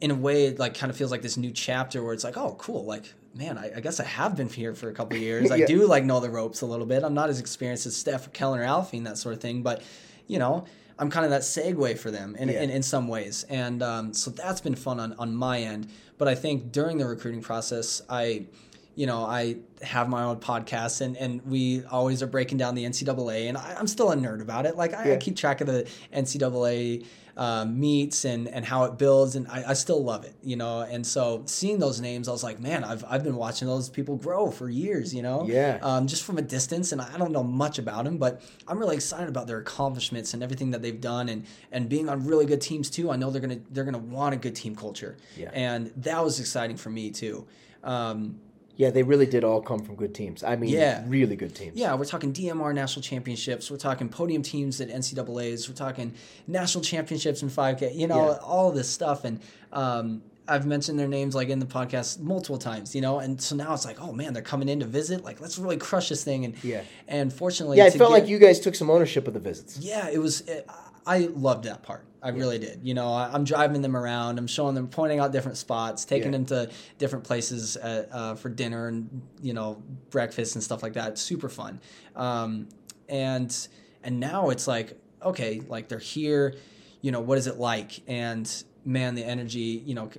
in 0.00 0.10
a 0.10 0.14
way, 0.14 0.46
it 0.46 0.58
like 0.58 0.74
kind 0.74 0.90
of 0.90 0.96
feels 0.96 1.10
like 1.10 1.22
this 1.22 1.36
new 1.36 1.50
chapter 1.50 2.02
where 2.02 2.14
it's 2.14 2.24
like, 2.24 2.36
oh, 2.36 2.56
cool, 2.58 2.84
like 2.84 3.12
man, 3.34 3.56
I, 3.58 3.76
I 3.76 3.80
guess 3.80 4.00
I 4.00 4.04
have 4.04 4.36
been 4.36 4.48
here 4.48 4.74
for 4.74 4.88
a 4.88 4.92
couple 4.92 5.16
of 5.16 5.22
years. 5.22 5.50
I 5.52 5.64
do 5.64 5.86
like 5.86 6.04
know 6.04 6.18
the 6.20 6.30
ropes 6.30 6.62
a 6.62 6.66
little 6.66 6.86
bit. 6.86 7.04
I'm 7.04 7.14
not 7.14 7.28
as 7.30 7.38
experienced 7.38 7.86
as 7.86 7.96
Steph, 7.96 8.26
or 8.26 8.30
Kellen, 8.30 8.58
or 8.58 8.64
Alfie 8.64 8.96
and 8.98 9.06
that 9.06 9.18
sort 9.18 9.34
of 9.34 9.40
thing, 9.40 9.62
but 9.62 9.82
you 10.26 10.38
know. 10.38 10.64
I'm 10.98 11.08
kind 11.08 11.24
of 11.24 11.30
that 11.30 11.40
segue 11.40 11.98
for 11.98 12.10
them 12.10 12.36
in, 12.36 12.50
Yeah. 12.50 12.60
in, 12.60 12.68
in 12.68 12.82
some 12.82 13.08
ways. 13.08 13.46
And 13.48 13.82
um, 13.82 14.12
so 14.12 14.30
that's 14.30 14.60
been 14.60 14.74
fun 14.74 15.00
on, 15.00 15.14
on 15.14 15.34
my 15.34 15.62
end. 15.62 15.88
But 16.18 16.28
I 16.28 16.34
think 16.34 16.72
during 16.72 16.98
the 16.98 17.06
recruiting 17.06 17.40
process, 17.40 18.02
I, 18.10 18.44
you 18.94 19.06
know, 19.06 19.24
I 19.24 19.56
have 19.82 20.08
my 20.08 20.24
own 20.24 20.38
podcast 20.40 21.00
and, 21.00 21.16
and 21.16 21.44
we 21.46 21.84
always 21.84 22.22
are 22.22 22.26
breaking 22.26 22.58
down 22.58 22.74
the 22.74 22.84
NCAA 22.84 23.48
and 23.48 23.56
I, 23.56 23.76
I'm 23.78 23.86
still 23.86 24.10
a 24.10 24.16
nerd 24.16 24.42
about 24.42 24.66
it. 24.66 24.76
Like 24.76 24.92
I, 24.94 25.08
Yeah. 25.08 25.14
I 25.14 25.16
keep 25.16 25.36
track 25.36 25.60
of 25.60 25.66
the 25.68 25.88
NCAA 26.12 27.06
uh, 27.36 27.64
meets 27.64 28.24
and, 28.26 28.48
and 28.48 28.64
how 28.64 28.84
it 28.84 28.98
builds 28.98 29.36
and 29.36 29.46
I, 29.48 29.64
I 29.68 29.72
still 29.74 30.02
love 30.04 30.24
it, 30.24 30.34
you 30.42 30.56
know? 30.56 30.80
And 30.80 31.06
so 31.06 31.42
seeing 31.46 31.78
those 31.78 32.00
names, 32.00 32.28
I 32.28 32.32
was 32.32 32.42
like, 32.42 32.60
man, 32.60 32.84
I've, 32.84 33.02
I've 33.08 33.24
been 33.24 33.36
watching 33.36 33.66
those 33.68 33.88
people 33.88 34.16
grow 34.16 34.50
for 34.50 34.68
years, 34.68 35.14
you 35.14 35.22
know? 35.22 35.46
Yeah. 35.46 35.78
Um, 35.80 36.06
just 36.06 36.24
from 36.24 36.36
a 36.36 36.42
distance 36.42 36.92
and 36.92 37.00
I 37.00 37.16
don't 37.16 37.32
know 37.32 37.44
much 37.44 37.78
about 37.78 38.04
them, 38.04 38.18
but 38.18 38.42
I'm 38.68 38.78
really 38.78 38.96
excited 38.96 39.28
about 39.28 39.46
their 39.46 39.58
accomplishments 39.58 40.34
and 40.34 40.42
everything 40.42 40.72
that 40.72 40.82
they've 40.82 41.00
done 41.00 41.30
and, 41.30 41.46
and 41.72 41.88
being 41.88 42.08
on 42.10 42.26
really 42.26 42.44
good 42.44 42.60
teams 42.60 42.90
too. 42.90 43.10
I 43.10 43.16
know 43.16 43.30
they're 43.30 43.40
going 43.40 43.58
to, 43.58 43.72
they're 43.72 43.84
going 43.84 43.94
to 43.94 44.00
want 44.00 44.34
a 44.34 44.38
good 44.38 44.56
team 44.56 44.76
culture. 44.76 45.16
Yeah. 45.36 45.50
And 45.54 45.92
that 45.98 46.22
was 46.22 46.40
exciting 46.40 46.76
for 46.76 46.90
me 46.90 47.10
too. 47.10 47.46
Um, 47.82 48.40
Yeah, 48.80 48.88
they 48.88 49.02
really 49.02 49.26
did 49.26 49.44
all 49.44 49.60
come 49.60 49.80
from 49.84 49.94
good 49.94 50.14
teams. 50.14 50.42
I 50.42 50.56
mean, 50.56 50.70
Yeah. 50.70 51.04
really 51.06 51.36
good 51.36 51.54
teams. 51.54 51.76
Yeah, 51.76 51.94
we're 51.96 52.06
talking 52.06 52.32
DMR 52.32 52.72
national 52.72 53.02
championships. 53.02 53.70
We're 53.70 53.76
talking 53.76 54.08
podium 54.08 54.42
teams 54.42 54.80
at 54.80 54.88
NCAA's. 54.88 55.68
We're 55.68 55.74
talking 55.74 56.14
national 56.46 56.82
championships 56.82 57.42
in 57.42 57.50
5K. 57.50 57.94
You 57.94 58.06
know, 58.06 58.30
Yeah. 58.30 58.36
all 58.42 58.70
this 58.72 58.88
stuff. 58.88 59.24
And 59.24 59.40
um, 59.70 60.22
I've 60.48 60.64
mentioned 60.64 60.98
their 60.98 61.08
names 61.08 61.34
like 61.34 61.50
in 61.50 61.58
the 61.58 61.66
podcast 61.66 62.20
multiple 62.20 62.56
times. 62.56 62.94
You 62.94 63.02
know, 63.02 63.18
and 63.18 63.38
so 63.38 63.54
now 63.54 63.74
it's 63.74 63.84
like, 63.84 64.00
oh 64.00 64.12
man, 64.12 64.32
they're 64.32 64.42
coming 64.42 64.70
in 64.70 64.80
to 64.80 64.86
visit. 64.86 65.22
Like, 65.24 65.42
let's 65.42 65.58
really 65.58 65.76
crush 65.76 66.08
this 66.08 66.24
thing. 66.24 66.46
And 66.46 66.54
Yeah. 66.64 66.80
and 67.06 67.30
fortunately, 67.30 67.76
Yeah, 67.76 67.84
I 67.84 67.90
to 67.90 67.98
felt 67.98 68.10
get- 68.12 68.20
like 68.20 68.28
you 68.30 68.38
guys 68.38 68.60
took 68.60 68.74
some 68.74 68.88
ownership 68.88 69.28
of 69.28 69.34
the 69.34 69.40
visits. 69.40 69.76
Yeah, 69.78 70.08
it 70.08 70.18
was. 70.18 70.40
It, 70.42 70.66
I 71.06 71.28
loved 71.34 71.64
that 71.64 71.82
part. 71.82 72.04
I 72.22 72.30
really 72.30 72.58
did. 72.58 72.80
You 72.82 72.94
know, 72.94 73.12
I, 73.12 73.30
I'm 73.32 73.44
driving 73.44 73.80
them 73.82 73.96
around. 73.96 74.38
I'm 74.38 74.46
showing 74.46 74.74
them, 74.74 74.88
pointing 74.88 75.20
out 75.20 75.32
different 75.32 75.56
spots, 75.56 76.04
taking 76.04 76.32
Yeah. 76.32 76.38
them 76.38 76.46
to 76.46 76.70
different 76.98 77.24
places 77.24 77.76
at, 77.76 78.12
uh, 78.12 78.34
for 78.34 78.48
dinner 78.50 78.88
and 78.88 79.22
you 79.40 79.54
know 79.54 79.82
breakfast 80.10 80.54
and 80.54 80.62
stuff 80.62 80.82
like 80.82 80.92
that. 80.94 81.12
It's 81.12 81.22
super 81.22 81.48
fun. 81.48 81.80
Um, 82.16 82.68
and 83.08 83.68
and 84.02 84.20
now 84.20 84.50
it's 84.50 84.66
like 84.66 84.98
okay, 85.22 85.60
like 85.68 85.88
they're 85.88 85.98
here. 85.98 86.54
You 87.02 87.12
know, 87.12 87.20
what 87.20 87.38
is 87.38 87.46
it 87.46 87.56
like? 87.58 88.00
And 88.06 88.50
man, 88.84 89.14
the 89.14 89.24
energy. 89.24 89.82
You 89.86 89.94
know, 89.94 90.10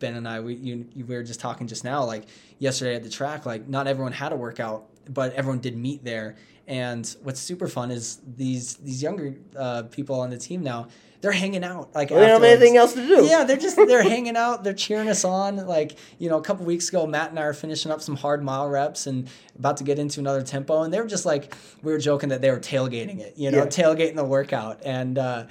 Ben 0.00 0.14
and 0.14 0.28
I, 0.28 0.40
we 0.40 0.54
you, 0.54 0.86
we 0.94 1.02
were 1.16 1.22
just 1.22 1.40
talking 1.40 1.66
just 1.66 1.82
now, 1.84 2.04
like 2.04 2.24
yesterday 2.58 2.94
at 2.94 3.02
the 3.02 3.10
track. 3.10 3.46
Like 3.46 3.68
not 3.68 3.86
everyone 3.86 4.12
had 4.12 4.32
a 4.32 4.36
workout, 4.36 4.86
but 5.08 5.32
everyone 5.34 5.60
did 5.60 5.76
meet 5.76 6.04
there. 6.04 6.36
And 6.66 7.06
what's 7.22 7.40
super 7.40 7.66
fun 7.66 7.90
is 7.90 8.20
these 8.36 8.74
these 8.76 9.02
younger 9.02 9.34
uh, 9.56 9.84
people 9.84 10.20
on 10.20 10.30
the 10.30 10.38
team 10.38 10.62
now. 10.62 10.88
They're 11.20 11.32
hanging 11.32 11.64
out 11.64 11.92
like 11.96 12.10
Well, 12.10 12.20
they 12.20 12.26
don't 12.26 12.42
have 12.42 12.50
anything 12.50 12.76
else 12.76 12.92
to 12.92 13.04
do. 13.04 13.24
Yeah, 13.24 13.42
they're 13.42 13.56
just 13.56 13.74
they're 13.76 14.02
hanging 14.16 14.36
out. 14.36 14.62
They're 14.62 14.72
cheering 14.74 15.08
us 15.08 15.24
on. 15.24 15.56
Like 15.66 15.96
you 16.18 16.28
know, 16.28 16.36
a 16.38 16.42
couple 16.42 16.64
weeks 16.64 16.90
ago, 16.90 17.06
Matt 17.08 17.30
and 17.30 17.38
I 17.40 17.42
are 17.42 17.52
finishing 17.54 17.90
up 17.90 18.00
some 18.00 18.14
hard 18.14 18.44
mile 18.44 18.68
reps 18.68 19.08
and 19.08 19.28
about 19.58 19.78
to 19.78 19.84
get 19.84 19.98
into 19.98 20.20
another 20.20 20.42
tempo, 20.42 20.82
and 20.82 20.94
they 20.94 21.00
were 21.00 21.08
just 21.08 21.26
like 21.26 21.54
we 21.82 21.90
were 21.90 21.98
joking 21.98 22.28
that 22.28 22.40
they 22.40 22.50
were 22.52 22.60
tailgating 22.60 23.18
it. 23.18 23.34
You 23.36 23.50
know, 23.50 23.58
Yeah. 23.58 23.66
tailgating 23.66 24.14
the 24.14 24.24
workout, 24.24 24.80
and 24.84 25.18
uh, 25.18 25.46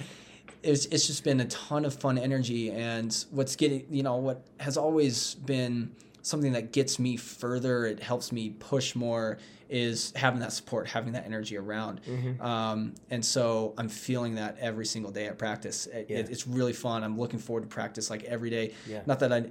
it's 0.62 0.86
it's 0.86 1.06
just 1.06 1.22
been 1.22 1.40
a 1.40 1.46
ton 1.46 1.84
of 1.84 1.92
fun 1.94 2.16
energy. 2.16 2.70
And 2.70 3.14
what's 3.32 3.54
getting 3.56 3.84
you 3.90 4.02
know 4.02 4.16
what 4.16 4.40
has 4.60 4.78
always 4.78 5.34
been 5.34 5.90
something 6.28 6.52
that 6.52 6.72
gets 6.72 6.98
me 6.98 7.16
further. 7.16 7.86
It 7.86 8.00
helps 8.00 8.30
me 8.32 8.50
push 8.50 8.94
more. 8.94 9.38
Is 9.70 10.14
having 10.16 10.40
that 10.40 10.52
support, 10.54 10.86
having 10.88 11.12
that 11.12 11.26
energy 11.26 11.58
around, 11.58 12.00
Mm-hmm. 12.08 12.40
um, 12.40 12.94
and 13.10 13.22
so 13.22 13.74
I'm 13.76 13.90
feeling 13.90 14.36
that 14.36 14.56
every 14.60 14.86
single 14.86 15.12
day 15.12 15.26
at 15.26 15.36
practice. 15.36 15.86
It, 15.88 16.06
Yeah. 16.08 16.18
it- 16.20 16.30
it's 16.30 16.46
really 16.46 16.72
fun. 16.72 17.04
I'm 17.04 17.18
looking 17.18 17.38
forward 17.38 17.60
to 17.62 17.66
practice 17.66 18.08
like 18.08 18.24
every 18.24 18.48
day. 18.48 18.72
Yeah. 18.88 19.02
Not 19.04 19.18
that 19.18 19.30
I 19.30 19.50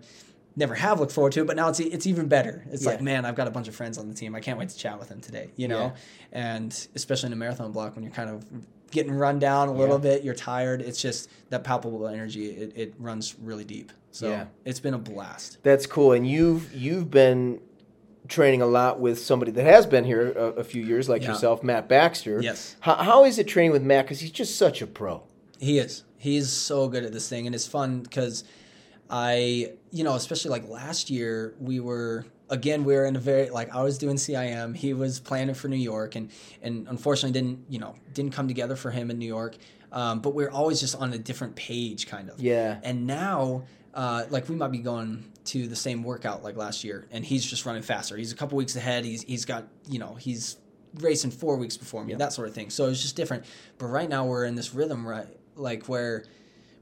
never 0.56 0.74
have 0.74 1.00
looked 1.00 1.12
forward 1.12 1.34
to 1.34 1.42
it, 1.42 1.46
but 1.46 1.56
now 1.56 1.70
it's 1.70 1.80
it's 1.80 2.08
even 2.08 2.28
better. 2.28 2.66
It's 2.72 2.84
Yeah. 2.84 2.94
like, 2.94 3.02
man, 3.02 3.26
I've 3.26 3.36
got 3.36 3.48
a 3.48 3.52
bunch 3.52 3.68
of 3.68 3.76
friends 3.76 4.00
on 4.00 4.08
the 4.08 4.16
team. 4.16 4.34
I 4.34 4.40
can't 4.40 4.58
wait 4.58 4.70
to 4.70 4.76
chat 4.76 4.98
with 4.98 5.10
them 5.10 5.22
today. 5.22 5.52
You 5.56 5.68
know, 5.68 5.94
and 6.32 6.72
especially 6.96 7.28
in 7.28 7.34
a 7.34 7.36
marathon 7.36 7.72
block 7.72 7.94
when 7.94 8.04
you're 8.04 8.12
kind 8.14 8.32
of 8.32 8.44
getting 8.90 9.14
run 9.14 9.38
down 9.38 9.68
a 9.68 9.74
little 9.74 9.98
Yeah. 9.98 10.16
bit, 10.16 10.24
you're 10.24 10.34
tired. 10.34 10.82
It's 10.82 11.00
just 11.00 11.30
that 11.52 11.64
palpable 11.64 12.08
energy. 12.08 12.50
It, 12.50 12.74
it 12.76 12.94
runs 12.98 13.36
really 13.40 13.66
deep. 13.66 13.92
So 14.18 14.30
Yeah. 14.30 14.46
it's 14.66 14.80
been 14.80 14.94
a 14.94 14.98
blast. 14.98 15.58
That's 15.64 15.86
cool. 15.86 16.12
And 16.14 16.28
you've 16.28 16.74
you've 16.74 17.10
been 17.12 17.60
training 18.28 18.62
a 18.62 18.66
lot 18.68 19.00
with 19.00 19.20
somebody 19.20 19.52
that 19.54 19.66
has 19.66 19.86
been 19.86 20.04
here 20.04 20.32
a, 20.32 20.44
a 20.60 20.64
few 20.64 20.84
years, 20.84 21.08
like 21.08 21.22
Yeah. 21.22 21.30
yourself, 21.30 21.64
Matt 21.64 21.88
Baxter. 21.88 22.42
Yes. 22.42 22.76
How, 22.82 22.96
how 22.96 23.24
is 23.26 23.38
it 23.40 23.48
training 23.48 23.72
with 23.72 23.84
Matt? 23.84 24.06
Because 24.06 24.20
he's 24.20 24.32
just 24.32 24.58
such 24.58 24.82
a 24.82 24.88
pro. 24.88 25.24
He 25.60 25.78
is. 25.80 26.04
He's 26.18 26.50
so 26.52 26.88
good 26.90 27.04
at 27.06 27.14
this 27.14 27.30
thing, 27.30 27.46
and 27.46 27.54
it's 27.56 27.68
fun 27.68 28.02
because 28.02 28.44
I, 29.10 29.72
you 29.92 30.04
know, 30.04 30.16
especially 30.16 30.52
like 30.52 30.68
last 30.68 31.10
year, 31.10 31.54
we 31.60 31.80
were 31.80 32.26
again 32.50 32.84
we 32.84 32.94
were 32.96 33.06
in 33.06 33.16
a 33.16 33.20
very 33.20 33.50
like 33.50 33.74
I 33.74 33.82
was 33.84 33.98
doing 33.98 34.16
CIM, 34.18 34.76
he 34.76 34.94
was 34.94 35.20
planning 35.20 35.56
for 35.56 35.68
New 35.68 35.78
York, 35.78 36.16
and 36.16 36.30
and 36.62 36.88
unfortunately 36.90 37.40
didn't 37.40 37.60
you 37.70 37.80
know 37.80 37.96
didn't 38.14 38.34
come 38.34 38.48
together 38.48 38.76
for 38.76 38.92
him 38.92 39.10
in 39.12 39.18
New 39.20 39.26
York, 39.28 39.56
um, 39.92 40.20
but 40.20 40.34
we 40.34 40.44
are 40.44 40.52
always 40.52 40.80
just 40.82 40.96
on 40.96 41.14
a 41.14 41.18
different 41.18 41.56
page, 41.56 42.08
kind 42.08 42.30
of. 42.30 42.40
Yeah. 42.42 42.80
And 42.84 43.08
now, 43.08 43.64
uh, 43.94 44.26
like 44.30 44.50
we 44.50 44.56
might 44.56 44.72
be 44.72 44.78
going 44.80 45.32
to 45.46 45.68
the 45.68 45.76
same 45.76 46.04
workout 46.04 46.44
like 46.44 46.56
last 46.58 46.84
year, 46.84 47.08
and 47.12 47.24
he's 47.26 47.46
just 47.46 47.66
running 47.66 47.82
faster. 47.84 48.18
He's 48.18 48.32
a 48.32 48.36
couple 48.36 48.58
weeks 48.58 48.76
ahead. 48.76 49.06
He's 49.06 49.24
he's 49.24 49.46
got 49.46 49.66
you 49.90 50.00
know 50.00 50.16
he's 50.16 50.58
racing 51.00 51.32
four 51.32 51.58
weeks 51.58 51.78
before 51.78 52.04
me, 52.04 52.14
that 52.16 52.34
sort 52.34 52.48
of 52.48 52.54
thing. 52.56 52.70
So 52.70 52.88
it's 52.90 53.02
just 53.02 53.16
different. 53.16 53.46
But 53.78 53.88
right 53.88 54.10
now 54.10 54.26
we're 54.26 54.46
in 54.46 54.56
this 54.56 54.74
rhythm, 54.74 55.08
right? 55.08 55.28
Like 55.56 55.88
where 55.88 56.26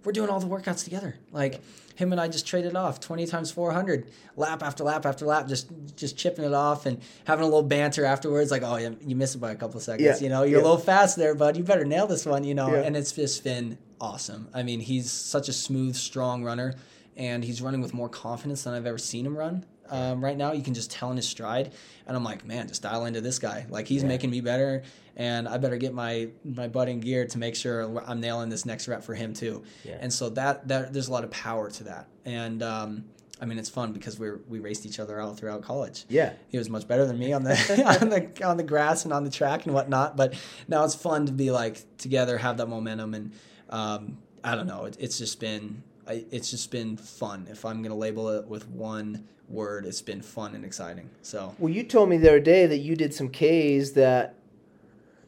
we're 0.03 0.11
doing 0.11 0.29
all 0.29 0.39
the 0.39 0.47
workouts 0.47 0.83
together. 0.83 1.15
Like 1.31 1.61
him 1.95 2.11
and 2.11 2.19
I 2.21 2.27
just 2.27 2.45
traded 2.45 2.75
off 2.75 2.99
twenty 2.99 3.25
times 3.25 3.51
four 3.51 3.71
hundred, 3.71 4.11
lap 4.35 4.61
after 4.63 4.83
lap 4.83 5.05
after 5.05 5.25
lap, 5.25 5.47
just 5.47 5.69
just 5.95 6.17
chipping 6.17 6.45
it 6.45 6.53
off 6.53 6.85
and 6.85 7.01
having 7.25 7.43
a 7.43 7.47
little 7.47 7.63
banter 7.63 8.05
afterwards. 8.05 8.51
Like, 8.51 8.63
oh, 8.63 8.77
you, 8.77 8.97
you 9.01 9.15
missed 9.15 9.35
it 9.35 9.39
by 9.39 9.51
a 9.51 9.55
couple 9.55 9.77
of 9.77 9.83
seconds. 9.83 10.21
Yeah, 10.21 10.23
You 10.23 10.29
know, 10.29 10.43
you're 10.43 10.59
yeah. 10.59 10.63
a 10.63 10.67
little 10.67 10.77
fast 10.77 11.17
there, 11.17 11.33
bud. 11.35 11.55
You 11.57 11.63
better 11.63 11.85
nail 11.85 12.07
this 12.07 12.25
one. 12.25 12.43
You 12.43 12.53
know, 12.53 12.71
Yeah. 12.73 12.81
and 12.81 12.95
it's 12.97 13.11
just 13.11 13.43
been 13.43 13.77
awesome. 14.01 14.47
I 14.53 14.63
mean, 14.63 14.79
he's 14.81 15.09
such 15.11 15.49
a 15.49 15.53
smooth, 15.53 15.95
strong 15.95 16.43
runner, 16.43 16.75
and 17.17 17.43
he's 17.43 17.61
running 17.61 17.81
with 17.81 17.93
more 17.93 18.09
confidence 18.09 18.63
than 18.63 18.73
I've 18.73 18.85
ever 18.85 18.97
seen 18.97 19.25
him 19.25 19.37
run. 19.37 19.65
Um, 19.89 20.23
right 20.23 20.35
now, 20.35 20.51
you 20.51 20.63
can 20.63 20.73
just 20.73 20.89
tell 20.89 21.11
in 21.11 21.17
his 21.17 21.27
stride, 21.27 21.71
and 22.07 22.17
I'm 22.17 22.23
like, 22.23 22.43
man, 22.43 22.67
just 22.67 22.81
dial 22.81 23.05
into 23.05 23.21
this 23.21 23.37
guy. 23.37 23.67
Like 23.69 23.87
he's 23.87 24.01
Yeah. 24.01 24.07
making 24.09 24.31
me 24.31 24.41
better, 24.41 24.81
and 25.15 25.47
I 25.47 25.57
better 25.59 25.77
get 25.77 25.93
my 25.93 26.29
my 26.43 26.67
butt 26.67 26.89
in 26.89 26.99
gear 27.01 27.27
to 27.27 27.37
make 27.37 27.55
sure 27.55 28.01
I'm 28.07 28.19
nailing 28.19 28.49
this 28.49 28.65
next 28.65 28.87
rep 28.87 29.03
for 29.03 29.13
him 29.13 29.33
too. 29.33 29.63
Yeah. 29.83 29.97
And 30.01 30.11
so 30.11 30.29
that 30.29 30.67
that 30.69 30.91
there's 30.91 31.07
a 31.07 31.11
lot 31.11 31.23
of 31.23 31.29
power 31.29 31.69
to 31.69 31.83
that, 31.83 32.07
and 32.25 32.63
um, 32.63 33.05
I 33.39 33.45
mean 33.45 33.59
it's 33.59 33.69
fun 33.69 33.93
because 33.93 34.17
we 34.17 34.31
we 34.49 34.57
raced 34.59 34.87
each 34.87 34.99
other 34.99 35.21
out 35.21 35.37
throughout 35.37 35.61
college. 35.61 36.05
Yeah. 36.09 36.33
He 36.49 36.57
was 36.57 36.67
much 36.67 36.87
better 36.87 37.05
than 37.05 37.19
me 37.19 37.31
on 37.33 37.43
the 37.43 37.51
on 38.01 38.09
the 38.09 38.43
on 38.43 38.57
the 38.57 38.63
grass 38.63 39.03
and 39.05 39.13
on 39.13 39.23
the 39.23 39.29
track 39.29 39.65
and 39.67 39.73
whatnot. 39.75 40.17
But 40.17 40.33
now 40.67 40.83
it's 40.83 40.95
fun 40.95 41.27
to 41.27 41.31
be 41.31 41.51
like 41.51 41.83
together, 41.99 42.39
have 42.39 42.57
that 42.57 42.67
momentum, 42.69 43.13
and 43.13 43.31
um, 43.69 44.17
I 44.43 44.55
don't 44.55 44.65
know. 44.65 44.85
It, 44.85 44.97
it's 44.99 45.19
just 45.19 45.39
been 45.39 45.83
I, 46.07 46.25
it's 46.31 46.51
just 46.51 46.71
been 46.71 46.97
fun. 46.97 47.47
If 47.49 47.65
I'm 47.65 47.81
gonna 47.81 47.95
label 47.95 48.29
it 48.29 48.47
with 48.47 48.67
one 48.69 49.27
word, 49.47 49.85
it's 49.85 50.01
been 50.01 50.21
fun 50.21 50.55
and 50.55 50.65
exciting. 50.65 51.09
So 51.21 51.55
Well, 51.59 51.71
you 51.73 51.83
told 51.83 52.09
me 52.09 52.17
the 52.17 52.29
other 52.29 52.39
day 52.39 52.65
that 52.67 52.77
you 52.79 52.95
did 52.95 53.13
some 53.13 53.29
Ks 53.29 53.91
that 53.91 54.35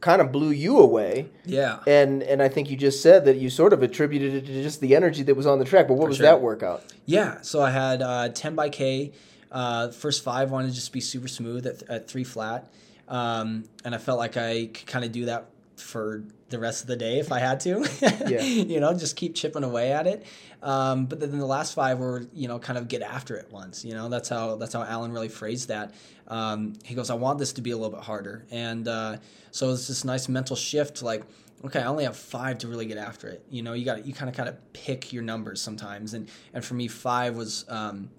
kind 0.00 0.20
of 0.20 0.30
blew 0.30 0.50
you 0.50 0.78
away. 0.78 1.28
yeah, 1.44 1.80
And 1.86 2.22
and 2.22 2.40
I 2.42 2.48
think 2.48 2.70
you 2.70 2.76
just 2.76 3.02
said 3.02 3.24
that 3.24 3.36
you 3.36 3.50
sort 3.50 3.72
of 3.72 3.82
attributed 3.82 4.34
it 4.34 4.46
to 4.46 4.62
just 4.62 4.80
the 4.80 4.94
energy 4.94 5.22
that 5.24 5.34
was 5.34 5.46
on 5.46 5.58
the 5.58 5.64
track. 5.64 5.88
But 5.88 5.94
what 5.94 6.08
was 6.08 6.18
sure. 6.18 6.26
that 6.26 6.40
workout? 6.40 6.84
Yeah, 7.04 7.40
so 7.42 7.60
I 7.62 7.70
had 7.70 8.02
uh, 8.02 8.28
10 8.28 8.54
by 8.54 8.68
K. 8.68 9.12
Uh, 9.50 9.90
first 9.90 10.22
five 10.22 10.50
wanted 10.50 10.68
to 10.68 10.74
just 10.74 10.92
be 10.92 11.00
super 11.00 11.26
smooth 11.28 11.66
at, 11.66 11.82
at 11.88 12.08
three 12.08 12.24
flat. 12.24 12.70
Um, 13.08 13.64
and 13.84 13.94
I 13.94 13.98
felt 13.98 14.18
like 14.18 14.36
I 14.36 14.66
could 14.66 14.86
kind 14.86 15.04
of 15.04 15.12
do 15.12 15.24
that 15.24 15.46
for 15.76 16.22
the 16.50 16.58
rest 16.58 16.82
of 16.82 16.86
the 16.86 16.96
day 16.96 17.18
if 17.18 17.30
I 17.30 17.38
had 17.38 17.60
to. 17.60 17.86
Yeah. 18.28 18.40
you 18.42 18.80
know, 18.80 18.92
just 18.94 19.16
keep 19.16 19.34
chipping 19.34 19.64
away 19.64 19.92
at 19.92 20.06
it. 20.06 20.26
Um, 20.62 21.06
but 21.06 21.20
then 21.20 21.38
the 21.38 21.46
last 21.46 21.74
five 21.74 21.98
were, 21.98 22.26
you 22.32 22.48
know, 22.48 22.58
kind 22.58 22.78
of 22.78 22.88
get 22.88 23.02
after 23.02 23.36
it 23.36 23.50
once. 23.50 23.84
You 23.84 23.94
know, 23.94 24.08
that's 24.08 24.28
how 24.28 24.56
that's 24.56 24.72
how 24.72 24.82
Alan 24.82 25.12
really 25.12 25.28
phrased 25.28 25.68
that. 25.68 25.94
Um, 26.26 26.74
he 26.84 26.94
goes, 26.94 27.10
I 27.10 27.14
want 27.14 27.38
this 27.38 27.52
to 27.54 27.62
be 27.62 27.70
a 27.70 27.76
little 27.76 27.92
bit 27.92 28.04
harder. 28.04 28.44
And 28.50 28.86
uh, 28.86 29.16
so 29.50 29.72
it's 29.72 29.88
this 29.88 30.04
nice 30.04 30.28
mental 30.28 30.56
shift 30.56 31.02
like, 31.02 31.24
okay, 31.64 31.80
I 31.80 31.86
only 31.86 32.04
have 32.04 32.16
five 32.16 32.58
to 32.58 32.68
really 32.68 32.86
get 32.86 32.98
after 32.98 33.28
it. 33.28 33.44
You 33.50 33.62
know, 33.62 33.72
you 33.72 33.84
got 33.84 34.06
you 34.06 34.12
kind 34.12 34.28
of 34.28 34.36
kind 34.36 34.48
of 34.48 34.72
pick 34.72 35.12
your 35.12 35.22
numbers 35.22 35.60
sometimes, 35.60 36.14
and 36.14 36.28
and 36.54 36.64
for 36.64 36.74
me, 36.74 36.88
five 36.88 37.36
was 37.36 37.64
um, 37.68 38.10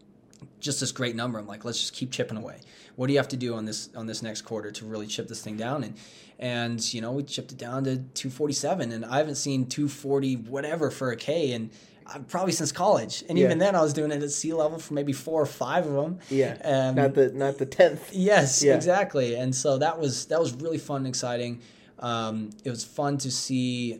just 0.59 0.79
this 0.79 0.91
great 0.91 1.15
number. 1.15 1.39
I'm 1.39 1.47
like, 1.47 1.63
let's 1.65 1.79
just 1.79 1.93
keep 1.93 2.11
chipping 2.11 2.37
away. 2.37 2.59
What 2.95 3.07
do 3.07 3.13
you 3.13 3.19
have 3.19 3.27
to 3.29 3.37
do 3.37 3.55
on 3.55 3.65
this 3.65 3.89
on 3.95 4.05
this 4.07 4.21
next 4.21 4.41
quarter 4.41 4.71
to 4.71 4.85
really 4.85 5.07
chip 5.07 5.27
this 5.27 5.41
thing 5.41 5.57
down? 5.57 5.83
And 5.83 5.95
and 6.39 6.93
you 6.93 7.01
know, 7.01 7.11
we 7.13 7.23
chipped 7.23 7.51
it 7.51 7.57
down 7.57 7.83
to 7.85 7.97
247, 7.97 8.91
and 8.91 9.05
I 9.05 9.17
haven't 9.17 9.35
seen 9.35 9.65
240 9.67 10.35
whatever 10.35 10.89
for 10.91 11.11
a 11.11 11.15
K, 11.15 11.51
and 11.53 11.69
uh, 12.07 12.19
probably 12.27 12.51
since 12.53 12.71
college. 12.71 13.23
And 13.29 13.37
Yeah. 13.37 13.45
even 13.45 13.57
then, 13.59 13.75
I 13.75 13.81
was 13.81 13.93
doing 13.93 14.11
it 14.11 14.21
at 14.23 14.31
sea 14.31 14.53
level 14.53 14.79
for 14.79 14.93
maybe 14.93 15.13
four 15.13 15.41
or 15.41 15.45
five 15.45 15.85
of 15.85 15.93
them. 15.93 16.19
Yeah. 16.29 16.57
Um, 16.63 16.95
not 16.95 17.13
the 17.13 17.31
not 17.31 17.57
the 17.57 17.65
tenth. 17.65 18.09
Yes, 18.13 18.61
Yeah. 18.63 18.75
exactly. 18.75 19.35
And 19.35 19.55
so 19.55 19.77
that 19.77 19.99
was 19.99 20.25
that 20.25 20.39
was 20.39 20.53
really 20.53 20.77
fun 20.77 20.97
and 20.97 21.07
exciting. 21.07 21.61
Um, 21.99 22.51
it 22.63 22.69
was 22.69 22.83
fun 22.85 23.17
to 23.19 23.31
see 23.31 23.99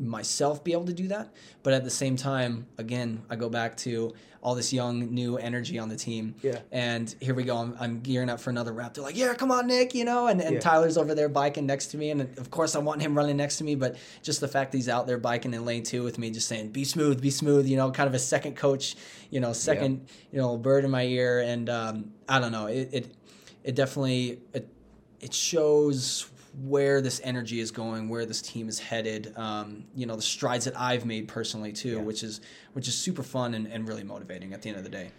myself 0.00 0.64
be 0.64 0.72
able 0.72 0.86
to 0.86 0.92
do 0.92 1.08
that, 1.08 1.32
but 1.62 1.72
at 1.74 1.84
the 1.84 1.90
same 1.90 2.16
time, 2.16 2.66
again, 2.78 3.22
I 3.28 3.36
go 3.36 3.48
back 3.50 3.76
to 3.78 4.12
all 4.42 4.54
this 4.54 4.72
young 4.72 5.12
new 5.12 5.36
energy 5.36 5.78
on 5.78 5.90
the 5.90 5.96
team. 5.96 6.34
Yeah. 6.42 6.60
And 6.72 7.14
here 7.20 7.34
we 7.34 7.42
go. 7.44 7.58
I'm, 7.58 7.76
I'm 7.78 8.00
gearing 8.00 8.30
up 8.30 8.40
for 8.40 8.48
another 8.48 8.72
rep. 8.72 8.94
They're 8.94 9.04
like, 9.04 9.16
"Yeah, 9.16 9.34
come 9.34 9.50
on, 9.50 9.66
Nick," 9.66 9.94
you 9.94 10.06
know. 10.06 10.28
And, 10.28 10.40
and 10.40 10.54
Yeah. 10.54 10.60
Tyler's 10.60 10.96
over 10.96 11.14
there 11.14 11.28
biking 11.28 11.66
next 11.66 11.88
to 11.88 11.98
me, 11.98 12.08
and 12.10 12.22
of 12.38 12.50
course 12.50 12.74
I 12.74 12.78
want 12.78 13.02
him 13.02 13.14
running 13.14 13.36
next 13.36 13.58
to 13.58 13.64
me. 13.64 13.74
But 13.74 13.96
just 14.22 14.40
the 14.40 14.48
fact 14.48 14.72
that 14.72 14.78
he's 14.78 14.88
out 14.88 15.06
there 15.06 15.18
biking 15.18 15.52
in 15.52 15.66
lane 15.66 15.82
two 15.82 16.02
with 16.02 16.18
me, 16.18 16.30
just 16.30 16.48
saying, 16.48 16.70
"Be 16.70 16.84
smooth, 16.84 17.20
be 17.20 17.30
smooth," 17.30 17.66
you 17.66 17.76
know, 17.76 17.90
kind 17.90 18.08
of 18.08 18.14
a 18.14 18.18
second 18.18 18.56
coach, 18.56 18.96
you 19.28 19.40
know, 19.40 19.52
second, 19.52 20.08
you 20.32 20.38
know, 20.38 20.56
bird 20.56 20.84
in 20.86 20.90
my 20.90 21.02
ear. 21.04 21.40
And 21.40 21.68
um, 21.68 22.12
I 22.26 22.38
don't 22.40 22.52
know, 22.52 22.66
it, 22.66 22.88
it 22.92 23.14
it 23.62 23.74
definitely 23.74 24.40
it, 24.54 24.66
it 25.20 25.34
shows 25.34 26.30
where 26.64 27.00
this 27.00 27.20
energy 27.24 27.60
is 27.60 27.70
going, 27.70 28.08
where 28.08 28.26
this 28.26 28.42
team 28.42 28.68
is 28.68 28.78
headed. 28.78 29.32
Um, 29.36 29.84
you 29.94 30.06
know, 30.06 30.16
the 30.16 30.22
strides 30.22 30.64
that 30.66 30.78
I've 30.78 31.04
made 31.06 31.28
personally 31.28 31.72
too, 31.72 31.96
Yeah. 31.96 32.02
which 32.02 32.22
is 32.22 32.40
which 32.72 32.86
is 32.88 32.94
super 32.94 33.22
fun 33.22 33.54
and, 33.54 33.66
and 33.66 33.88
really 33.88 34.04
motivating 34.04 34.52
at 34.52 34.62
the 34.62 34.68
end 34.68 34.78
of 34.78 34.84
the 34.84 34.90
day. 34.90 35.10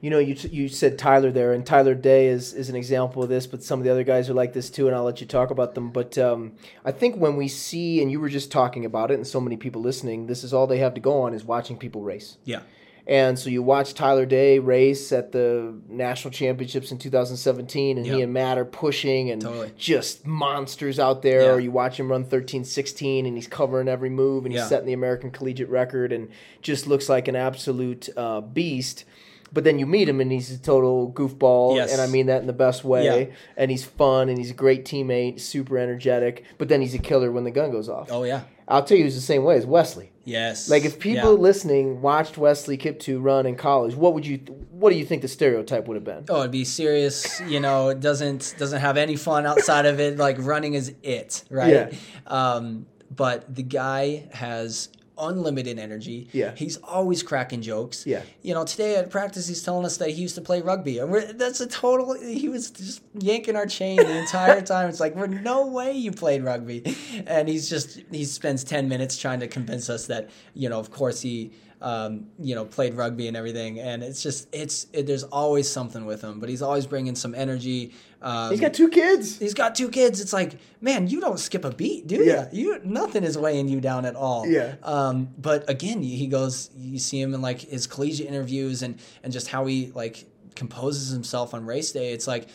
You 0.00 0.10
know, 0.10 0.18
you 0.20 0.36
you 0.50 0.68
said 0.68 0.96
Tyler 0.96 1.32
there, 1.32 1.52
and 1.52 1.66
Tyler 1.66 1.94
Day 1.94 2.28
is, 2.28 2.52
is 2.54 2.68
an 2.68 2.76
example 2.76 3.20
of 3.22 3.28
this, 3.28 3.48
but 3.48 3.64
some 3.64 3.80
of 3.80 3.84
the 3.84 3.90
other 3.90 4.04
guys 4.04 4.30
are 4.30 4.34
like 4.34 4.52
this 4.52 4.70
too, 4.70 4.86
and 4.86 4.94
I'll 4.94 5.02
let 5.02 5.20
you 5.20 5.26
talk 5.26 5.50
about 5.50 5.74
them. 5.74 5.90
But 5.90 6.16
um, 6.18 6.52
I 6.84 6.92
think 6.92 7.16
when 7.16 7.34
we 7.34 7.48
see, 7.48 8.00
and 8.00 8.08
you 8.10 8.20
were 8.20 8.28
just 8.28 8.52
talking 8.52 8.84
about 8.84 9.10
it, 9.10 9.14
and 9.14 9.26
so 9.26 9.40
many 9.40 9.56
people 9.56 9.82
listening, 9.82 10.26
this 10.28 10.44
is 10.44 10.54
all 10.54 10.68
they 10.68 10.78
have 10.78 10.94
to 10.94 11.00
go 11.00 11.22
on 11.22 11.34
is 11.34 11.44
watching 11.44 11.76
people 11.76 12.02
race. 12.02 12.38
Yeah. 12.44 12.60
And 13.08 13.38
so 13.38 13.48
you 13.48 13.62
watch 13.62 13.94
Tyler 13.94 14.26
Day 14.26 14.58
race 14.58 15.12
at 15.12 15.32
the 15.32 15.74
national 15.88 16.30
championships 16.30 16.92
in 16.92 16.98
2017, 16.98 17.96
and 17.96 18.06
he 18.06 18.20
and 18.20 18.34
Matt 18.34 18.58
are 18.58 18.66
pushing 18.66 19.30
and 19.30 19.40
Totally. 19.40 19.72
just 19.78 20.26
monsters 20.26 20.98
out 20.98 21.22
there. 21.22 21.40
Yeah. 21.42 21.50
Or 21.52 21.60
you 21.60 21.70
watch 21.70 21.98
him 21.98 22.10
run 22.10 22.24
13 22.24 22.64
16, 22.64 23.24
and 23.24 23.34
he's 23.34 23.46
covering 23.46 23.88
every 23.88 24.10
move, 24.10 24.44
and 24.44 24.52
he's 24.52 24.60
Yeah. 24.60 24.68
setting 24.68 24.86
the 24.86 24.92
American 24.92 25.30
collegiate 25.30 25.70
record, 25.70 26.12
and 26.12 26.28
just 26.60 26.86
looks 26.86 27.08
like 27.08 27.28
an 27.28 27.36
absolute 27.36 28.10
uh, 28.14 28.42
beast. 28.42 29.06
But 29.50 29.64
then 29.64 29.78
you 29.78 29.86
meet 29.86 30.06
him, 30.06 30.20
and 30.20 30.30
he's 30.30 30.50
a 30.50 30.58
total 30.58 31.10
goofball, 31.10 31.76
Yes. 31.76 31.90
and 31.90 32.02
I 32.02 32.06
mean 32.08 32.26
that 32.26 32.42
in 32.42 32.46
the 32.46 32.52
best 32.52 32.84
way. 32.84 33.04
Yeah. 33.06 33.34
And 33.56 33.70
he's 33.70 33.84
fun, 33.84 34.28
and 34.28 34.36
he's 34.36 34.50
a 34.50 34.54
great 34.54 34.84
teammate, 34.84 35.40
super 35.40 35.78
energetic. 35.78 36.44
But 36.58 36.68
then 36.68 36.82
he's 36.82 36.92
a 36.94 36.98
killer 36.98 37.32
when 37.32 37.44
the 37.44 37.50
gun 37.50 37.70
goes 37.70 37.88
off. 37.88 38.08
Oh 38.12 38.24
yeah. 38.24 38.42
I'll 38.68 38.84
tell 38.84 38.98
you, 38.98 39.06
it's 39.06 39.14
the 39.14 39.20
same 39.22 39.44
way 39.44 39.56
as 39.56 39.64
Wesley. 39.66 40.12
Yes. 40.24 40.68
Like 40.68 40.84
if 40.84 40.98
people 40.98 41.32
Yeah. 41.32 41.40
listening 41.40 42.02
watched 42.02 42.36
Wesley 42.36 42.76
Kiptoo 42.76 43.22
run 43.22 43.46
in 43.46 43.56
college, 43.56 43.94
what 43.94 44.12
would 44.12 44.26
you 44.26 44.36
what 44.70 44.92
do 44.92 44.98
you 44.98 45.04
think 45.06 45.22
the 45.22 45.28
stereotype 45.28 45.88
would 45.88 45.94
have 45.96 46.04
been? 46.04 46.26
Oh, 46.28 46.40
it'd 46.40 46.50
be 46.52 46.64
serious. 46.64 47.40
You 47.48 47.60
know, 47.60 47.88
it 47.88 48.00
doesn't 48.00 48.54
doesn't 48.58 48.80
have 48.80 48.96
any 48.98 49.16
fun 49.16 49.46
outside 49.46 49.86
of 49.86 49.98
it. 50.00 50.18
Like 50.18 50.36
running 50.38 50.74
is 50.74 50.92
it, 51.02 51.44
right? 51.50 51.72
Yeah. 51.72 51.90
Um, 52.26 52.86
but 53.14 53.54
the 53.54 53.62
guy 53.62 54.28
has 54.32 54.90
unlimited 55.18 55.78
energy. 55.78 56.28
Yeah. 56.32 56.54
He's 56.54 56.76
always 56.78 57.22
cracking 57.22 57.62
jokes. 57.62 58.06
Yeah. 58.06 58.22
You 58.42 58.54
know, 58.54 58.64
today 58.64 58.96
at 58.96 59.10
practice 59.10 59.46
he's 59.48 59.62
telling 59.62 59.84
us 59.84 59.96
that 59.98 60.10
he 60.10 60.22
used 60.22 60.34
to 60.36 60.40
play 60.40 60.62
rugby, 60.62 60.98
and 60.98 61.10
we're, 61.10 61.32
that's 61.32 61.60
a 61.60 61.66
total. 61.66 62.14
He 62.20 62.48
was 62.48 62.70
just 62.70 63.02
yanking 63.14 63.56
our 63.56 63.66
chain 63.66 63.96
the 63.96 64.18
entire 64.18 64.60
time. 64.74 64.88
It's 64.88 65.00
like, 65.00 65.14
we're 65.14 65.26
no 65.26 65.66
way 65.66 65.92
you 65.92 66.12
played 66.12 66.44
rugby, 66.44 66.96
and 67.26 67.48
he's 67.48 67.68
just 67.68 68.00
he 68.10 68.24
spends 68.24 68.64
ten 68.64 68.88
minutes 68.88 69.18
trying 69.18 69.40
to 69.40 69.48
convince 69.48 69.90
us 69.90 70.06
that 70.06 70.30
you 70.54 70.68
know, 70.68 70.78
of 70.78 70.90
course 70.90 71.20
he. 71.20 71.52
Um, 71.80 72.26
you 72.40 72.56
know, 72.56 72.64
played 72.64 72.94
rugby 72.94 73.28
and 73.28 73.36
everything, 73.36 73.78
and 73.78 74.02
it's 74.02 74.20
just 74.20 74.48
it's 74.52 74.88
it, 74.92 75.06
there's 75.06 75.22
always 75.22 75.68
something 75.70 76.06
with 76.06 76.20
him, 76.22 76.40
but 76.40 76.48
he's 76.48 76.60
always 76.60 76.86
bringing 76.86 77.14
some 77.14 77.36
energy. 77.36 77.94
Um, 78.20 78.50
He's 78.50 78.60
got 78.60 78.74
two 78.74 78.88
kids. 78.88 79.38
He's 79.38 79.54
got 79.54 79.76
two 79.76 79.88
kids. 79.88 80.20
It's 80.20 80.32
like, 80.32 80.58
man, 80.80 81.06
you 81.06 81.20
don't 81.20 81.38
skip 81.38 81.64
a 81.64 81.70
beat, 81.70 82.08
do 82.08 82.16
Yeah. 82.24 82.48
you? 82.50 82.74
You 82.74 82.80
nothing 82.84 83.22
is 83.22 83.38
weighing 83.38 83.68
you 83.68 83.80
down 83.80 84.06
at 84.06 84.16
all. 84.16 84.44
Yeah. 84.44 84.74
Um, 84.82 85.28
but 85.38 85.70
again, 85.70 86.02
he 86.02 86.26
goes. 86.26 86.70
You 86.76 86.98
see 86.98 87.20
him 87.20 87.32
in 87.32 87.42
like 87.42 87.60
his 87.60 87.86
collegiate 87.86 88.26
interviews 88.26 88.82
and 88.82 88.98
and 89.22 89.32
just 89.32 89.46
how 89.46 89.66
he 89.66 89.92
like 89.94 90.24
composes 90.56 91.10
himself 91.10 91.54
on 91.54 91.64
race 91.64 91.92
day. 91.92 92.12
It's 92.12 92.26
like 92.26 92.48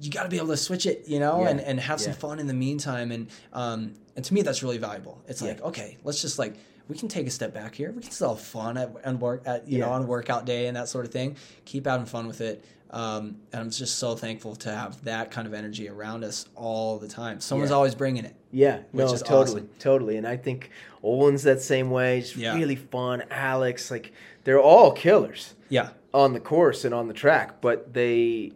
you 0.00 0.10
got 0.12 0.22
to 0.22 0.28
be 0.28 0.36
able 0.36 0.46
to 0.48 0.56
switch 0.56 0.86
it, 0.86 1.08
you 1.08 1.18
know, 1.18 1.42
Yeah. 1.42 1.48
and 1.48 1.60
and 1.60 1.80
have 1.80 2.00
some 2.00 2.12
Yeah. 2.12 2.18
fun 2.18 2.38
in 2.38 2.46
the 2.46 2.54
meantime. 2.54 3.10
And 3.10 3.26
um, 3.52 3.94
and 4.14 4.24
to 4.24 4.32
me, 4.32 4.42
that's 4.42 4.62
really 4.62 4.78
valuable. 4.78 5.20
It's 5.26 5.42
like, 5.42 5.60
okay, 5.60 5.98
let's 6.04 6.22
just 6.22 6.38
like. 6.38 6.54
We 6.90 6.98
can 6.98 7.08
take 7.08 7.26
a 7.26 7.30
step 7.30 7.54
back 7.54 7.74
here. 7.76 7.92
We 7.92 8.02
can 8.02 8.10
still 8.10 8.34
have 8.34 8.40
fun 8.44 8.76
at 8.76 8.92
and 9.04 9.20
work 9.20 9.42
at 9.46 9.68
you 9.68 9.78
know 9.78 9.86
Yeah. 9.86 9.92
on 9.92 10.06
workout 10.08 10.44
day 10.44 10.66
and 10.66 10.76
that 10.76 10.88
sort 10.88 11.06
of 11.06 11.12
thing. 11.12 11.36
Keep 11.64 11.86
having 11.86 12.04
fun 12.06 12.26
with 12.26 12.40
it. 12.40 12.64
Um, 12.90 13.36
and 13.52 13.62
I'm 13.62 13.70
just 13.70 13.98
so 14.00 14.16
thankful 14.16 14.56
to 14.56 14.72
have 14.72 15.04
that 15.04 15.30
kind 15.30 15.46
of 15.46 15.54
energy 15.54 15.88
around 15.88 16.24
us 16.24 16.46
all 16.56 16.98
the 16.98 17.06
time. 17.06 17.38
Someone's 17.40 17.70
Yeah. 17.70 17.76
always 17.76 17.94
bringing 17.94 18.24
it. 18.24 18.34
Yeah, 18.50 18.80
no, 18.92 19.04
is 19.04 19.22
totally, 19.22 19.60
awesome. 19.62 19.70
totally. 19.78 20.16
And 20.16 20.26
I 20.26 20.36
think 20.36 20.70
Owen's 21.04 21.44
that 21.44 21.62
same 21.62 21.90
way. 21.92 22.20
Just 22.22 22.34
Yeah. 22.34 22.56
really 22.56 22.74
fun. 22.74 23.22
Alex, 23.30 23.92
like 23.92 24.12
they're 24.42 24.60
all 24.60 24.90
killers 24.90 25.54
Yeah, 25.68 25.90
on 26.12 26.32
the 26.32 26.40
course 26.40 26.84
and 26.84 26.92
on 26.92 27.06
the 27.06 27.14
track, 27.14 27.60
but 27.60 27.94
they 27.94 28.50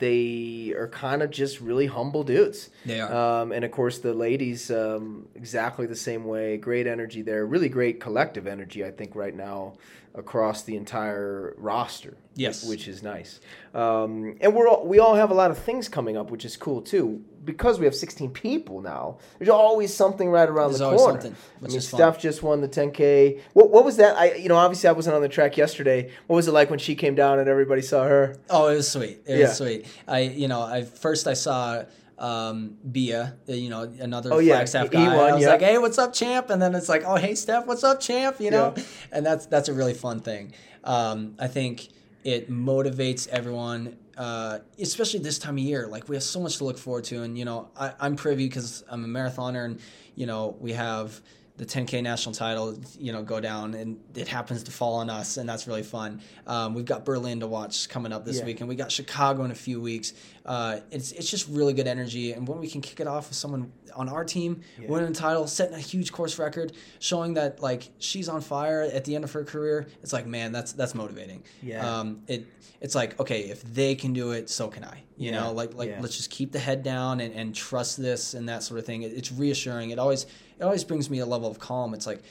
they 0.00 0.74
are 0.76 0.88
kind 0.88 1.22
of 1.22 1.30
just 1.30 1.60
really 1.60 1.86
humble 1.86 2.24
dudes. 2.24 2.70
they 2.84 3.00
are. 3.00 3.42
Um, 3.42 3.52
and 3.52 3.64
of 3.64 3.70
course, 3.70 3.98
the 3.98 4.12
ladies, 4.12 4.70
um, 4.70 5.28
exactly 5.34 5.86
the 5.86 5.96
same 5.96 6.24
way. 6.24 6.56
Great 6.56 6.86
energy 6.86 7.22
there. 7.22 7.46
Really 7.46 7.68
great 7.68 8.00
collective 8.00 8.46
energy, 8.46 8.84
I 8.84 8.90
think, 8.90 9.14
right 9.14 9.34
now 9.34 9.74
across 10.14 10.62
the 10.62 10.76
entire 10.76 11.54
roster. 11.56 12.16
Yes. 12.36 12.64
which 12.66 12.88
is 12.88 13.02
nice. 13.02 13.40
Um, 13.74 14.36
and 14.40 14.54
we're 14.54 14.68
all, 14.68 14.86
we 14.86 14.98
all 14.98 15.14
have 15.14 15.30
a 15.30 15.34
lot 15.34 15.50
of 15.50 15.58
things 15.58 15.88
coming 15.88 16.16
up, 16.16 16.30
which 16.30 16.44
is 16.44 16.56
cool 16.56 16.80
too. 16.80 17.22
Because 17.44 17.78
we 17.78 17.86
have 17.86 17.94
16 17.94 18.30
people 18.30 18.80
now, 18.82 19.18
there's 19.38 19.48
always 19.48 19.92
something 19.94 20.30
right 20.30 20.48
around 20.48 20.68
There's 20.70 20.78
the 20.80 20.84
always 20.86 21.00
corner. 21.00 21.20
something, 21.22 21.36
I 21.62 21.66
mean, 21.66 21.76
is 21.76 21.88
fun. 21.90 21.98
Steph 21.98 22.20
just 22.20 22.42
won 22.42 22.60
the 22.60 22.68
10K. 22.68 23.40
What 23.54 23.70
what 23.70 23.84
was 23.84 23.96
that? 23.96 24.16
I 24.16 24.34
you 24.34 24.48
know 24.48 24.56
obviously 24.56 24.88
I 24.88 24.92
wasn't 24.92 25.16
on 25.16 25.22
the 25.22 25.28
track 25.28 25.56
yesterday. 25.56 26.10
What 26.26 26.36
was 26.36 26.48
it 26.48 26.52
like 26.52 26.68
when 26.70 26.78
she 26.78 26.94
came 26.94 27.14
down 27.14 27.38
and 27.38 27.48
everybody 27.48 27.80
saw 27.82 28.04
her? 28.04 28.36
Oh, 28.50 28.68
it 28.68 28.76
was 28.76 28.90
sweet. 28.90 29.22
It 29.26 29.38
Yeah. 29.38 29.48
was 29.48 29.56
sweet. 29.56 29.86
I, 30.06 30.20
you 30.20 30.48
know, 30.48 30.60
I 30.62 30.82
first 30.84 31.26
I 31.26 31.34
saw 31.34 31.84
um, 32.18 32.76
Bia, 32.92 33.34
uh, 33.48 33.52
you 33.54 33.70
know, 33.70 33.90
another 33.98 34.30
Oh, 34.34 34.38
yeah. 34.40 34.56
Flagstaff 34.56 34.90
guy. 34.90 35.16
won, 35.16 35.30
I 35.30 35.32
was 35.32 35.42
yeah. 35.42 35.48
like, 35.48 35.62
"Hey, 35.62 35.78
what's 35.78 35.96
up, 35.96 36.12
champ?" 36.12 36.50
And 36.50 36.60
then 36.60 36.74
it's 36.74 36.88
like, 36.90 37.02
"Oh, 37.06 37.16
hey, 37.16 37.34
Steph, 37.34 37.66
what's 37.66 37.82
up, 37.82 37.98
champ?" 38.00 38.36
You 38.40 38.50
know, 38.50 38.74
Yeah. 38.76 38.82
and 39.12 39.24
that's 39.24 39.46
that's 39.46 39.70
a 39.70 39.72
really 39.72 39.94
fun 39.94 40.20
thing. 40.20 40.52
Um, 40.84 41.34
I 41.38 41.48
think 41.48 41.88
it 42.24 42.50
motivates 42.50 43.28
everyone, 43.28 43.96
uh, 44.16 44.58
especially 44.78 45.20
this 45.20 45.38
time 45.38 45.54
of 45.54 45.64
year. 45.64 45.86
Like 45.86 46.08
we 46.08 46.16
have 46.16 46.22
so 46.22 46.40
much 46.40 46.58
to 46.58 46.64
look 46.64 46.78
forward 46.78 47.04
to, 47.04 47.22
and 47.22 47.38
you 47.38 47.44
know, 47.44 47.68
I, 47.76 47.92
I'm 48.00 48.16
privy 48.16 48.46
because 48.46 48.84
I'm 48.88 49.04
a 49.04 49.08
marathoner, 49.08 49.64
and 49.64 49.80
you 50.14 50.26
know, 50.26 50.56
we 50.60 50.72
have 50.72 51.20
the 51.60 51.66
10K 51.66 52.02
national 52.02 52.34
title, 52.34 52.74
you 52.98 53.12
know, 53.12 53.22
go 53.22 53.38
down, 53.38 53.74
and 53.74 54.00
it 54.14 54.26
happens 54.26 54.62
to 54.62 54.70
fall 54.70 54.94
on 54.94 55.10
us, 55.10 55.36
and 55.36 55.46
that's 55.46 55.66
really 55.66 55.82
fun. 55.82 56.22
Um, 56.46 56.72
we've 56.72 56.86
got 56.86 57.04
Berlin 57.04 57.40
to 57.40 57.46
watch 57.46 57.86
coming 57.90 58.14
up 58.14 58.24
this 58.24 58.38
Yeah. 58.38 58.46
week, 58.46 58.60
and 58.60 58.68
we 58.68 58.76
got 58.76 58.90
Chicago 58.90 59.44
in 59.44 59.50
a 59.50 59.54
few 59.54 59.78
weeks. 59.78 60.14
Uh, 60.46 60.80
it's 60.90 61.12
it's 61.12 61.30
just 61.30 61.46
really 61.48 61.74
good 61.74 61.86
energy, 61.86 62.32
and 62.32 62.48
when 62.48 62.60
we 62.60 62.68
can 62.70 62.80
kick 62.80 62.98
it 62.98 63.06
off 63.06 63.28
with 63.28 63.36
someone 63.36 63.70
on 63.94 64.08
our 64.08 64.24
team 64.24 64.62
winning 64.88 65.10
a 65.10 65.14
title, 65.14 65.46
setting 65.46 65.74
a 65.74 65.78
huge 65.78 66.12
course 66.12 66.38
record, 66.38 66.72
showing 66.98 67.34
that 67.34 67.60
like 67.60 67.90
she's 67.98 68.26
on 68.30 68.40
fire 68.40 68.80
at 68.80 69.04
the 69.04 69.14
end 69.14 69.24
of 69.24 69.32
her 69.32 69.44
career, 69.44 69.86
it's 70.02 70.14
like 70.14 70.26
man, 70.26 70.52
that's 70.52 70.72
that's 70.72 70.94
motivating. 70.94 71.42
Yeah. 71.62 71.86
Um, 71.98 72.22
it 72.26 72.46
it's 72.80 72.94
like 72.94 73.20
okay, 73.20 73.42
if 73.50 73.62
they 73.62 73.94
can 73.94 74.14
do 74.14 74.30
it, 74.30 74.48
so 74.48 74.68
can 74.68 74.82
I. 74.84 75.02
You 75.20 75.30
Yeah. 75.32 75.40
know, 75.44 75.52
like 75.52 75.74
like 75.74 75.90
Yeah. 75.90 76.00
let's 76.00 76.16
just 76.16 76.30
keep 76.30 76.50
the 76.50 76.58
head 76.58 76.82
down 76.82 77.20
and, 77.20 77.34
and 77.34 77.54
trust 77.54 78.00
this 78.00 78.32
and 78.32 78.48
that 78.48 78.62
sort 78.62 78.80
of 78.80 78.86
thing. 78.86 79.02
It, 79.02 79.12
it's 79.12 79.30
reassuring. 79.30 79.90
It 79.90 79.98
always 79.98 80.24
it 80.58 80.62
always 80.64 80.82
brings 80.82 81.10
me 81.10 81.18
a 81.18 81.26
level 81.26 81.50
of 81.50 81.58
calm. 81.58 81.92
It's 81.92 82.06
like 82.06 82.22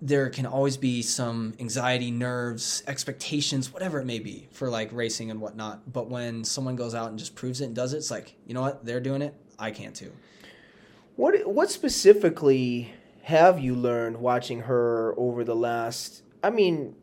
there 0.00 0.28
can 0.30 0.46
always 0.46 0.76
be 0.78 1.02
some 1.02 1.54
anxiety, 1.60 2.10
nerves, 2.10 2.82
expectations, 2.86 3.72
whatever 3.72 4.00
it 4.00 4.06
may 4.06 4.18
be 4.18 4.48
for 4.50 4.68
like 4.70 4.90
racing 4.92 5.30
and 5.30 5.40
whatnot. 5.42 5.92
But 5.92 6.08
when 6.08 6.42
someone 6.44 6.74
goes 6.74 6.94
out 6.94 7.10
and 7.10 7.18
just 7.18 7.34
proves 7.34 7.60
it 7.60 7.66
and 7.66 7.74
does 7.74 7.92
it, 7.94 7.98
it's 7.98 8.10
like, 8.10 8.34
you 8.46 8.54
know 8.54 8.62
what? 8.62 8.84
They're 8.84 9.00
doing 9.00 9.20
it. 9.22 9.34
I 9.58 9.70
can 9.70 9.92
too. 9.92 10.12
What 11.16 11.46
what 11.46 11.70
specifically 11.70 12.92
have 13.24 13.58
you 13.60 13.74
learned 13.74 14.16
watching 14.16 14.60
her 14.62 15.14
over 15.18 15.44
the 15.44 15.54
last? 15.54 16.22
I 16.42 16.48
mean, 16.50 16.96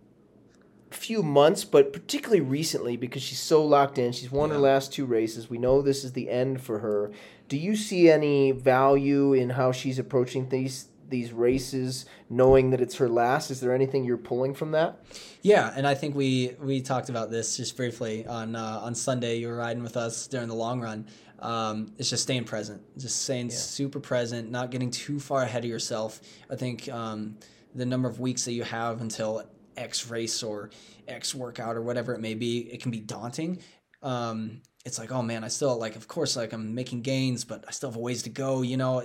few 0.92 1.24
months, 1.24 1.64
but 1.64 1.94
particularly 1.94 2.42
recently 2.42 2.98
because 2.98 3.22
she's 3.22 3.40
so 3.40 3.64
locked 3.64 3.98
in. 3.98 4.12
She's 4.12 4.32
won 4.32 4.50
her 4.50 4.58
last 4.58 4.94
two 4.94 5.06
races. 5.06 5.50
We 5.50 5.58
know 5.58 5.82
this 5.82 6.04
is 6.04 6.14
the 6.14 6.30
end 6.30 6.62
for 6.62 6.80
her. 6.80 7.12
Do 7.48 7.58
you 7.58 7.76
see 7.76 8.10
any 8.10 8.52
value 8.52 9.34
in 9.34 9.52
how 9.52 9.72
she's 9.72 10.00
approaching 10.00 10.50
these 10.50 10.88
these 11.10 11.34
races, 11.34 12.06
knowing 12.30 12.72
that 12.72 12.82
it's 12.82 12.96
her 12.96 13.10
last? 13.10 13.52
Is 13.52 13.60
there 13.60 13.76
anything 13.76 14.06
you're 14.06 14.18
pulling 14.18 14.54
from 14.54 14.72
that? 14.72 15.04
Yeah, 15.42 15.72
and 15.76 15.86
I 15.86 15.94
think 15.94 16.16
we 16.16 16.56
we 16.60 16.82
talked 16.82 17.10
about 17.10 17.30
this 17.30 17.58
just 17.58 17.78
briefly 17.78 18.26
on 18.26 18.56
uh, 18.56 18.80
on 18.82 18.96
Sunday. 18.96 19.38
You 19.38 19.50
were 19.50 19.58
riding 19.58 19.84
with 19.84 19.98
us 19.98 20.28
during 20.28 20.48
the 20.48 20.56
long 20.56 20.82
run. 20.82 21.08
Um, 21.40 21.94
it's 21.98 22.10
just 22.10 22.24
staying 22.24 22.44
present, 22.44 22.82
just 22.98 23.24
staying 23.24 23.50
super 23.50 24.00
present, 24.00 24.52
not 24.52 24.70
getting 24.70 24.92
too 24.92 25.20
far 25.20 25.42
ahead 25.42 25.64
of 25.64 25.70
yourself. 25.70 26.22
I 26.52 26.56
think 26.56 26.88
um, 26.90 27.38
the 27.74 27.86
number 27.86 28.08
of 28.08 28.20
weeks 28.20 28.46
that 28.46 28.54
you 28.54 28.64
have 28.64 29.02
until 29.02 29.44
X 29.78 30.10
race 30.10 30.44
or 30.44 30.70
X 31.08 31.34
workout 31.36 31.76
or 31.76 31.82
whatever 31.82 32.14
it 32.14 32.20
may 32.20 32.34
be, 32.34 32.60
it 32.60 32.82
can 32.82 32.92
be 32.92 33.00
daunting. 33.00 33.60
Um, 34.02 34.62
it's 34.86 34.98
like, 34.98 35.12
oh 35.12 35.22
man, 35.22 35.44
I 35.44 35.48
still 35.48 35.78
like, 35.78 35.96
of 35.96 36.08
course, 36.08 36.36
like 36.36 36.54
I'm 36.54 36.74
making 36.74 37.02
gains, 37.02 37.44
but 37.44 37.66
I 37.68 37.72
still 37.72 37.90
have 37.90 37.98
a 37.98 38.00
ways 38.00 38.24
to 38.24 38.30
go. 38.30 38.62
You 38.62 38.78
know, 38.78 39.04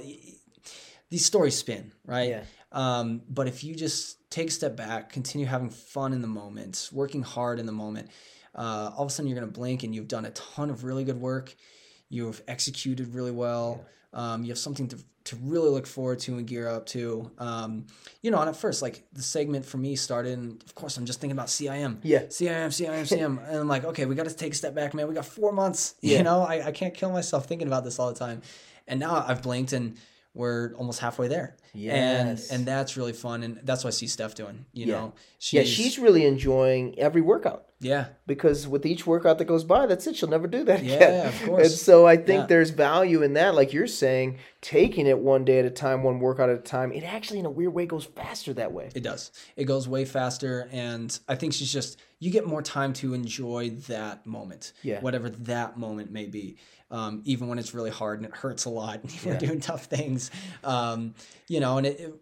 these 1.11 1.25
stories 1.25 1.57
spin, 1.57 1.93
right? 2.05 2.31
Yeah. 2.31 2.45
Um, 2.73 3.23
but 3.29 3.47
if 3.47 3.63
you 3.63 3.75
just 3.75 4.31
take 4.31 4.49
a 4.49 4.53
step 4.53 4.77
back, 4.77 5.11
continue 5.11 5.47
having 5.47 5.71
fun 5.71 6.13
in 6.13 6.23
the 6.23 6.29
moment, 6.29 6.89
working 6.93 7.23
hard 7.23 7.59
in 7.59 7.67
the 7.67 7.73
moment, 7.73 8.11
uh, 8.55 8.91
all 8.97 9.05
of 9.05 9.09
a 9.09 9.11
sudden 9.11 9.29
you're 9.29 9.39
going 9.39 9.51
to 9.51 9.59
blink 9.59 9.83
and 9.83 9.95
you've 9.95 10.09
done 10.09 10.25
a 10.25 10.31
ton 10.31 10.71
of 10.71 10.85
really 10.85 11.05
good 11.05 11.21
work. 11.21 11.55
You've 12.09 12.43
executed 12.49 13.15
really 13.15 13.31
well. 13.31 13.85
Um, 14.17 14.43
you 14.43 14.49
have 14.49 14.59
something 14.59 14.89
to, 14.89 14.99
to 15.25 15.37
really 15.43 15.69
look 15.69 15.87
forward 15.87 16.19
to 16.21 16.39
and 16.39 16.47
gear 16.47 16.69
up 16.69 16.87
to. 16.87 17.31
Um, 17.39 17.87
you 18.23 18.31
know, 18.31 18.41
and 18.41 18.49
at 18.49 18.57
first, 18.57 18.81
like 18.81 19.05
the 19.13 19.23
segment 19.23 19.67
for 19.67 19.77
me 19.77 19.95
started, 19.95 20.39
and 20.39 20.63
of 20.65 20.75
course, 20.75 20.97
I'm 20.97 21.05
just 21.05 21.21
thinking 21.21 21.37
about 21.37 21.49
CIM. 21.49 21.99
Yeah. 22.03 22.23
CIM, 22.23 22.69
CIM, 22.69 23.03
CIM. 23.07 23.47
and 23.47 23.59
I'm 23.59 23.69
like, 23.69 23.85
okay, 23.85 24.07
we 24.07 24.15
got 24.15 24.27
to 24.27 24.35
take 24.35 24.53
a 24.53 24.57
step 24.57 24.75
back, 24.75 24.95
man. 24.95 25.07
We 25.07 25.15
got 25.15 25.27
four 25.27 25.53
months. 25.53 25.97
Yeah. 26.01 26.19
You 26.19 26.25
know, 26.25 26.41
I, 26.41 26.69
I 26.69 26.73
can't 26.73 26.95
kill 26.95 27.13
myself 27.13 27.47
thinking 27.47 27.69
about 27.69 27.85
this 27.85 27.99
all 27.99 28.11
the 28.11 28.19
time. 28.19 28.41
And 28.89 28.99
now 28.99 29.23
I've 29.29 29.43
blinked 29.43 29.75
and 29.75 29.99
we're 30.37 30.75
almost 30.75 31.01
halfway 31.01 31.29
there. 31.29 31.57
Yes. 31.75 32.51
And 32.51 32.61
and 32.61 32.69
that's 32.69 32.97
really 32.97 33.13
fun 33.13 33.43
and 33.43 33.61
that's 33.65 33.83
what 33.85 33.89
I 33.89 33.97
see 33.97 34.07
Steph 34.07 34.35
doing. 34.35 34.67
You 34.73 34.87
Yeah. 34.87 34.93
know. 34.95 35.13
yeah, 35.51 35.65
she's 35.65 35.99
really 35.99 36.25
enjoying 36.25 36.99
every 36.99 37.21
workout 37.21 37.67
yeah. 37.81 38.07
because 38.27 38.67
with 38.67 38.87
each 38.87 39.07
workout 39.07 39.39
that 39.39 39.45
goes 39.47 39.65
by, 39.65 39.87
that's 39.87 40.07
it. 40.07 40.17
She'll 40.17 40.29
never 40.31 40.47
do 40.47 40.65
that 40.65 40.83
Yeah, 40.83 40.95
again. 40.95 41.27
of 41.27 41.43
course. 41.45 41.63
And 41.67 41.71
so 41.73 42.07
I 42.07 42.17
think 42.17 42.43
Yeah. 42.43 42.47
there's 42.47 42.71
value 42.71 43.23
in 43.23 43.35
that, 43.35 43.55
like 43.55 43.73
you're 43.73 43.87
saying, 43.87 44.39
taking 44.63 45.07
it 45.07 45.19
one 45.19 45.45
day 45.45 45.59
at 45.59 45.65
a 45.67 45.71
time, 45.71 46.03
one 46.03 46.19
workout 46.21 46.49
at 46.51 46.57
a 46.59 46.63
time. 46.63 46.93
It 46.93 47.03
actually, 47.05 47.39
in 47.41 47.47
a 47.47 47.51
weird 47.51 47.75
way, 47.75 47.85
goes 47.87 48.05
faster 48.05 48.53
that 48.55 48.73
way. 48.73 48.91
It 48.95 49.03
does. 49.03 49.31
It 49.57 49.65
goes 49.65 49.87
way 49.89 50.05
faster, 50.07 50.69
and 50.73 51.19
I 51.29 51.35
think 51.35 51.53
she's 51.53 51.73
just 51.73 51.99
you 52.19 52.31
get 52.31 52.47
more 52.47 52.63
time 52.63 52.95
to 52.95 53.13
enjoy 53.13 53.69
that 53.89 54.25
moment, 54.27 54.73
Yeah. 54.83 55.01
whatever 55.01 55.29
that 55.29 55.77
moment 55.79 56.11
may 56.11 56.25
be. 56.25 56.57
Um, 56.91 57.23
even 57.25 57.49
when 57.49 57.59
it's 57.59 57.75
really 57.75 57.91
hard 57.91 58.21
and 58.21 58.27
it 58.29 58.35
hurts 58.37 58.65
a 58.65 58.71
lot, 58.71 59.01
and 59.03 59.13
we're 59.25 59.33
Yeah. 59.33 59.39
doing 59.39 59.61
tough 59.61 59.87
things, 59.87 60.31
um, 60.63 61.15
you 61.49 61.59
know. 61.61 61.79
And 61.79 61.87
it, 61.87 62.01
it 62.01 62.15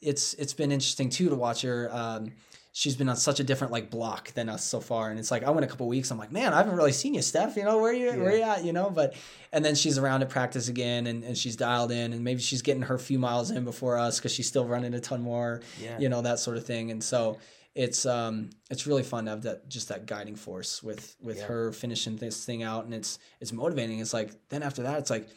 it's 0.00 0.34
it's 0.34 0.54
been 0.54 0.72
interesting 0.72 1.08
too 1.10 1.28
to 1.28 1.36
watch 1.36 1.62
her. 1.62 1.88
Um, 1.92 2.32
she's 2.72 2.94
been 2.96 3.08
on 3.08 3.16
such 3.16 3.40
a 3.40 3.44
different 3.44 3.72
like 3.72 3.90
block 3.90 4.32
than 4.34 4.48
us 4.48 4.64
so 4.64 4.80
far, 4.80 5.10
and 5.10 5.18
it's 5.20 5.30
like 5.30 5.44
I 5.44 5.50
went 5.50 5.64
a 5.64 5.68
couple 5.68 5.86
weeks. 5.86 6.10
I'm 6.10 6.18
like, 6.18 6.32
man, 6.32 6.52
I 6.52 6.56
haven't 6.58 6.74
really 6.76 6.92
seen 6.92 7.14
you, 7.14 7.22
Steph. 7.22 7.56
You 7.56 7.64
know 7.64 7.78
where 7.78 7.92
you 7.92 8.10
where 8.20 8.36
you 8.36 8.42
at? 8.42 8.64
You 8.64 8.72
know, 8.72 8.90
but 8.90 9.14
and 9.52 9.64
then 9.64 9.74
she's 9.76 9.98
around 9.98 10.22
at 10.22 10.30
practice 10.30 10.66
again, 10.68 11.06
and, 11.06 11.22
and 11.22 11.38
she's 11.38 11.54
dialed 11.56 11.92
in, 11.92 12.12
and 12.12 12.24
maybe 12.24 12.40
she's 12.40 12.62
getting 12.62 12.82
her 12.82 12.98
few 12.98 13.18
miles 13.20 13.50
in 13.52 13.64
before 13.64 13.96
us 13.98 14.18
because 14.18 14.32
she's 14.32 14.48
still 14.48 14.64
running 14.66 14.94
a 14.94 15.00
ton 15.00 15.22
more 15.22 15.60
Yeah. 15.80 15.98
you 16.00 16.08
know 16.08 16.22
that 16.22 16.40
sort 16.40 16.56
of 16.56 16.64
thing 16.66 16.90
and 16.90 17.02
so 17.02 17.38
it's 17.84 18.04
um 18.06 18.50
it's 18.70 18.86
really 18.88 19.04
fun 19.04 19.24
to 19.26 19.30
have 19.30 19.42
that 19.42 19.68
just 19.68 19.88
that 19.88 20.04
guiding 20.06 20.34
force 20.34 20.82
with 20.82 21.14
with 21.20 21.38
Yeah. 21.38 21.44
her 21.46 21.72
finishing 21.72 22.16
this 22.16 22.44
thing 22.44 22.64
out 22.64 22.84
and 22.86 22.92
it's 22.92 23.20
it's 23.40 23.52
motivating. 23.52 24.00
It's 24.00 24.12
like 24.12 24.30
then 24.48 24.64
after 24.64 24.82
that 24.82 24.98
it's 24.98 25.10
like 25.10 25.28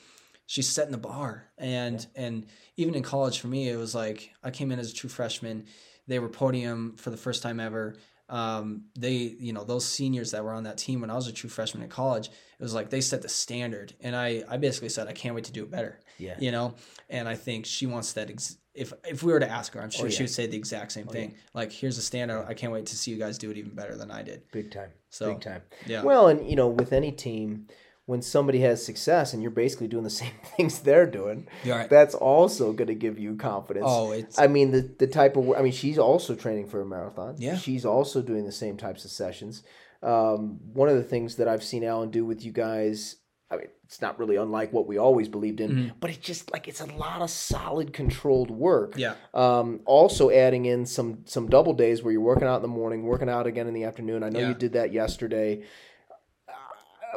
she's 0.47 0.67
setting 0.67 0.91
the 0.91 0.97
bar. 0.97 1.45
And 1.60 2.06
and 2.15 2.47
even 2.77 2.95
in 2.95 3.04
college 3.04 3.39
for 3.39 3.47
me 3.47 3.69
it 3.69 3.77
was 3.77 3.93
like 3.93 4.32
i 4.43 4.49
came 4.49 4.71
in 4.71 4.80
as 4.80 4.89
a 4.91 4.93
true 4.93 5.10
freshman. 5.10 5.65
They 6.08 6.17
were 6.17 6.30
podium 6.30 6.95
for 6.97 7.12
the 7.12 7.17
first 7.25 7.43
time 7.43 7.60
ever 7.60 7.95
um, 8.32 8.86
they 8.98 9.12
you 9.13 9.54
know 9.54 9.63
those 9.63 9.86
seniors 9.86 10.32
that 10.32 10.44
were 10.44 10.54
on 10.54 10.63
that 10.63 10.78
team 10.78 11.02
when 11.02 11.10
i 11.12 11.15
was 11.15 11.28
a 11.28 11.34
true 11.34 11.50
freshman 11.50 11.84
in 11.84 11.89
college 11.89 12.28
it 12.28 12.63
was 12.63 12.74
like 12.74 12.89
they 12.89 13.02
set 13.02 13.22
the 13.22 13.30
standard 13.30 13.94
and 14.02 14.15
i 14.15 14.41
i 14.50 14.56
basically 14.58 14.89
said 14.89 15.08
i 15.08 15.12
can't 15.12 15.36
wait 15.36 15.44
to 15.44 15.52
do 15.52 15.63
it 15.63 15.70
better 15.70 16.00
Yeah. 16.17 16.36
you 16.39 16.52
know 16.52 16.76
and 17.10 17.28
i 17.28 17.36
think 17.36 17.65
she 17.65 17.86
wants 17.86 18.13
that 18.13 18.30
ex- 18.30 18.58
if 18.74 18.94
if 19.06 19.22
we 19.22 19.34
were 19.34 19.39
to 19.41 19.50
ask 19.50 19.74
her 19.74 19.82
i'm 19.82 19.89
sure 19.89 20.06
Oh, 20.06 20.10
yeah. 20.10 20.15
she 20.15 20.24
would 20.24 20.30
say 20.30 20.48
the 20.48 20.56
exact 20.58 20.94
same 20.94 21.08
thing 21.08 21.36
like 21.54 21.72
here's 21.74 21.98
a 21.98 22.02
standard 22.02 22.46
i 22.48 22.54
can't 22.54 22.72
wait 22.72 22.86
to 22.88 22.96
see 22.96 23.12
you 23.12 23.17
guys 23.17 23.38
do 23.38 23.52
it 23.52 23.58
even 23.58 23.76
better 23.76 23.96
than 23.98 24.10
i 24.12 24.22
did 24.24 24.44
Big 24.54 24.72
time. 24.72 24.91
So, 25.10 25.34
Big 25.34 25.41
time. 25.41 25.62
yeah. 25.86 26.04
Well, 26.04 26.30
and 26.30 26.50
you 26.50 26.56
know, 26.56 26.70
with 26.70 26.94
any 26.94 27.12
team, 27.12 27.67
when 28.07 28.21
somebody 28.21 28.59
has 28.61 28.83
success 28.85 29.33
and 29.33 29.41
you're 29.41 29.51
basically 29.51 29.87
doing 29.87 30.03
the 30.03 30.09
same 30.23 30.33
things 30.57 30.79
they're 30.79 31.05
doing, 31.05 31.47
right. 31.65 31.89
that's 31.89 32.15
also 32.15 32.73
going 32.73 32.87
to 32.87 32.95
give 32.95 33.17
you 33.19 33.35
confidence. 33.35 33.85
oh 33.87 34.11
it's 34.11 34.37
I 34.39 34.47
mean, 34.47 34.71
the 34.71 34.81
the 34.97 35.07
type 35.07 35.37
of 35.37 35.51
I 35.51 35.61
mean, 35.61 35.71
she's 35.71 35.97
also 35.99 36.35
training 36.35 36.67
for 36.67 36.81
a 36.81 36.85
marathon. 36.85 37.35
Yeah. 37.37 37.55
she's 37.57 37.85
also 37.85 38.21
doing 38.21 38.45
the 38.45 38.51
same 38.51 38.77
types 38.77 39.05
of 39.05 39.11
sessions. 39.11 39.63
Um, 40.03 40.59
one 40.73 40.89
of 40.89 40.95
the 40.95 41.03
things 41.03 41.35
that 41.35 41.47
I've 41.47 41.63
seen 41.63 41.83
Alan 41.83 42.09
do 42.09 42.25
with 42.25 42.43
you 42.43 42.51
guys, 42.51 43.17
I 43.51 43.57
mean, 43.57 43.67
it's 43.83 44.01
not 44.01 44.17
really 44.17 44.35
unlike 44.35 44.73
what 44.73 44.87
we 44.87 44.97
always 44.97 45.27
believed 45.29 45.61
in, 45.61 45.69
Mm-hmm. 45.71 45.89
but 45.99 46.09
it's 46.09 46.25
just 46.25 46.51
like 46.51 46.67
it's 46.67 46.81
a 46.81 46.87
lot 46.87 47.21
of 47.21 47.29
solid, 47.29 47.93
controlled 47.93 48.49
work. 48.49 48.93
yeah 48.97 49.13
Um, 49.35 49.81
also 49.85 50.31
adding 50.31 50.65
in 50.65 50.85
some 50.87 51.19
some 51.25 51.47
double 51.49 51.73
days 51.73 52.01
where 52.01 52.11
you're 52.11 52.21
working 52.21 52.47
out 52.47 52.55
in 52.55 52.61
the 52.63 52.67
morning, 52.67 53.03
working 53.03 53.29
out 53.29 53.45
again 53.45 53.67
in 53.67 53.73
the 53.75 53.83
afternoon. 53.83 54.23
I 54.23 54.29
know 54.29 54.39
Yeah. 54.39 54.47
you 54.49 54.53
did 54.55 54.73
that 54.73 54.91
yesterday. 54.91 55.61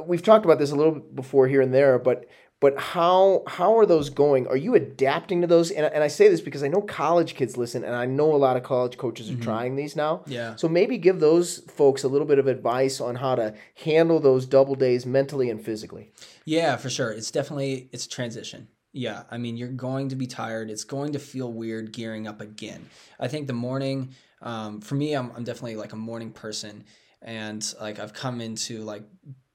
We've 0.03 0.23
talked 0.23 0.45
about 0.45 0.59
this 0.59 0.71
a 0.71 0.77
little 0.77 0.95
bit 0.95 1.15
before 1.15 1.49
here 1.49 1.61
and 1.61 1.73
there, 1.73 1.99
but 1.99 2.27
but 2.61 2.79
how 2.79 3.43
how 3.47 3.77
are 3.77 3.85
those 3.85 4.09
going? 4.09 4.47
Are 4.47 4.57
you 4.57 4.75
adapting 4.75 5.43
to 5.43 5.47
those? 5.47 5.71
And, 5.71 5.85
and 5.85 6.03
I 6.03 6.09
say 6.09 6.29
this 6.29 6.41
because 6.41 6.63
I 6.63 6.69
know 6.69 6.81
college 6.81 7.35
kids 7.35 7.59
listen, 7.59 7.85
and 7.85 7.95
I 7.95 8.07
know 8.07 8.35
a 8.35 8.39
lot 8.39 8.57
of 8.57 8.63
college 8.63 8.97
coaches 8.97 9.31
are 9.31 9.37
trying 9.37 9.77
these 9.77 9.97
now. 9.97 10.19
Mm-hmm. 10.19 10.33
Yeah. 10.33 10.57
So 10.57 10.69
maybe 10.69 10.97
give 10.97 11.21
those 11.21 11.59
folks 11.69 12.05
a 12.05 12.09
little 12.09 12.27
bit 12.27 12.39
of 12.39 12.47
advice 12.47 13.03
on 13.03 13.17
how 13.17 13.35
to 13.35 13.55
handle 13.85 14.19
those 14.19 14.47
double 14.47 14.77
days 14.77 15.05
mentally 15.05 15.51
and 15.51 15.63
physically. 15.63 16.13
Yeah, 16.47 16.77
for 16.77 16.89
sure. 16.89 17.11
It's 17.11 17.31
definitely 17.31 17.91
it's 17.93 18.07
a 18.07 18.09
transition. 18.09 18.69
Yeah, 18.93 19.25
I 19.31 19.39
mean, 19.39 19.57
you're 19.57 19.69
going 19.69 20.09
to 20.11 20.17
be 20.17 20.27
tired. 20.29 20.71
It's 20.71 20.85
going 20.85 21.13
to 21.13 21.19
feel 21.19 21.53
weird 21.53 21.93
gearing 21.93 22.29
up 22.29 22.41
again. 22.41 22.89
I 23.19 23.27
think 23.27 23.49
the 23.49 23.53
morning, 23.53 24.15
um, 24.41 24.81
for 24.81 24.95
me, 24.95 25.13
I'm 25.15 25.33
I'm 25.33 25.45
definitely 25.45 25.77
like 25.77 25.93
a 25.93 25.97
morning 25.97 26.31
person, 26.31 26.85
and 27.21 27.75
like 27.79 27.99
I've 27.99 28.15
come 28.15 28.41
into 28.41 28.85
like 28.85 29.03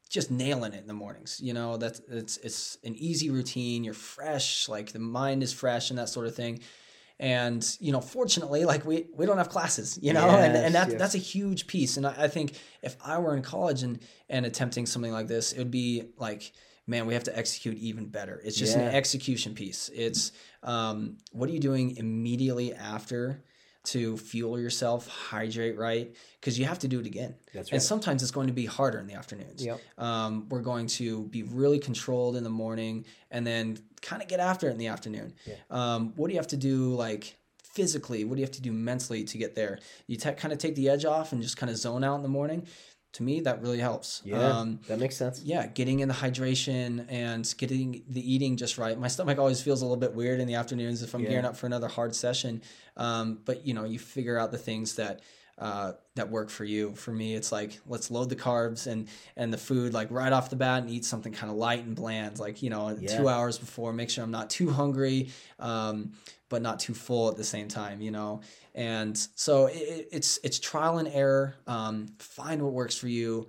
just 0.09 0.31
nailing 0.31 0.73
it 0.73 0.81
in 0.81 0.87
the 0.87 0.93
mornings. 0.93 1.39
You 1.41 1.53
know, 1.53 1.77
that's 1.77 2.01
it's 2.09 2.37
it's 2.37 2.77
an 2.83 2.95
easy 2.95 3.29
routine. 3.29 3.83
You're 3.83 3.93
fresh, 3.93 4.67
like 4.67 4.91
the 4.91 4.99
mind 4.99 5.43
is 5.43 5.53
fresh 5.53 5.89
and 5.91 5.99
that 5.99 6.09
sort 6.09 6.27
of 6.27 6.35
thing. 6.35 6.59
And 7.21 7.65
you 7.81 7.91
know, 7.91 8.01
fortunately, 8.01 8.63
like 8.65 8.85
we 8.85 9.07
we 9.13 9.25
don't 9.25 9.37
have 9.37 9.49
classes, 9.49 9.99
you 10.01 10.13
know, 10.13 10.27
and 10.29 10.53
Yes, 10.53 10.65
and 10.65 10.75
that's 10.75 10.91
yes. 10.91 10.99
that's 10.99 11.15
a 11.15 11.19
huge 11.19 11.67
piece. 11.67 11.97
And 11.97 12.07
I, 12.07 12.15
I 12.17 12.27
think 12.29 12.53
if 12.81 12.95
I 13.03 13.19
were 13.19 13.35
in 13.35 13.41
college 13.43 13.83
and 13.83 13.99
and 14.29 14.45
attempting 14.45 14.85
something 14.85 15.11
like 15.11 15.27
this, 15.27 15.51
it 15.51 15.59
would 15.59 15.71
be 15.71 16.09
like, 16.17 16.53
man, 16.87 17.05
we 17.05 17.13
have 17.13 17.25
to 17.25 17.37
execute 17.37 17.77
even 17.77 18.05
better. 18.07 18.41
It's 18.43 18.55
just 18.57 18.75
Yeah. 18.77 18.83
an 18.83 18.95
execution 18.95 19.53
piece. 19.53 19.89
It's 19.93 20.31
um, 20.63 21.17
what 21.33 21.49
are 21.49 21.53
you 21.53 21.59
doing 21.59 21.97
immediately 21.97 22.73
after 22.73 23.43
to 23.85 24.17
fuel 24.17 24.59
yourself, 24.59 25.07
hydrate 25.07 25.77
right, 25.77 26.13
because 26.39 26.59
you 26.59 26.65
have 26.65 26.79
to 26.79 26.87
do 26.87 26.99
it 26.99 27.05
again. 27.05 27.35
That's 27.53 27.71
right. 27.71 27.73
And 27.73 27.81
sometimes 27.81 28.21
it's 28.21 28.31
going 28.31 28.47
to 28.47 28.53
be 28.53 28.65
harder 28.65 28.99
in 28.99 29.07
the 29.07 29.13
afternoons. 29.13 29.65
Yep. 29.65 29.79
Um, 29.97 30.47
we're 30.49 30.61
going 30.61 30.87
to 30.87 31.23
be 31.25 31.43
really 31.43 31.79
controlled 31.79 32.35
in 32.35 32.43
the 32.43 32.49
morning 32.49 33.05
and 33.31 33.47
then 33.47 33.77
kind 34.01 34.21
of 34.21 34.27
get 34.27 34.39
after 34.39 34.67
it 34.67 34.71
in 34.71 34.77
the 34.77 34.87
afternoon. 34.87 35.33
Um, 35.69 36.13
what 36.15 36.27
do 36.27 36.33
you 36.33 36.39
have 36.39 36.47
to 36.47 36.57
do 36.57 36.93
like 36.93 37.35
physically? 37.63 38.25
What 38.25 38.35
do 38.35 38.41
you 38.41 38.45
have 38.45 38.55
to 38.55 38.61
do 38.61 38.71
mentally 38.71 39.23
to 39.23 39.37
get 39.37 39.55
there? 39.55 39.79
You 40.07 40.17
ta 40.17 40.31
kind 40.31 40.51
of 40.51 40.59
take 40.59 40.75
the 40.75 40.89
edge 40.89 41.05
off 41.05 41.31
and 41.31 41.41
just 41.41 41.55
kind 41.55 41.69
of 41.69 41.77
zone 41.77 42.03
out 42.03 42.15
in 42.15 42.23
the 42.23 42.29
morning. 42.29 42.67
To 43.13 43.23
me, 43.23 43.39
that 43.41 43.61
really 43.61 43.79
helps. 43.79 44.21
Yeah, 44.23 44.37
Um, 44.59 44.79
that 44.87 44.99
makes 44.99 45.15
sense. 45.15 45.41
yeah, 45.43 45.65
getting 45.65 45.99
in 46.01 46.07
the 46.07 46.13
hydration 46.13 47.05
and 47.09 47.51
getting 47.57 48.03
the 48.07 48.33
eating 48.33 48.55
just 48.55 48.77
right. 48.77 48.97
My 48.99 49.07
stomach 49.07 49.39
always 49.39 49.61
feels 49.61 49.81
a 49.81 49.85
little 49.85 49.97
bit 49.97 50.13
weird 50.13 50.39
in 50.39 50.47
the 50.47 50.53
afternoons 50.53 51.01
if 51.01 51.15
I'm 51.15 51.23
Yeah. 51.23 51.29
gearing 51.29 51.45
up 51.45 51.57
for 51.57 51.65
another 51.65 51.87
hard 51.87 52.15
session. 52.15 52.61
Um, 52.97 53.39
but 53.45 53.65
you 53.65 53.73
know, 53.73 53.83
you 53.83 53.97
figure 53.97 54.37
out 54.37 54.51
the 54.51 54.59
things 54.59 54.95
that 54.95 55.21
uh, 55.59 55.91
that 56.15 56.29
work 56.29 56.49
for 56.49 56.63
you. 56.63 56.95
For 56.95 57.11
me, 57.11 57.35
it's 57.35 57.51
like 57.51 57.79
let's 57.85 58.09
load 58.09 58.29
the 58.29 58.35
carbs 58.35 58.87
and 58.87 59.07
and 59.35 59.51
the 59.53 59.57
food 59.57 59.93
like 59.93 60.09
right 60.11 60.31
off 60.33 60.49
the 60.49 60.55
bat 60.55 60.81
and 60.83 60.89
eat 60.89 61.05
something 61.05 61.33
kind 61.33 61.51
of 61.51 61.57
light 61.57 61.83
and 61.85 61.95
bland. 61.95 62.39
Like 62.39 62.63
you 62.63 62.69
know, 62.69 62.97
Yeah. 62.99 63.17
two 63.17 63.27
hours 63.27 63.57
before, 63.57 63.91
make 63.93 64.09
sure 64.09 64.23
I'm 64.23 64.31
not 64.31 64.49
too 64.49 64.69
hungry, 64.69 65.29
um, 65.59 66.13
but 66.49 66.61
not 66.61 66.79
too 66.79 66.93
full 66.93 67.29
at 67.29 67.35
the 67.37 67.43
same 67.43 67.67
time. 67.67 68.01
You 68.01 68.11
know, 68.11 68.41
and 68.73 69.17
so 69.35 69.65
it, 69.67 69.75
it- 69.77 70.09
it's 70.11 70.39
it's 70.43 70.59
trial 70.59 70.97
and 70.97 71.07
error. 71.09 71.55
Um, 71.67 72.07
find 72.19 72.61
what 72.61 72.73
works 72.73 72.95
for 72.95 73.07
you 73.07 73.47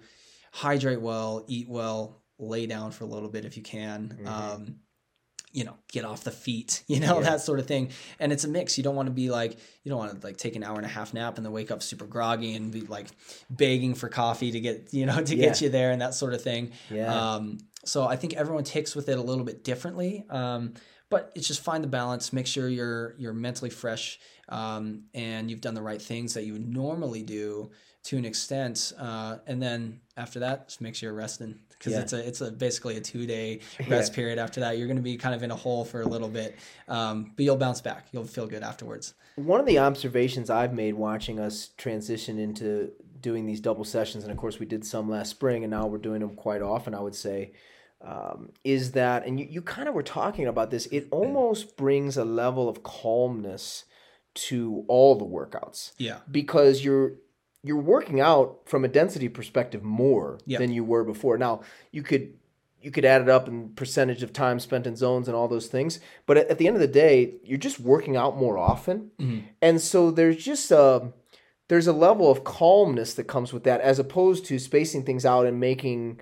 hydrate 0.52 1.00
well, 1.00 1.44
eat 1.46 1.68
well, 1.68 2.20
lay 2.38 2.66
down 2.66 2.90
for 2.90 3.04
a 3.04 3.06
little 3.06 3.28
bit 3.28 3.44
if 3.44 3.56
you 3.56 3.62
can. 3.62 4.18
Um, 4.26 4.76
you 5.52 5.64
know, 5.64 5.74
get 5.90 6.04
off 6.04 6.22
the 6.24 6.30
feet, 6.30 6.82
you 6.88 7.00
know, 7.00 7.16
Yeah. 7.18 7.30
that 7.30 7.40
sort 7.40 7.58
of 7.58 7.66
thing. 7.66 7.90
And 8.18 8.32
it's 8.32 8.44
a 8.44 8.48
mix. 8.48 8.76
You 8.78 8.84
don't 8.84 8.94
want 8.96 9.06
to 9.06 9.12
be 9.12 9.30
like, 9.30 9.58
you 9.82 9.90
don't 9.90 9.98
want 9.98 10.20
to 10.20 10.26
like 10.26 10.36
take 10.36 10.56
an 10.56 10.62
hour 10.62 10.76
and 10.76 10.84
a 10.86 10.88
half 10.88 11.12
nap 11.14 11.36
and 11.36 11.44
then 11.44 11.52
wake 11.52 11.70
up 11.70 11.82
super 11.82 12.06
groggy 12.06 12.54
and 12.54 12.70
be 12.70 12.82
like 12.82 13.08
begging 13.48 13.94
for 13.94 14.08
coffee 14.08 14.52
to 14.52 14.60
get, 14.60 14.88
you 14.92 15.06
know, 15.06 15.20
to 15.22 15.34
get 15.36 15.60
you 15.60 15.68
there 15.68 15.90
and 15.90 16.00
that 16.02 16.14
sort 16.14 16.34
of 16.34 16.42
thing. 16.42 16.72
Yeah. 16.90 17.34
Um, 17.34 17.58
so 17.84 18.04
I 18.06 18.16
think 18.16 18.34
everyone 18.34 18.64
takes 18.64 18.94
with 18.94 19.08
it 19.08 19.18
a 19.18 19.22
little 19.22 19.44
bit 19.44 19.64
differently. 19.64 20.24
Um, 20.30 20.74
but 21.08 21.32
it's 21.34 21.48
just 21.48 21.62
find 21.62 21.82
the 21.82 21.88
balance, 21.88 22.32
make 22.32 22.46
sure 22.46 22.68
you're 22.68 23.16
you're 23.18 23.32
mentally 23.32 23.70
fresh 23.70 24.20
um, 24.48 25.04
and 25.12 25.50
you've 25.50 25.60
done 25.60 25.74
the 25.74 25.82
right 25.82 26.00
things 26.00 26.34
that 26.34 26.44
you 26.44 26.52
would 26.52 26.68
normally 26.68 27.22
do 27.22 27.70
to 28.04 28.16
an 28.16 28.24
extent. 28.24 28.92
Uh, 28.98 29.36
and 29.46 29.62
then 29.62 30.00
after 30.16 30.40
that, 30.40 30.68
just 30.68 30.80
make 30.80 30.94
sure 30.94 31.08
you're 31.10 31.18
resting 31.18 31.58
because 31.70 31.92
Yeah. 31.92 32.00
it's 32.00 32.12
a 32.12 32.26
it's 32.26 32.40
a 32.40 32.50
basically 32.50 32.96
a 32.96 33.00
two 33.00 33.26
day 33.26 33.60
rest 33.88 34.12
period. 34.14 34.38
After 34.38 34.60
that, 34.60 34.78
you're 34.78 34.86
going 34.86 34.96
to 34.96 35.02
be 35.02 35.16
kind 35.16 35.34
of 35.34 35.42
in 35.42 35.50
a 35.50 35.56
hole 35.56 35.84
for 35.84 36.00
a 36.02 36.06
little 36.06 36.28
bit, 36.28 36.56
um, 36.88 37.32
but 37.36 37.44
you'll 37.44 37.56
bounce 37.56 37.80
back. 37.80 38.06
You'll 38.12 38.24
feel 38.24 38.46
good 38.46 38.62
afterwards. 38.62 39.14
One 39.36 39.60
of 39.60 39.66
the 39.66 39.78
observations 39.78 40.50
I've 40.50 40.72
made 40.74 40.94
watching 40.94 41.38
us 41.38 41.70
transition 41.76 42.38
into 42.38 42.92
doing 43.20 43.46
these 43.46 43.60
double 43.60 43.84
sessions, 43.84 44.24
and 44.24 44.32
of 44.32 44.38
course 44.38 44.58
we 44.58 44.66
did 44.66 44.84
some 44.84 45.08
last 45.10 45.30
spring, 45.30 45.62
and 45.62 45.70
now 45.70 45.86
we're 45.86 45.98
doing 45.98 46.20
them 46.20 46.34
quite 46.34 46.62
often, 46.62 46.94
I 46.94 47.00
would 47.00 47.14
say, 47.14 47.52
um, 48.02 48.50
is 48.64 48.92
that, 48.92 49.26
and 49.26 49.38
you, 49.38 49.46
you 49.48 49.62
kind 49.62 49.88
of 49.88 49.94
were 49.94 50.02
talking 50.02 50.46
about 50.46 50.70
this, 50.70 50.86
it 50.86 51.06
almost 51.10 51.76
brings 51.76 52.16
a 52.16 52.24
level 52.24 52.66
of 52.68 52.82
calmness 52.82 53.84
to 54.32 54.84
all 54.88 55.16
the 55.16 55.24
workouts 55.26 55.92
Yeah, 55.98 56.18
because 56.30 56.82
you're 56.84 57.12
you're 57.62 57.76
working 57.80 58.20
out 58.20 58.60
from 58.64 58.84
a 58.84 58.88
density 58.88 59.28
perspective 59.28 59.82
more 59.82 60.38
Yep. 60.46 60.60
than 60.60 60.72
you 60.72 60.84
were 60.84 61.04
before. 61.04 61.36
Now 61.38 61.60
you 61.92 62.02
could 62.02 62.34
you 62.82 62.90
could 62.90 63.04
add 63.04 63.20
it 63.20 63.28
up 63.28 63.46
in 63.46 63.68
percentage 63.70 64.22
of 64.22 64.32
time 64.32 64.58
spent 64.58 64.86
in 64.86 64.96
zones 64.96 65.28
and 65.28 65.36
all 65.36 65.48
those 65.48 65.66
things, 65.66 66.00
but 66.24 66.38
at, 66.38 66.48
at 66.48 66.56
the 66.56 66.66
end 66.66 66.76
of 66.76 66.80
the 66.80 66.88
day, 66.88 67.34
you're 67.44 67.58
just 67.58 67.78
working 67.78 68.16
out 68.16 68.38
more 68.38 68.56
often, 68.56 69.10
Mhm. 69.20 69.42
and 69.60 69.80
so 69.82 70.10
there's 70.10 70.36
just 70.42 70.70
a 70.70 71.12
there's 71.68 71.86
a 71.86 71.92
level 71.92 72.28
of 72.30 72.42
calmness 72.42 73.14
that 73.14 73.24
comes 73.24 73.52
with 73.52 73.62
that, 73.64 73.80
as 73.82 73.98
opposed 74.00 74.44
to 74.46 74.58
spacing 74.58 75.04
things 75.04 75.24
out 75.26 75.44
and 75.46 75.60
making 75.60 76.18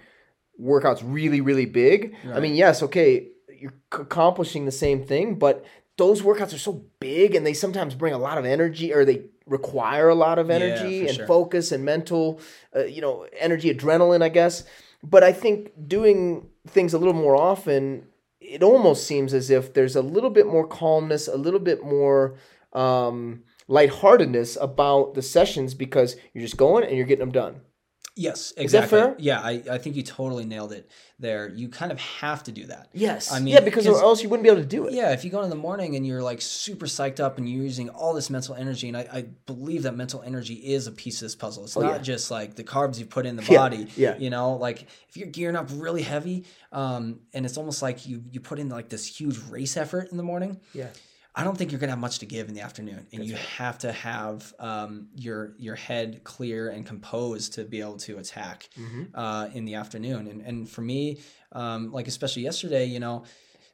workouts 0.60 1.00
really 1.04 1.40
really 1.40 1.64
big. 1.66 2.14
I 2.32 2.40
mean, 2.40 2.54
yes, 2.56 2.82
okay. 2.82 3.28
you're 3.60 3.72
c- 3.92 4.02
accomplishing 4.02 4.66
the 4.66 4.70
same 4.72 5.02
thing, 5.04 5.34
but 5.36 5.64
those 5.98 6.22
workouts 6.22 6.54
are 6.54 6.58
so 6.58 6.84
big 7.00 7.34
and 7.34 7.44
they 7.44 7.52
sometimes 7.52 7.94
bring 7.94 8.14
a 8.14 8.18
lot 8.18 8.38
of 8.38 8.44
energy 8.44 8.94
or 8.94 9.04
they 9.04 9.24
require 9.46 10.08
a 10.08 10.14
lot 10.14 10.38
of 10.38 10.48
energy 10.48 11.00
for 11.00 11.08
and 11.08 11.16
sure. 11.16 11.26
focus 11.26 11.72
and 11.72 11.84
mental, 11.84 12.40
uh, 12.74 12.84
you 12.84 13.02
know, 13.02 13.26
energy, 13.38 13.74
adrenaline, 13.74 14.22
I 14.22 14.28
guess. 14.28 14.64
But 15.02 15.24
I 15.24 15.32
think 15.32 15.72
doing 15.88 16.48
things 16.66 16.94
a 16.94 16.98
little 16.98 17.14
more 17.14 17.36
often, 17.36 18.06
it 18.40 18.62
almost 18.62 19.06
seems 19.06 19.34
as 19.34 19.50
if 19.50 19.74
there's 19.74 19.96
a 19.96 20.02
little 20.02 20.30
bit 20.30 20.46
more 20.46 20.66
calmness, 20.66 21.26
a 21.26 21.36
little 21.36 21.60
bit 21.60 21.84
more 21.84 22.36
um, 22.72 23.42
lightheartedness 23.66 24.56
about 24.60 25.14
the 25.14 25.22
sessions 25.22 25.74
because 25.74 26.16
you're 26.32 26.42
just 26.42 26.56
going 26.56 26.84
and 26.84 26.96
you're 26.96 27.06
getting 27.06 27.26
them 27.26 27.32
done. 27.32 27.60
Yes, 28.20 28.52
exactly. 28.56 28.64
Is 28.64 28.72
that 28.72 28.90
fair? 28.90 29.14
Yeah, 29.20 29.40
I, 29.40 29.62
I 29.70 29.78
think 29.78 29.94
you 29.94 30.02
totally 30.02 30.44
nailed 30.44 30.72
it 30.72 30.90
there. 31.20 31.48
You 31.50 31.68
kind 31.68 31.92
of 31.92 32.00
have 32.00 32.42
to 32.44 32.52
do 32.52 32.66
that. 32.66 32.88
Yes. 32.92 33.30
I 33.30 33.38
mean, 33.38 33.54
yeah, 33.54 33.60
because 33.60 33.86
or 33.86 34.02
else 34.02 34.24
you 34.24 34.28
wouldn't 34.28 34.42
be 34.42 34.50
able 34.50 34.60
to 34.60 34.66
do 34.66 34.88
it. 34.88 34.92
Yeah, 34.92 35.12
if 35.12 35.24
you 35.24 35.30
go 35.30 35.40
in 35.42 35.50
the 35.50 35.56
morning 35.56 35.94
and 35.94 36.04
you're 36.04 36.20
like 36.20 36.40
super 36.40 36.86
psyched 36.86 37.20
up 37.20 37.38
and 37.38 37.48
you're 37.48 37.62
using 37.62 37.90
all 37.90 38.12
this 38.14 38.28
mental 38.28 38.56
energy, 38.56 38.88
and 38.88 38.96
I, 38.96 39.06
I 39.12 39.22
believe 39.46 39.84
that 39.84 39.94
mental 39.94 40.20
energy 40.22 40.54
is 40.54 40.88
a 40.88 40.92
piece 40.92 41.22
of 41.22 41.26
this 41.26 41.36
puzzle. 41.36 41.62
It's 41.62 41.76
not 41.76 41.84
Oh, 41.84 41.90
yeah. 41.92 41.98
just 41.98 42.32
like 42.32 42.56
the 42.56 42.64
carbs 42.64 42.98
you 42.98 43.06
put 43.06 43.24
in 43.24 43.36
the 43.36 43.42
body. 43.42 43.86
Yeah, 43.96 44.14
yeah. 44.14 44.16
You 44.18 44.30
know, 44.30 44.54
like 44.54 44.82
if 45.08 45.16
you're 45.16 45.28
gearing 45.28 45.54
up 45.54 45.68
really 45.74 46.02
heavy, 46.02 46.44
um, 46.72 47.20
and 47.32 47.46
it's 47.46 47.56
almost 47.56 47.82
like 47.82 48.04
you 48.08 48.24
you 48.32 48.40
put 48.40 48.58
in 48.58 48.68
like 48.68 48.88
this 48.88 49.06
huge 49.06 49.38
race 49.48 49.76
effort 49.76 50.10
in 50.10 50.16
the 50.16 50.24
morning. 50.24 50.58
Yeah. 50.74 50.88
I 51.38 51.44
don't 51.44 51.56
think 51.56 51.70
you're 51.70 51.78
gonna 51.80 51.92
have 51.92 51.98
much 52.00 52.18
to 52.18 52.26
give 52.26 52.48
in 52.48 52.54
the 52.54 52.62
afternoon, 52.62 53.06
and 53.12 53.24
you 53.24 53.36
have 53.56 53.78
to 53.78 53.92
have 53.92 54.52
um, 54.58 55.08
your 55.14 55.54
your 55.58 55.76
head 55.76 56.22
clear 56.24 56.68
and 56.70 56.84
composed 56.84 57.54
to 57.54 57.64
be 57.64 57.80
able 57.80 57.96
to 57.98 58.18
attack 58.18 58.68
Mm-hmm. 58.78 59.02
uh, 59.14 59.46
in 59.54 59.64
the 59.64 59.74
afternoon. 59.76 60.26
And 60.26 60.40
and 60.42 60.68
for 60.68 60.80
me, 60.82 61.20
um, 61.52 61.92
like 61.92 62.08
especially 62.08 62.42
yesterday, 62.42 62.84
you 62.86 62.98
know, 62.98 63.22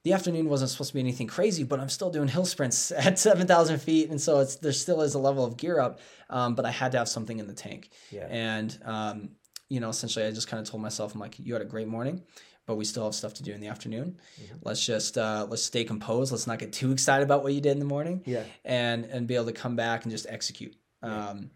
the 0.03 0.13
afternoon 0.13 0.49
wasn't 0.51 0.71
supposed 0.71 0.91
to 0.91 0.95
be 0.95 1.01
anything 1.01 1.27
crazy, 1.27 1.65
but 1.65 1.81
I'm 1.81 1.89
still 1.89 2.11
doing 2.11 2.29
hill 2.29 2.45
sprints 2.45 2.91
at 3.07 3.19
seven 3.19 3.47
thousand 3.47 3.79
feet, 3.81 4.11
and 4.11 4.21
so 4.21 4.41
it's 4.41 4.57
there 4.57 4.73
still 4.73 5.01
is 5.01 5.15
a 5.15 5.19
level 5.19 5.45
of 5.45 5.57
gear 5.57 5.81
up. 5.81 6.01
Um, 6.29 6.55
but 6.55 6.67
I 6.67 6.71
had 6.71 6.93
to 6.93 6.99
have 6.99 7.09
something 7.09 7.39
in 7.39 7.47
the 7.47 7.55
tank, 7.55 7.89
Yeah. 8.11 8.27
and 8.31 8.79
um, 8.85 9.31
you 9.71 9.81
know, 9.81 9.89
essentially, 9.89 10.27
I 10.27 10.31
just 10.33 10.49
kind 10.49 10.61
of 10.63 10.69
told 10.71 10.83
myself, 10.83 11.15
I'm 11.15 11.21
like, 11.21 11.39
you 11.39 11.55
had 11.55 11.63
a 11.63 11.71
great 11.75 11.89
morning. 11.89 12.23
But 12.67 12.77
we 12.77 12.85
still 12.85 13.05
have 13.05 13.15
stuff 13.15 13.35
to 13.35 13.43
do 13.43 13.53
in 13.53 13.61
the 13.61 13.67
afternoon. 13.69 14.19
Mm-hmm. 14.43 14.57
Let's 14.63 14.85
just 14.85 15.19
uh, 15.19 15.47
let's 15.49 15.63
stay 15.63 15.85
composed. 15.85 16.33
Let's 16.33 16.47
not 16.47 16.59
get 16.59 16.73
too 16.73 16.93
excited 16.93 17.23
about 17.25 17.43
what 17.43 17.53
you 17.53 17.61
did 17.61 17.73
in 17.73 17.79
the 17.79 17.85
morning 17.85 18.23
Yeah. 18.25 18.45
and 18.65 19.05
and 19.05 19.27
be 19.27 19.35
able 19.35 19.47
to 19.47 19.53
come 19.53 19.77
back 19.77 20.05
and 20.05 20.11
just 20.11 20.27
execute. 20.29 20.75
Um, 21.03 21.51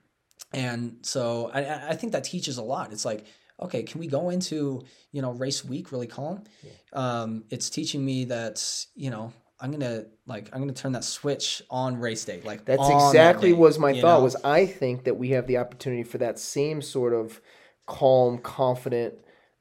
and 0.53 0.99
so 1.03 1.51
I- 1.53 1.91
I, 1.91 1.97
think 1.97 2.13
that 2.13 2.25
teaches 2.25 2.59
a 2.59 2.63
lot. 2.63 2.93
It's 2.93 3.05
like, 3.05 3.25
okay, 3.61 3.83
can 3.83 4.01
we 4.01 4.07
go 4.07 4.29
into 4.31 4.85
you 5.13 5.23
know 5.23 5.33
race 5.33 5.65
week 5.65 5.93
really 5.93 6.07
calm? 6.07 6.45
Um, 6.93 7.45
it's 7.51 7.71
teaching 7.71 8.05
me 8.05 8.25
that 8.27 8.63
you 8.95 9.09
know 9.11 9.33
I'm 9.61 9.71
gonna 9.71 10.05
like 10.27 10.51
I'm 10.53 10.61
gonna 10.61 10.73
turn 10.75 10.93
that 10.93 11.05
switch 11.05 11.63
on 11.71 11.97
race 11.99 12.25
day. 12.27 12.43
Like 12.45 12.67
That's 12.67 12.81
on 12.81 12.91
that 12.91 13.07
exactly 13.09 13.53
day, 13.53 13.59
was 13.59 13.79
my 13.79 13.99
thought 13.99 14.19
know? 14.19 14.25
was 14.25 14.37
I 14.45 14.67
think 14.67 15.05
that 15.05 15.17
we 15.17 15.31
have 15.31 15.47
the 15.47 15.57
opportunity 15.57 16.03
for 16.03 16.19
that 16.19 16.39
same 16.39 16.83
sort 16.83 17.15
of 17.15 17.41
calm, 17.87 18.39
confident 18.39 19.15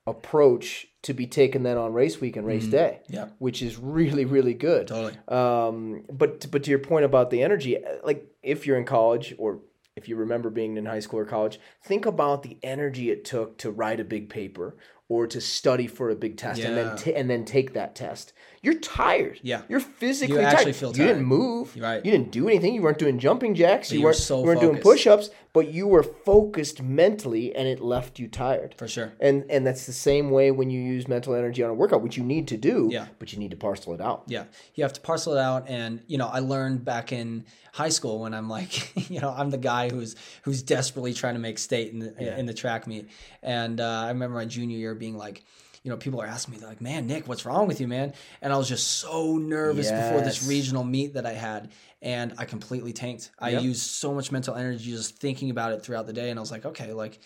approach 0.07 0.87
to 1.03 1.13
be 1.13 1.27
taken 1.27 1.63
then 1.63 1.77
on 1.77 1.93
race 1.93 2.19
week 2.19 2.35
and 2.37 2.47
race 2.47 2.65
day. 2.65 3.01
Mm-hmm. 3.03 3.13
Yeah. 3.13 3.27
Which 3.37 3.61
is 3.61 3.77
really, 3.77 4.25
really 4.25 4.53
good. 4.53 4.87
totally. 4.87 5.15
Um, 5.27 6.05
but 6.11 6.49
but 6.49 6.63
to 6.63 6.69
your 6.69 6.79
point 6.79 7.05
about 7.05 7.29
the 7.29 7.43
energy, 7.43 7.77
like 8.03 8.25
if 8.41 8.65
you're 8.65 8.77
in 8.77 8.85
college 8.85 9.35
or 9.37 9.59
if 9.95 10.07
you 10.07 10.15
remember 10.15 10.49
being 10.49 10.77
in 10.77 10.85
high 10.85 10.99
school 10.99 11.19
or 11.19 11.25
college, 11.25 11.59
think 11.83 12.05
about 12.05 12.43
the 12.43 12.57
energy 12.63 13.09
it 13.09 13.25
took 13.25 13.57
to 13.59 13.71
write 13.71 13.99
a 13.99 14.03
big 14.03 14.29
paper 14.29 14.77
or 15.09 15.25
to 15.27 15.39
study 15.39 15.87
for 15.87 16.09
a 16.09 16.15
big 16.15 16.35
test 16.37 16.61
and 16.61 16.75
then 16.75 16.97
ta- 16.97 17.11
and 17.15 17.29
then 17.29 17.45
take 17.45 17.73
that 17.73 17.95
test. 17.95 18.33
You're 18.61 18.73
tired. 18.79 19.39
Yeah. 19.43 19.61
You're 19.69 19.79
physically 19.79 20.35
You 20.37 20.41
actually 20.41 20.65
tired. 20.65 20.75
feel 20.75 20.89
You 20.97 21.05
didn't 21.05 21.23
move. 21.25 21.77
Right. 21.79 22.03
You 22.03 22.11
didn't 22.11 22.31
do 22.31 22.49
anything. 22.49 22.73
You 22.73 22.81
weren't 22.81 22.97
doing 22.97 23.17
jumping 23.19 23.55
jacks. 23.55 23.91
You, 23.91 23.99
you 23.99 24.03
were 24.03 24.07
weren't, 24.09 24.17
so 24.17 24.39
you 24.41 24.45
weren't 24.47 24.59
doing 24.59 24.77
push-ups, 24.79 25.29
but 25.53 25.69
you 25.71 25.87
were 25.87 26.03
focused 26.03 26.81
mentally 26.81 27.55
and 27.55 27.67
it 27.67 27.79
left 27.79 28.19
you 28.19 28.27
tired. 28.27 28.75
For 28.77 28.87
sure. 28.87 29.13
And 29.21 29.45
and 29.49 29.65
that's 29.65 29.85
the 29.85 29.93
same 29.93 30.29
way 30.31 30.51
when 30.51 30.69
you 30.69 30.81
use 30.81 31.07
mental 31.07 31.35
energy 31.35 31.63
on 31.63 31.69
a 31.69 31.73
workout, 31.73 32.01
which 32.01 32.17
you 32.17 32.23
need 32.23 32.47
to 32.49 32.57
do, 32.57 32.89
Yeah. 32.91 33.07
but 33.19 33.31
you 33.31 33.39
need 33.39 33.51
to 33.51 33.57
parcel 33.57 33.93
it 33.93 34.01
out. 34.01 34.23
Yeah, 34.27 34.45
you 34.75 34.83
have 34.83 34.93
to 34.93 35.01
parcel 35.01 35.33
it 35.35 35.39
out, 35.39 35.69
and 35.69 36.01
you 36.07 36.17
know, 36.17 36.27
I 36.27 36.39
learned 36.39 36.83
back 36.83 37.13
in 37.13 37.45
high 37.73 37.89
school 37.89 38.19
when 38.21 38.33
I'm 38.33 38.49
like, 38.49 38.91
you 39.09 39.21
know, 39.21 39.29
I'm 39.29 39.51
the 39.51 39.57
guy 39.57 39.89
who's 39.89 40.15
who's 40.43 40.61
desperately 40.63 41.13
trying 41.13 41.35
to 41.35 41.39
make 41.39 41.59
state 41.59 41.93
in 41.93 41.99
the 41.99 42.39
in 42.39 42.45
the 42.47 42.53
track 42.53 42.87
meet, 42.87 43.07
and 43.41 43.79
uh, 43.79 43.85
I 44.05 44.07
remember 44.09 44.35
my 44.35 44.45
junior 44.45 44.77
year 44.77 44.95
being 44.97 45.17
like. 45.17 45.43
You 45.83 45.91
know, 45.91 45.97
people 45.97 46.19
are 46.21 46.25
asking 46.25 46.53
me, 46.53 46.59
they're 46.59 46.67
like, 46.67 46.81
man, 46.81 47.07
Nick, 47.07 47.29
what's 47.29 47.45
wrong 47.45 47.65
with 47.65 47.79
you, 47.79 47.87
man? 47.87 48.11
And 48.41 48.51
I 48.51 48.57
was 48.57 48.67
just 48.67 48.87
so 48.97 49.37
nervous 49.37 49.89
before 49.89 50.19
this 50.19 50.45
regional 50.45 50.83
meet 50.83 51.13
that 51.13 51.25
I 51.25 51.31
had. 51.31 51.71
And 52.01 52.33
I 52.37 52.43
completely 52.43 52.91
tanked. 52.91 53.31
I 53.39 53.51
Yep. 53.51 53.61
used 53.61 53.83
so 53.83 54.13
much 54.13 54.29
mental 54.29 54.55
energy 54.55 54.91
just 54.91 55.17
thinking 55.19 55.49
about 55.49 55.71
it 55.71 55.83
throughout 55.83 56.05
the 56.05 56.11
day. 56.11 56.29
And 56.29 56.37
I 56.37 56.41
was 56.41 56.51
like, 56.51 56.65
okay, 56.65 56.91
like, 56.91 57.19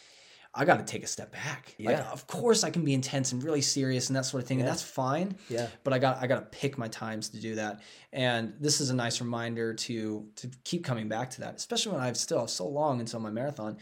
I 0.54 0.66
got 0.66 0.78
to 0.78 0.84
take 0.84 1.04
a 1.04 1.08
step 1.08 1.32
back. 1.32 1.74
Like, 1.80 1.98
Yeah. 1.98 2.12
of 2.12 2.28
course 2.28 2.64
I 2.64 2.70
can 2.70 2.84
be 2.84 2.94
intense 2.94 3.32
and 3.32 3.42
really 3.42 3.62
serious 3.62 4.10
and 4.10 4.16
that 4.16 4.26
sort 4.26 4.44
of 4.44 4.48
thing. 4.48 4.60
And 4.60 4.68
that's 4.68 4.84
fine 4.84 5.38
Yeah. 5.50 5.68
but 5.84 5.94
I 5.94 5.98
got 5.98 6.18
I 6.22 6.28
got 6.28 6.36
to 6.36 6.60
pick 6.60 6.78
my 6.78 6.90
times 6.90 7.30
to 7.30 7.40
do 7.40 7.56
that. 7.56 7.80
And 8.14 8.54
this 8.60 8.80
is 8.82 8.90
a 8.92 8.94
nice 8.94 9.22
reminder 9.22 9.74
to 9.74 10.28
to 10.36 10.52
keep 10.66 10.84
coming 10.84 11.08
back 11.08 11.32
to 11.32 11.42
that, 11.42 11.56
especially 11.56 11.94
when 11.94 12.02
I've 12.02 12.18
still 12.18 12.40
have 12.42 12.50
so 12.50 12.68
long 12.68 13.00
until 13.00 13.22
my 13.22 13.32
marathon. 13.32 13.78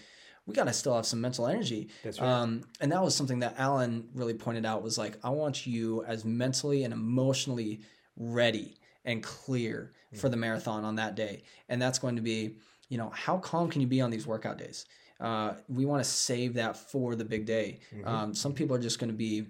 We 0.49 0.55
got 0.55 0.65
to 0.65 0.73
still 0.73 0.95
have 0.95 1.05
some 1.05 1.21
mental 1.21 1.47
energy. 1.47 1.89
That's 2.03 2.19
right. 2.19 2.27
Um, 2.27 2.63
and 2.81 2.91
that 2.91 3.01
was 3.01 3.15
something 3.15 3.39
that 3.39 3.55
Alan 3.57 4.09
really 4.13 4.33
pointed 4.33 4.65
out 4.65 4.81
was 4.83 4.97
like, 4.97 5.17
I 5.23 5.29
want 5.29 5.65
you 5.67 6.03
as 6.05 6.25
mentally 6.25 6.83
and 6.83 6.93
emotionally 6.93 7.81
ready 8.17 8.77
and 9.05 9.23
clear 9.23 9.93
for 10.15 10.27
the 10.27 10.35
marathon 10.37 10.83
on 10.83 10.95
that 10.95 11.15
day. 11.15 11.43
And 11.69 11.81
that's 11.81 11.99
going 11.99 12.15
to 12.15 12.21
be, 12.21 12.55
you 12.89 12.97
know, 12.97 13.11
how 13.11 13.37
calm 13.37 13.69
can 13.69 13.79
you 13.79 13.87
be 13.87 14.01
on 14.01 14.09
these 14.09 14.25
workout 14.27 14.57
days? 14.57 14.85
Uh, 15.19 15.53
we 15.67 15.85
want 15.85 16.03
to 16.03 16.09
save 16.09 16.55
that 16.55 16.75
for 16.75 17.15
the 17.15 17.25
big 17.25 17.45
day. 17.45 17.79
Um, 18.05 18.33
some 18.33 18.53
people 18.53 18.75
are 18.75 18.79
just 18.81 18.99
going 18.99 19.11
to 19.11 19.15
be 19.15 19.45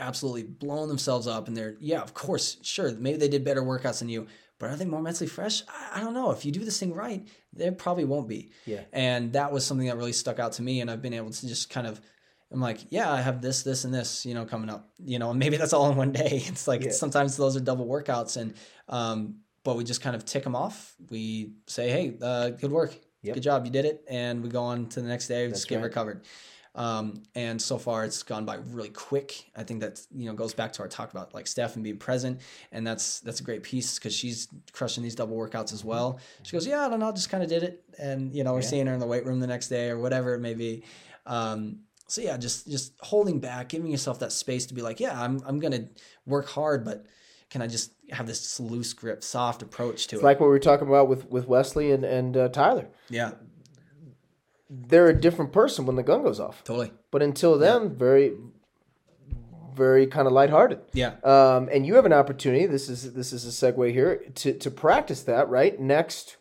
absolutely 0.00 0.42
blowing 0.44 0.88
themselves 0.88 1.26
up 1.26 1.46
and 1.48 1.56
they're 1.56 1.76
yeah 1.80 2.00
of 2.00 2.12
course 2.14 2.56
sure 2.62 2.90
maybe 2.92 3.18
they 3.18 3.28
did 3.28 3.44
better 3.44 3.62
workouts 3.62 3.98
than 4.00 4.08
you 4.08 4.26
but 4.58 4.68
are 4.68 4.76
they 4.76 4.84
more 4.84 5.00
mentally 5.00 5.26
fresh? 5.26 5.62
I, 5.70 5.98
I 5.98 6.00
don't 6.00 6.12
know. 6.12 6.32
If 6.32 6.44
you 6.44 6.52
do 6.52 6.64
this 6.64 6.78
thing 6.78 6.92
right 6.94 7.26
they 7.54 7.70
probably 7.70 8.04
won't 8.04 8.28
be. 8.28 8.50
Yeah. 8.66 8.82
and 8.92 9.32
that 9.32 9.52
was 9.52 9.64
something 9.66 9.86
that 9.86 9.96
really 9.96 10.12
stuck 10.12 10.38
out 10.38 10.52
to 10.52 10.62
me 10.62 10.80
and 10.80 10.90
i've 10.90 11.02
been 11.02 11.14
able 11.14 11.30
to 11.30 11.46
just 11.48 11.70
kind 11.70 11.86
of 11.86 12.00
i'm 12.52 12.60
like 12.60 12.80
yeah 12.90 13.10
i 13.12 13.20
have 13.20 13.40
this 13.40 13.62
this 13.62 13.84
and 13.84 13.92
this 13.94 14.26
you 14.26 14.34
know 14.34 14.44
coming 14.44 14.68
up 14.70 14.90
you 15.04 15.18
know 15.18 15.30
and 15.30 15.38
maybe 15.38 15.56
that's 15.56 15.72
all 15.72 15.90
in 15.90 15.96
one 15.96 16.12
day. 16.12 16.42
It's 16.48 16.66
like 16.68 16.82
Yeah. 16.84 16.90
sometimes 16.90 17.36
those 17.36 17.56
are 17.56 17.60
double 17.60 17.86
workouts 17.86 18.36
and 18.36 18.54
um 18.88 19.36
but 19.62 19.76
we 19.76 19.84
just 19.84 20.00
kind 20.00 20.16
of 20.16 20.24
tick 20.24 20.42
them 20.42 20.56
off. 20.56 20.94
We 21.10 21.52
say 21.66 21.90
hey 21.90 22.16
uh, 22.22 22.50
good 22.50 22.72
work. 22.72 22.92
Yep. 23.22 23.34
good 23.34 23.42
job. 23.42 23.66
You 23.66 23.70
did 23.70 23.84
it. 23.84 24.02
And 24.08 24.42
we 24.42 24.48
go 24.48 24.62
on 24.62 24.88
to 24.90 25.02
the 25.02 25.08
next 25.08 25.28
day 25.28 25.46
That's 25.46 25.60
just 25.60 25.68
get 25.68 25.76
right. 25.76 25.84
recovered 25.84 26.22
um, 26.74 27.22
and 27.34 27.60
so 27.60 27.78
far 27.78 28.04
it's 28.04 28.22
gone 28.22 28.44
by 28.44 28.56
really 28.56 28.90
quick. 28.90 29.50
I 29.56 29.64
think 29.64 29.80
that 29.80 30.00
you 30.14 30.26
know 30.26 30.34
goes 30.34 30.54
back 30.54 30.72
to 30.74 30.82
our 30.82 30.88
talk 30.88 31.10
about 31.10 31.34
like 31.34 31.46
Steph 31.46 31.74
and 31.74 31.82
being 31.84 31.96
present, 31.98 32.40
and 32.72 32.86
that's 32.86 33.20
that's 33.20 33.40
a 33.40 33.42
great 33.44 33.62
piece 33.62 33.98
because 33.98 34.14
she's 34.14 34.48
crushing 34.72 35.02
these 35.02 35.14
double 35.14 35.36
workouts 35.36 35.72
as 35.72 35.84
well. 35.84 36.20
She 36.42 36.52
goes, 36.52 36.66
yeah, 36.66 36.86
I 36.86 36.88
don't 36.88 37.00
know, 37.00 37.10
just 37.12 37.30
kind 37.30 37.42
of 37.42 37.48
did 37.48 37.62
it, 37.62 37.82
and 37.98 38.34
you 38.34 38.44
know 38.44 38.52
we're 38.52 38.60
Yeah. 38.60 38.66
seeing 38.66 38.86
her 38.86 38.94
in 38.94 39.00
the 39.00 39.06
weight 39.06 39.26
room 39.26 39.40
the 39.40 39.46
next 39.46 39.68
day 39.68 39.88
or 39.90 39.98
whatever 39.98 40.34
it 40.34 40.40
may 40.40 40.54
be. 40.54 40.84
Um, 41.26 41.80
so 42.06 42.20
yeah, 42.20 42.36
just 42.36 42.68
just 42.68 42.92
holding 43.00 43.40
back, 43.40 43.68
giving 43.68 43.90
yourself 43.90 44.18
that 44.20 44.32
space 44.32 44.66
to 44.66 44.74
be 44.74 44.82
like, 44.82 45.00
yeah, 45.00 45.20
I'm 45.20 45.40
I'm 45.46 45.58
gonna 45.60 45.86
work 46.26 46.48
hard, 46.48 46.84
but 46.84 47.06
can 47.50 47.62
I 47.62 47.66
just 47.66 47.92
have 48.10 48.28
this 48.28 48.60
loose 48.60 48.92
grip, 48.92 49.24
soft 49.24 49.60
approach 49.62 50.06
to 50.08 50.16
It's 50.16 50.22
it? 50.22 50.24
like 50.24 50.38
what 50.38 50.46
we 50.46 50.50
were 50.52 50.60
talking 50.60 50.86
about 50.86 51.08
with, 51.08 51.28
with 51.28 51.48
Wesley 51.48 51.90
and, 51.90 52.04
and 52.04 52.36
uh, 52.36 52.48
Tyler. 52.48 52.86
yeah, 53.08 53.32
They're 54.72 55.08
a 55.08 55.20
different 55.20 55.52
person 55.52 55.84
when 55.84 55.96
the 55.96 56.02
gun 56.04 56.22
goes 56.22 56.38
off. 56.38 56.62
totally. 56.62 56.92
But 57.10 57.22
until 57.22 57.58
then, 57.58 57.96
very, 57.96 58.34
very 59.74 60.06
kind 60.06 60.26
of 60.26 60.32
lighthearted. 60.32 60.80
Yeah, 60.92 61.14
Um, 61.24 61.68
and 61.72 61.86
you 61.86 61.94
have 61.96 62.06
an 62.06 62.12
opportunity. 62.12 62.66
This 62.66 62.88
is 62.88 63.12
this 63.14 63.32
is 63.32 63.44
a 63.46 63.72
segue 63.72 63.92
here 63.92 64.22
to 64.36 64.52
to 64.52 64.70
practice 64.70 65.22
that 65.22 65.48
right 65.48 65.78
next 65.80 66.36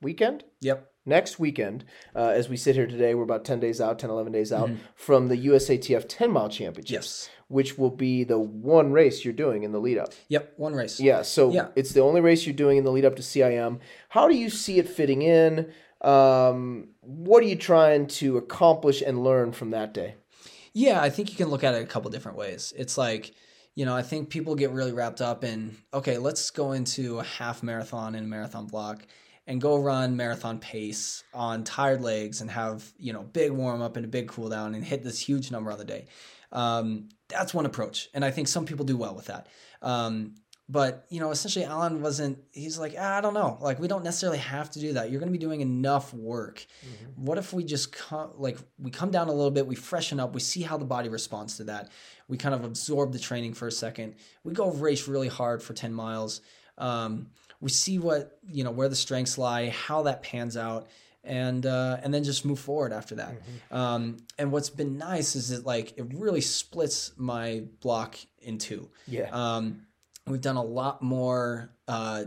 weekend. 0.00 0.44
yep, 0.60 0.88
Next 1.04 1.38
weekend, 1.40 1.84
uh, 2.14 2.28
as 2.28 2.48
we 2.48 2.56
sit 2.56 2.76
here 2.76 2.86
today, 2.86 3.14
we're 3.16 3.24
about 3.24 3.44
10 3.44 3.58
days 3.58 3.80
out, 3.80 3.98
10, 3.98 4.08
11 4.10 4.32
days 4.32 4.52
out 4.52 4.70
from 4.94 5.26
the 5.26 5.36
USATF 5.48 6.04
10 6.08 6.30
mile 6.30 6.48
championship. 6.48 6.92
yes, 7.02 7.28
which 7.48 7.76
will 7.76 7.90
be 7.90 8.22
the 8.22 8.38
one 8.38 8.92
race 8.92 9.24
you're 9.24 9.34
doing 9.34 9.64
in 9.64 9.72
the 9.72 9.80
lead 9.80 9.98
up. 9.98 10.12
yep. 10.28 10.52
One 10.56 10.74
race. 10.74 11.00
Yeah, 11.00 11.22
so 11.22 11.50
Yeah. 11.52 11.68
it's 11.74 11.92
the 11.92 12.00
only 12.02 12.20
race 12.20 12.46
you're 12.46 12.54
doing 12.54 12.78
in 12.78 12.84
the 12.84 12.92
lead 12.92 13.04
up 13.04 13.16
to 13.16 13.22
CIM. 13.22 13.80
How 14.10 14.28
do 14.28 14.36
you 14.36 14.48
see 14.48 14.78
it 14.78 14.88
fitting 14.88 15.22
in? 15.22 15.72
Um, 16.02 16.88
what 17.00 17.42
are 17.42 17.46
you 17.46 17.56
trying 17.56 18.06
to 18.08 18.36
accomplish 18.36 19.02
and 19.02 19.22
learn 19.22 19.52
from 19.52 19.70
that 19.70 19.94
day? 19.94 20.16
Yeah, 20.74 21.00
I 21.00 21.10
think 21.10 21.30
you 21.30 21.36
can 21.36 21.48
look 21.48 21.64
at 21.64 21.74
it 21.74 21.82
a 21.82 21.86
couple 21.86 22.10
different 22.10 22.38
ways. 22.38 22.72
It's 22.76 22.98
like, 22.98 23.34
you 23.74 23.84
know, 23.84 23.94
I 23.94 24.02
think 24.02 24.28
people 24.28 24.54
get 24.54 24.70
really 24.70 24.92
wrapped 24.92 25.20
up 25.20 25.44
in, 25.44 25.76
okay, 25.94 26.18
let's 26.18 26.50
go 26.50 26.72
into 26.72 27.18
a 27.18 27.24
half 27.24 27.62
marathon 27.62 28.14
and 28.14 28.26
a 28.26 28.28
marathon 28.28 28.66
block 28.66 29.06
and 29.46 29.60
go 29.60 29.76
run 29.76 30.16
marathon 30.16 30.58
pace 30.58 31.24
on 31.34 31.64
tired 31.64 32.00
legs 32.00 32.40
and 32.40 32.50
have, 32.50 32.92
you 32.98 33.12
know, 33.12 33.22
big 33.22 33.50
warm 33.50 33.82
up 33.82 33.96
and 33.96 34.04
a 34.04 34.08
big 34.08 34.28
cool 34.28 34.48
down 34.48 34.74
and 34.74 34.84
hit 34.84 35.02
this 35.02 35.20
huge 35.20 35.50
number 35.50 35.70
on 35.72 35.78
the 35.78 35.84
day. 35.84 36.06
Um, 36.52 37.08
That's 37.28 37.54
one 37.54 37.64
approach, 37.66 38.08
and 38.12 38.24
I 38.24 38.30
think 38.30 38.46
some 38.46 38.66
people 38.66 38.84
do 38.84 38.96
well 38.96 39.14
with 39.14 39.26
that. 39.26 39.48
Um, 39.80 40.34
but 40.72 41.04
you 41.10 41.20
know, 41.20 41.30
essentially, 41.30 41.66
Alan 41.66 42.00
wasn't. 42.00 42.38
He's 42.52 42.78
like, 42.78 42.94
ah, 42.98 43.18
I 43.18 43.20
don't 43.20 43.34
know. 43.34 43.58
Like, 43.60 43.78
we 43.78 43.88
don't 43.88 44.02
necessarily 44.02 44.38
have 44.38 44.70
to 44.70 44.80
do 44.80 44.94
that. 44.94 45.10
You're 45.10 45.20
going 45.20 45.30
to 45.30 45.38
be 45.38 45.44
doing 45.46 45.60
enough 45.60 46.14
work. 46.14 46.64
Mm-hmm. 46.80 47.26
What 47.26 47.36
if 47.36 47.52
we 47.52 47.62
just 47.62 47.92
come, 47.92 48.30
like, 48.38 48.56
we 48.78 48.90
come 48.90 49.10
down 49.10 49.28
a 49.28 49.32
little 49.32 49.50
bit, 49.50 49.66
we 49.66 49.74
freshen 49.74 50.18
up, 50.18 50.32
we 50.32 50.40
see 50.40 50.62
how 50.62 50.78
the 50.78 50.86
body 50.86 51.10
responds 51.10 51.58
to 51.58 51.64
that. 51.64 51.90
We 52.26 52.38
kind 52.38 52.54
of 52.54 52.64
absorb 52.64 53.12
the 53.12 53.18
training 53.18 53.52
for 53.52 53.68
a 53.68 53.72
second. 53.72 54.14
We 54.44 54.54
go 54.54 54.70
race 54.70 55.06
really 55.06 55.28
hard 55.28 55.62
for 55.62 55.74
ten 55.74 55.92
miles. 55.92 56.40
Um, 56.78 57.28
we 57.60 57.68
see 57.68 57.98
what 57.98 58.38
you 58.50 58.64
know 58.64 58.70
where 58.70 58.88
the 58.88 58.96
strengths 58.96 59.36
lie, 59.36 59.68
how 59.68 60.04
that 60.04 60.22
pans 60.22 60.56
out, 60.56 60.88
and 61.22 61.66
uh, 61.66 61.98
and 62.02 62.14
then 62.14 62.24
just 62.24 62.46
move 62.46 62.58
forward 62.58 62.94
after 62.94 63.16
that. 63.16 63.34
Mm-hmm. 63.34 63.76
Um, 63.76 64.16
and 64.38 64.50
what's 64.50 64.70
been 64.70 64.96
nice 64.96 65.36
is 65.36 65.50
that 65.50 65.66
like 65.66 65.98
it 65.98 66.06
really 66.14 66.40
splits 66.40 67.12
my 67.16 67.64
block 67.80 68.16
in 68.40 68.56
two. 68.56 68.88
Yeah. 69.06 69.28
Um, 69.32 69.82
we've 70.26 70.40
done 70.40 70.56
a 70.56 70.62
lot 70.62 71.02
more. 71.02 71.72
Uh, 71.88 72.24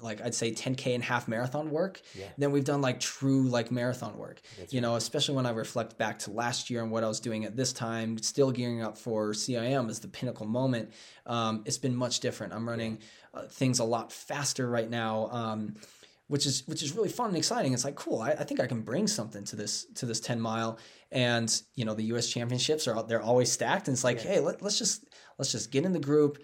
like 0.00 0.20
I'd 0.22 0.34
say 0.34 0.50
10k 0.50 0.94
and 0.94 1.04
half 1.04 1.28
marathon 1.28 1.70
work 1.70 2.00
Yeah. 2.18 2.26
than 2.36 2.50
we've 2.50 2.64
done 2.64 2.80
like 2.80 2.98
true 2.98 3.42
like 3.44 3.70
marathon 3.70 4.18
work. 4.18 4.40
That's 4.58 4.72
you 4.72 4.80
know, 4.80 4.96
especially 4.96 5.36
when 5.36 5.46
I 5.46 5.50
reflect 5.50 5.98
back 5.98 6.18
to 6.20 6.32
last 6.32 6.68
year 6.68 6.82
and 6.82 6.90
what 6.90 7.04
I 7.04 7.06
was 7.08 7.20
doing 7.20 7.44
at 7.44 7.54
this 7.54 7.72
time, 7.72 8.18
still 8.18 8.50
gearing 8.50 8.82
up 8.82 8.98
for 8.98 9.30
CIM 9.32 9.88
as 9.88 10.00
the 10.00 10.08
pinnacle 10.08 10.46
moment. 10.46 10.90
Um, 11.26 11.62
it's 11.64 11.78
been 11.78 11.94
much 11.94 12.20
different. 12.20 12.52
I'm 12.54 12.68
running 12.68 12.98
uh, 13.34 13.42
things 13.42 13.78
a 13.78 13.84
lot 13.84 14.10
faster 14.10 14.68
right 14.68 14.90
now. 14.90 15.28
Um, 15.30 15.76
which 16.26 16.46
is 16.46 16.66
which 16.66 16.82
is 16.82 16.96
really 16.96 17.10
fun 17.10 17.28
and 17.28 17.36
exciting. 17.36 17.74
It's 17.74 17.84
like 17.84 17.94
cool. 17.96 18.20
I, 18.22 18.30
I 18.30 18.44
think 18.44 18.58
I 18.58 18.66
can 18.66 18.80
bring 18.80 19.06
something 19.06 19.44
to 19.44 19.54
this 19.56 19.84
to 19.96 20.06
this 20.06 20.18
ten 20.18 20.40
mile, 20.40 20.78
and 21.12 21.54
you 21.74 21.84
know 21.84 21.92
the 21.94 22.04
U.S. 22.04 22.28
championships 22.30 22.88
are 22.88 22.96
out, 22.96 23.08
they're 23.08 23.20
always 23.22 23.52
stacked, 23.52 23.86
and 23.88 23.94
it's 23.94 24.02
like 24.04 24.24
Yeah. 24.24 24.30
hey 24.30 24.40
let, 24.40 24.62
let's 24.62 24.78
just 24.78 25.04
let's 25.38 25.52
just 25.52 25.70
get 25.70 25.84
in 25.84 25.92
the 25.92 26.00
group, 26.00 26.38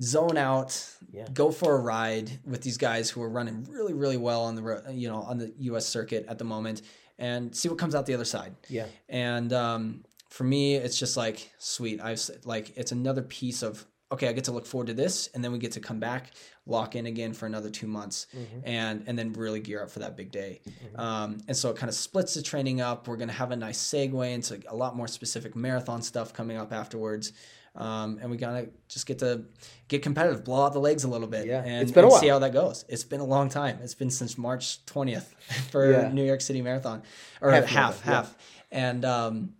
zone 0.00 0.36
out, 0.36 0.78
Yeah. 1.12 1.26
go 1.32 1.50
for 1.50 1.74
a 1.76 1.80
ride 1.80 2.30
with 2.44 2.62
these 2.62 2.78
guys 2.78 3.10
who 3.10 3.22
are 3.22 3.28
running 3.28 3.66
really 3.70 3.92
really 3.92 4.16
well 4.16 4.42
on 4.44 4.54
the 4.56 4.82
you 4.92 5.08
know 5.08 5.22
on 5.22 5.38
the 5.38 5.52
U.S. 5.60 5.86
circuit 5.86 6.24
at 6.28 6.38
the 6.38 6.44
moment, 6.44 6.82
and 7.18 7.54
see 7.54 7.68
what 7.68 7.78
comes 7.78 7.94
out 7.94 8.06
the 8.06 8.14
other 8.14 8.24
side. 8.24 8.54
Yeah. 8.68 8.86
And 9.08 9.52
um, 9.52 10.04
for 10.30 10.44
me, 10.44 10.76
it's 10.76 10.98
just 10.98 11.16
like 11.16 11.52
sweet. 11.58 12.00
I've 12.00 12.20
like 12.44 12.76
it's 12.76 12.92
another 12.92 13.22
piece 13.22 13.62
of 13.62 13.86
okay. 14.12 14.28
I 14.28 14.32
get 14.32 14.44
to 14.44 14.52
look 14.52 14.66
forward 14.66 14.86
to 14.88 14.94
this, 14.94 15.28
and 15.34 15.42
then 15.42 15.52
we 15.52 15.58
get 15.58 15.72
to 15.72 15.80
come 15.80 15.98
back, 15.98 16.32
lock 16.66 16.94
in 16.96 17.06
again 17.06 17.32
for 17.32 17.46
another 17.46 17.70
two 17.70 17.86
months, 17.86 18.26
and 18.64 19.04
and 19.06 19.18
then 19.18 19.32
really 19.32 19.60
gear 19.60 19.82
up 19.82 19.90
for 19.90 19.98
that 20.00 20.16
big 20.16 20.30
day. 20.30 20.60
Um, 20.96 21.38
and 21.48 21.56
so 21.56 21.70
it 21.70 21.76
kind 21.76 21.88
of 21.88 21.94
splits 21.94 22.34
the 22.34 22.42
training 22.42 22.80
up. 22.80 23.08
We're 23.08 23.16
gonna 23.16 23.32
have 23.32 23.50
a 23.50 23.56
nice 23.56 23.78
segue 23.82 24.32
into 24.32 24.60
a 24.68 24.76
lot 24.76 24.96
more 24.96 25.08
specific 25.08 25.56
marathon 25.56 26.02
stuff 26.02 26.32
coming 26.32 26.56
up 26.56 26.72
afterwards. 26.72 27.32
Um, 27.74 28.18
and 28.20 28.30
we 28.30 28.36
gotta 28.36 28.68
just 28.88 29.06
get 29.06 29.18
to 29.20 29.44
get 29.88 30.02
competitive, 30.02 30.44
blow 30.44 30.66
out 30.66 30.74
the 30.74 30.78
legs 30.78 31.04
a 31.04 31.08
little 31.08 31.26
bit, 31.26 31.46
Yeah. 31.46 31.62
and, 31.64 31.80
It's 31.82 31.90
been 31.90 32.04
a 32.04 32.06
and 32.08 32.10
while. 32.12 32.20
see 32.20 32.28
how 32.28 32.38
that 32.40 32.52
goes. 32.52 32.84
It's 32.86 33.02
been 33.02 33.20
a 33.20 33.24
long 33.24 33.48
time. 33.48 33.78
It's 33.82 33.94
been 33.94 34.10
since 34.10 34.36
March 34.36 34.84
twentieth 34.84 35.34
for 35.70 35.90
Yeah. 35.90 36.12
New 36.12 36.22
York 36.24 36.42
City 36.42 36.60
Marathon, 36.60 37.02
or 37.40 37.50
Half 37.50 37.64
half, 37.64 38.02
half, 38.02 38.36
and 38.70 39.06
um, 39.06 39.54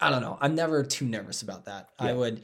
I 0.00 0.10
don't 0.10 0.20
know. 0.22 0.38
I'm 0.40 0.54
never 0.54 0.84
too 0.84 1.04
nervous 1.04 1.42
about 1.42 1.64
that. 1.64 1.88
I 1.98 2.12
would, 2.12 2.42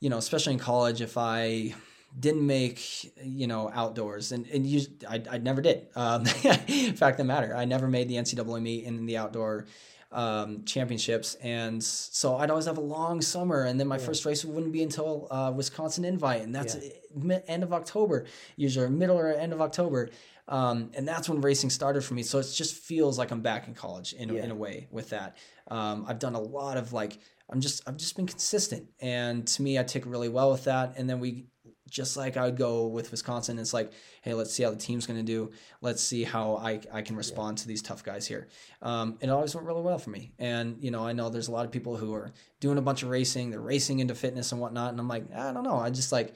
you 0.00 0.10
know, 0.10 0.18
especially 0.18 0.52
in 0.54 0.58
college, 0.58 1.00
if 1.00 1.16
I 1.18 1.74
didn't 2.18 2.46
make, 2.46 2.80
you 3.22 3.46
know, 3.46 3.70
outdoors, 3.74 4.32
and 4.32 4.46
and 4.48 4.66
you, 4.66 4.80
I, 5.08 5.22
I 5.30 5.38
never 5.38 5.60
did. 5.60 5.88
Um, 5.94 6.24
fact 6.24 7.02
of 7.02 7.16
the 7.18 7.24
matter, 7.24 7.54
I 7.54 7.64
never 7.64 7.88
made 7.88 8.08
the 8.08 8.14
NCAA 8.16 8.62
meet 8.62 8.84
in 8.84 9.06
the 9.06 9.16
outdoor 9.16 9.66
um, 10.10 10.64
championships, 10.64 11.34
and 11.36 11.82
so 11.84 12.36
I'd 12.36 12.48
always 12.50 12.64
have 12.66 12.78
a 12.78 12.82
long 12.82 13.20
summer, 13.20 13.64
and 13.64 13.78
then 13.78 13.86
my 13.88 13.98
first 13.98 14.24
race 14.24 14.44
wouldn't 14.44 14.72
be 14.72 14.82
until 14.82 15.28
uh, 15.30 15.52
Wisconsin 15.54 16.04
Invite, 16.04 16.42
and 16.42 16.54
that's 16.54 16.76
mi- 17.14 17.40
end 17.46 17.62
of 17.62 17.72
October, 17.74 18.24
usually 18.56 18.88
middle 18.88 19.18
or 19.18 19.28
end 19.32 19.52
of 19.52 19.60
October. 19.60 20.08
Um, 20.48 20.92
and 20.94 21.06
that's 21.06 21.28
when 21.28 21.42
racing 21.42 21.68
started 21.68 22.02
for 22.02 22.14
me. 22.14 22.22
So 22.22 22.38
it 22.38 22.44
just 22.44 22.74
feels 22.74 23.18
like 23.18 23.32
I'm 23.32 23.42
back 23.42 23.68
in 23.68 23.74
college 23.74 24.14
in, 24.14 24.30
a 24.30 24.34
Yeah. 24.34 24.44
in 24.44 24.50
a 24.50 24.54
way 24.54 24.88
with 24.90 25.10
that. 25.10 25.36
Um, 25.70 26.06
I've 26.08 26.18
done 26.18 26.34
a 26.34 26.40
lot 26.40 26.78
of 26.78 26.94
like 26.94 27.18
I'm 27.50 27.60
just 27.60 27.82
I've 27.88 27.96
just 27.96 28.16
been 28.16 28.26
consistent, 28.26 28.88
and 29.00 29.46
to 29.46 29.62
me 29.62 29.78
I 29.78 29.82
tick 29.82 30.04
really 30.06 30.28
well 30.28 30.50
with 30.50 30.64
that. 30.64 30.94
And 30.96 31.08
then 31.08 31.20
we 31.20 31.46
just 31.88 32.16
like 32.16 32.36
I 32.36 32.44
would 32.44 32.56
go 32.56 32.86
with 32.86 33.10
Wisconsin. 33.10 33.58
It's 33.58 33.72
like, 33.72 33.92
hey, 34.22 34.34
let's 34.34 34.52
see 34.52 34.62
how 34.62 34.70
the 34.70 34.76
team's 34.76 35.06
going 35.06 35.18
to 35.18 35.24
do. 35.24 35.50
Let's 35.80 36.02
see 36.02 36.24
how 36.24 36.56
I, 36.56 36.80
I 36.92 37.02
can 37.02 37.16
respond 37.16 37.58
to 37.58 37.68
these 37.68 37.82
tough 37.82 38.04
guys 38.04 38.26
here. 38.26 38.48
Um, 38.82 39.18
it 39.20 39.30
always 39.30 39.54
went 39.54 39.66
really 39.66 39.82
well 39.82 39.98
for 39.98 40.10
me. 40.10 40.32
And, 40.38 40.76
you 40.80 40.90
know, 40.90 41.06
I 41.06 41.12
know 41.12 41.30
there's 41.30 41.48
a 41.48 41.52
lot 41.52 41.64
of 41.64 41.72
people 41.72 41.96
who 41.96 42.14
are 42.14 42.32
doing 42.60 42.78
a 42.78 42.82
bunch 42.82 43.02
of 43.02 43.08
racing, 43.08 43.50
they're 43.50 43.60
racing 43.60 44.00
into 44.00 44.14
fitness 44.14 44.52
and 44.52 44.60
whatnot. 44.60 44.90
And 44.90 45.00
I'm 45.00 45.08
like, 45.08 45.34
I 45.34 45.52
don't 45.52 45.64
know. 45.64 45.78
I 45.78 45.90
just 45.90 46.12
like, 46.12 46.34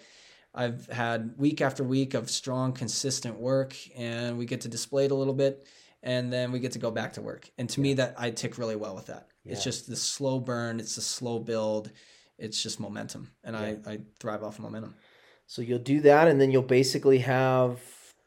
I've 0.55 0.87
had 0.89 1.35
week 1.39 1.61
after 1.61 1.83
week 1.83 2.15
of 2.15 2.31
strong, 2.31 2.73
consistent 2.73 3.39
work, 3.39 3.75
and 3.97 4.37
we 4.37 4.45
get 4.45 4.63
to 4.63 4.69
display 4.69 5.07
it 5.07 5.11
a 5.11 5.15
little 5.15 5.35
bit. 5.35 5.67
And 6.03 6.33
then 6.33 6.51
we 6.51 6.59
get 6.59 6.73
to 6.73 6.79
go 6.79 6.91
back 6.91 7.13
to 7.15 7.23
work. 7.23 7.49
And 7.59 7.71
to 7.71 7.81
me, 7.81 7.95
that 7.95 8.17
I 8.19 8.31
tick 8.31 8.59
really 8.59 8.75
well 8.75 8.95
with 8.95 9.07
that. 9.07 9.29
It's 9.45 9.65
just 9.65 9.89
the 9.89 9.97
slow 9.97 10.39
burn, 10.39 10.79
it's 10.81 10.95
the 10.97 11.01
slow 11.01 11.39
build, 11.39 11.91
it's 12.39 12.63
just 12.63 12.79
momentum. 12.81 13.33
And 13.43 13.57
I, 13.57 13.77
I 13.87 13.99
thrive 14.21 14.43
off 14.43 14.59
momentum. 14.59 14.95
So 15.47 15.63
you'll 15.63 15.81
do 15.81 16.01
that, 16.03 16.29
and 16.29 16.41
then 16.41 16.51
you'll 16.51 16.63
basically 16.63 17.19
have 17.19 17.81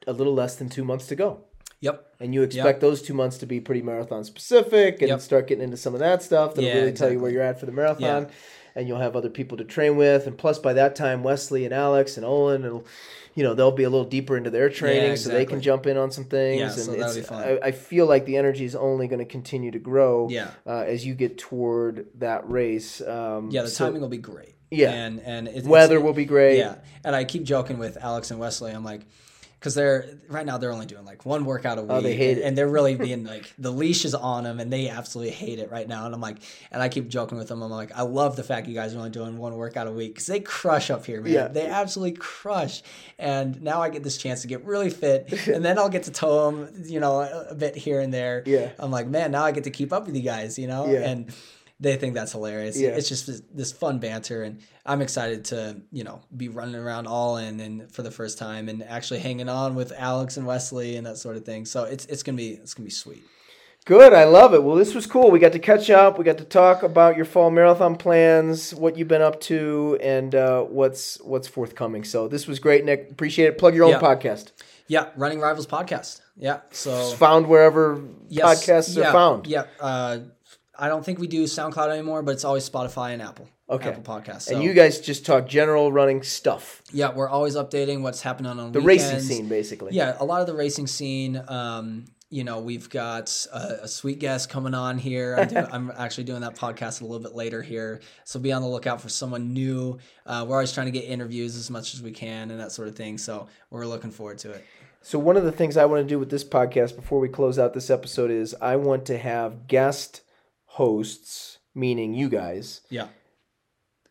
a 0.08 0.14
little 0.14 0.34
less 0.34 0.56
than 0.58 0.70
two 0.70 0.84
months 0.84 1.08
to 1.08 1.16
go. 1.16 1.46
Yep. 1.82 2.16
And 2.20 2.34
you 2.34 2.44
expect 2.44 2.82
those 2.82 3.02
two 3.02 3.14
months 3.14 3.38
to 3.40 3.46
be 3.46 3.60
pretty 3.60 3.82
marathon 3.82 4.24
specific 4.24 5.02
and 5.02 5.10
Yep. 5.10 5.22
start 5.22 5.48
getting 5.48 5.64
into 5.64 5.78
some 5.78 5.94
of 5.94 6.00
that 6.00 6.24
stuff 6.24 6.56
that'll 6.56 6.68
Yeah, 6.68 6.76
really 6.76 6.94
tell 6.94 7.12
you 7.12 7.20
where 7.20 7.32
you're 7.32 7.42
at 7.44 7.60
for 7.60 7.66
the 7.66 7.72
marathon. 7.72 8.24
Yeah. 8.24 8.30
And 8.76 8.88
you'll 8.88 9.00
have 9.00 9.16
other 9.16 9.30
people 9.30 9.58
to 9.58 9.64
train 9.64 9.96
with. 9.96 10.28
And 10.28 10.38
plus, 10.38 10.60
by 10.60 10.74
that 10.74 10.96
time, 10.96 11.24
Wesley 11.24 11.64
and 11.66 11.74
Alex 11.74 12.18
and 12.18 12.26
Olin, 12.26 12.64
will 12.64 12.86
you 13.36 13.44
know, 13.44 13.54
they'll 13.54 13.72
be 13.72 13.84
a 13.84 13.90
little 13.90 14.06
deeper 14.06 14.38
into 14.38 14.50
their 14.50 14.70
training 14.70 15.18
so 15.18 15.30
they 15.30 15.46
can 15.46 15.60
jump 15.62 15.86
in 15.86 15.98
on 15.98 16.10
some 16.10 16.24
things. 16.24 16.60
Yeah, 16.60 16.66
and 16.68 16.74
so 16.74 16.92
that'll 16.94 17.16
be 17.16 17.22
fun. 17.22 17.44
I, 17.44 17.68
I 17.68 17.72
feel 17.72 18.06
like 18.06 18.26
the 18.26 18.38
energy 18.38 18.64
is 18.64 18.76
only 18.78 19.08
going 19.08 19.20
to 19.20 19.26
continue 19.26 19.72
to 19.72 19.80
grow 19.80 20.30
Yeah. 20.30 20.52
uh, 20.66 20.80
as 20.88 21.06
you 21.06 21.16
get 21.16 21.38
toward 21.38 22.08
that 22.20 22.50
race. 22.50 23.02
Um, 23.02 23.50
Yeah, 23.52 23.64
the 23.64 23.68
so 23.68 23.86
timing 23.88 24.02
will 24.02 24.08
be 24.10 24.18
great. 24.18 24.56
Yeah. 24.72 24.92
and 24.92 25.20
and 25.20 25.48
it, 25.48 25.66
weather 25.66 26.00
will 26.02 26.14
be 26.14 26.26
great. 26.26 26.58
Yeah, 26.58 26.76
and 27.04 27.16
I 27.16 27.24
keep 27.26 27.44
joking 27.44 27.78
with 27.78 27.98
Alex 28.02 28.32
and 28.32 28.40
Wesley. 28.40 28.72
I'm 28.72 28.84
like, 28.86 29.02
because 29.66 29.74
they're 29.74 30.06
right 30.28 30.46
now 30.46 30.60
they're 30.60 30.72
only 30.72 30.86
doing 30.86 31.06
like 31.06 31.26
one 31.26 31.44
workout 31.44 31.80
a 31.80 31.82
week. 31.82 31.90
Oh, 31.92 32.00
they 32.00 32.16
hate 32.16 32.34
and, 32.34 32.38
it. 32.38 32.44
and 32.44 32.56
they're 32.56 32.68
really 32.68 32.94
being 32.94 33.24
like 33.34 33.52
the 33.58 33.72
leash 33.72 34.06
is 34.06 34.14
on 34.14 34.44
them, 34.44 34.60
and 34.60 34.72
they 34.72 34.90
absolutely 34.90 35.34
hate 35.34 35.58
it 35.58 35.72
right 35.72 35.88
now. 35.88 36.06
And 36.06 36.14
I'm 36.14 36.22
like, 36.22 36.38
and 36.72 36.84
I 36.84 36.88
keep 36.88 37.08
joking 37.08 37.40
with 37.40 37.48
them. 37.48 37.64
I'm 37.64 37.72
like, 37.72 37.92
I 37.96 38.04
love 38.04 38.36
the 38.36 38.44
fact 38.44 38.68
you 38.68 38.76
guys 38.76 38.94
are 38.94 39.00
only 39.00 39.10
doing 39.10 39.40
one 39.40 39.56
workout 39.56 39.88
a 39.88 39.92
week 39.92 40.14
because 40.14 40.28
they 40.28 40.40
crush 40.40 40.92
up 40.92 41.04
here, 41.04 41.20
man. 41.20 41.34
Yeah. 41.34 41.48
They 41.48 41.66
absolutely 41.66 42.16
crush. 42.16 42.84
And 43.18 43.60
now 43.64 43.82
I 43.82 43.90
get 43.90 44.04
this 44.04 44.18
chance 44.18 44.44
to 44.44 44.48
get 44.48 44.64
really 44.66 44.92
fit, 44.92 45.34
and 45.48 45.66
then 45.66 45.80
I'll 45.80 45.90
get 45.90 46.04
to 46.04 46.12
tow 46.12 46.52
them, 46.52 46.84
you 46.86 47.00
know, 47.00 47.22
a, 47.22 47.48
a 47.50 47.56
bit 47.56 47.76
here 47.76 48.02
and 48.02 48.14
there. 48.14 48.44
Yeah. 48.46 48.70
I'm 48.78 48.92
like, 48.92 49.08
man, 49.08 49.32
now 49.32 49.46
I 49.46 49.52
get 49.52 49.64
to 49.64 49.72
keep 49.72 49.92
up 49.92 50.06
with 50.06 50.16
you 50.16 50.22
guys, 50.22 50.60
you 50.60 50.68
know, 50.68 50.86
Yeah. 50.86 51.10
and 51.10 51.34
they 51.80 51.98
think 51.98 52.14
that's 52.14 52.32
hilarious. 52.32 52.80
Yeah. 52.80 52.90
It's 52.90 53.10
just 53.10 53.28
this, 53.28 53.42
this 53.54 53.72
fun 53.72 54.00
banter, 54.00 54.44
and 54.44 54.62
I'm 54.86 55.02
excited 55.02 55.46
to 55.46 55.82
you 55.92 56.04
know 56.04 56.22
be 56.36 56.50
running 56.50 56.76
around 56.76 57.08
all 57.08 57.38
in 57.38 57.60
and 57.60 57.92
for 57.92 58.02
the 58.02 58.12
first 58.12 58.38
time, 58.38 58.70
and 58.70 58.84
actually 58.84 59.20
hanging 59.20 59.50
on 59.50 59.76
with 59.76 59.92
Alex 59.98 60.38
and 60.38 60.46
Wesley 60.46 60.96
and 60.96 61.06
that 61.06 61.18
sort 61.18 61.36
of 61.38 61.46
thing. 61.46 61.66
So 61.66 61.84
it's 61.84 62.06
it's 62.06 62.24
gonna 62.24 62.38
be 62.38 62.52
it's 62.52 62.74
gonna 62.74 62.86
be 62.86 62.92
sweet. 62.92 63.24
Good, 63.86 64.14
I 64.14 64.24
love 64.24 64.56
it. 64.56 64.64
Well, 64.64 64.76
this 64.76 64.96
was 64.96 65.06
cool. 65.06 65.30
We 65.30 65.38
got 65.38 65.52
to 65.52 65.60
catch 65.60 65.92
up. 65.92 66.18
We 66.18 66.24
got 66.26 66.40
to 66.40 66.44
talk 66.44 66.82
about 66.82 67.16
your 67.16 67.26
fall 67.26 67.52
marathon 67.52 67.98
plans, 67.98 68.74
what 68.74 68.98
you've 68.98 69.08
been 69.08 69.22
up 69.22 69.40
to, 69.42 70.00
and 70.02 70.34
uh, 70.34 70.64
what's 70.64 71.22
what's 71.22 71.48
forthcoming. 71.48 72.04
So 72.04 72.28
this 72.28 72.48
was 72.48 72.58
great, 72.58 72.84
Nick. 72.84 73.12
Appreciate 73.12 73.46
it. 73.46 73.58
Plug 73.60 73.76
your 73.76 73.84
own 73.86 73.92
Yeah. 73.92 74.00
podcast. 74.00 74.54
Yeah, 74.88 75.10
Running 75.16 75.40
Rivals 75.40 75.68
podcast. 75.68 76.22
Yeah, 76.36 76.62
so 76.72 76.96
It's 77.00 77.14
found 77.14 77.48
wherever 77.48 78.04
yes, 78.28 78.66
podcasts 78.66 78.98
yeah, 78.98 79.10
are 79.10 79.12
found. 79.14 79.48
Yeah, 79.48 79.66
uh, 79.80 80.20
I 80.78 80.88
don't 80.88 81.04
think 81.06 81.20
we 81.20 81.28
do 81.28 81.44
SoundCloud 81.44 81.90
anymore, 81.90 82.22
but 82.22 82.32
it's 82.32 82.46
always 82.46 82.70
Spotify 82.70 83.14
and 83.14 83.22
Apple. 83.22 83.48
Okay. 83.70 83.90
Apple 83.90 84.04
Podcasts. 84.04 84.44
So, 84.44 84.56
And 84.56 84.64
you 84.64 84.74
guys 84.74 85.00
just 85.00 85.26
talk 85.26 85.48
general 85.48 85.92
running 85.92 86.22
stuff, 86.22 86.84
yeah, 86.92 87.12
we're 87.14 87.30
always 87.30 87.56
updating 87.56 88.02
what's 88.02 88.22
happening 88.22 88.52
on 88.52 88.72
the 88.72 88.80
weekends. 88.80 89.14
racing 89.14 89.20
scene, 89.22 89.50
basically. 89.50 89.94
Yeah, 89.94 90.16
a 90.20 90.26
lot 90.26 90.42
of 90.42 90.48
the 90.48 90.54
racing 90.54 90.88
scene. 90.88 91.42
Um, 91.48 92.06
you 92.30 92.44
know, 92.44 92.60
we've 92.60 92.90
got 92.90 93.48
a, 93.54 93.84
a 93.84 93.88
sweet 93.88 94.20
guest 94.20 94.50
coming 94.50 94.74
on 94.74 94.98
here. 94.98 95.36
I'm, 95.40 95.48
doing, 95.48 95.68
I'm 95.72 95.92
actually 95.98 96.26
doing 96.26 96.42
that 96.42 96.56
podcast 96.56 97.02
a 97.02 97.06
little 97.06 97.20
bit 97.20 97.34
later 97.34 97.62
here, 97.62 98.02
so 98.24 98.40
be 98.40 98.52
on 98.52 98.62
the 98.62 98.68
lookout 98.68 99.02
for 99.02 99.10
someone 99.10 99.54
new. 99.54 99.98
Uh, 100.26 100.46
we're 100.48 100.56
always 100.56 100.72
trying 100.74 100.88
to 100.88 100.92
get 100.92 101.06
interviews 101.06 101.56
as 101.56 101.72
much 101.72 101.94
as 101.94 102.02
we 102.02 102.12
can 102.12 102.52
and 102.52 102.60
that 102.60 102.72
sort 102.72 102.88
of 102.88 102.96
thing. 102.96 103.18
So 103.18 103.48
we're 103.70 103.86
looking 103.88 104.12
forward 104.12 104.38
to 104.40 104.52
it. 104.52 104.66
So 105.02 105.20
one 105.20 105.38
of 105.38 105.44
the 105.44 105.52
things 105.52 105.78
I 105.78 105.86
want 105.86 106.04
to 106.04 106.08
do 106.08 106.18
with 106.18 106.32
this 106.32 106.44
podcast 106.44 106.96
before 106.96 107.20
we 107.20 107.30
close 107.30 107.60
out 107.60 107.74
this 107.74 107.92
episode 107.92 108.32
is 108.32 108.56
I 108.60 108.76
want 108.76 109.06
to 109.06 109.18
have 109.20 109.68
guest 109.68 110.22
hosts, 110.76 111.60
meaning 111.74 112.14
you 112.14 112.28
guys, 112.30 112.82
Yeah, 112.90 113.08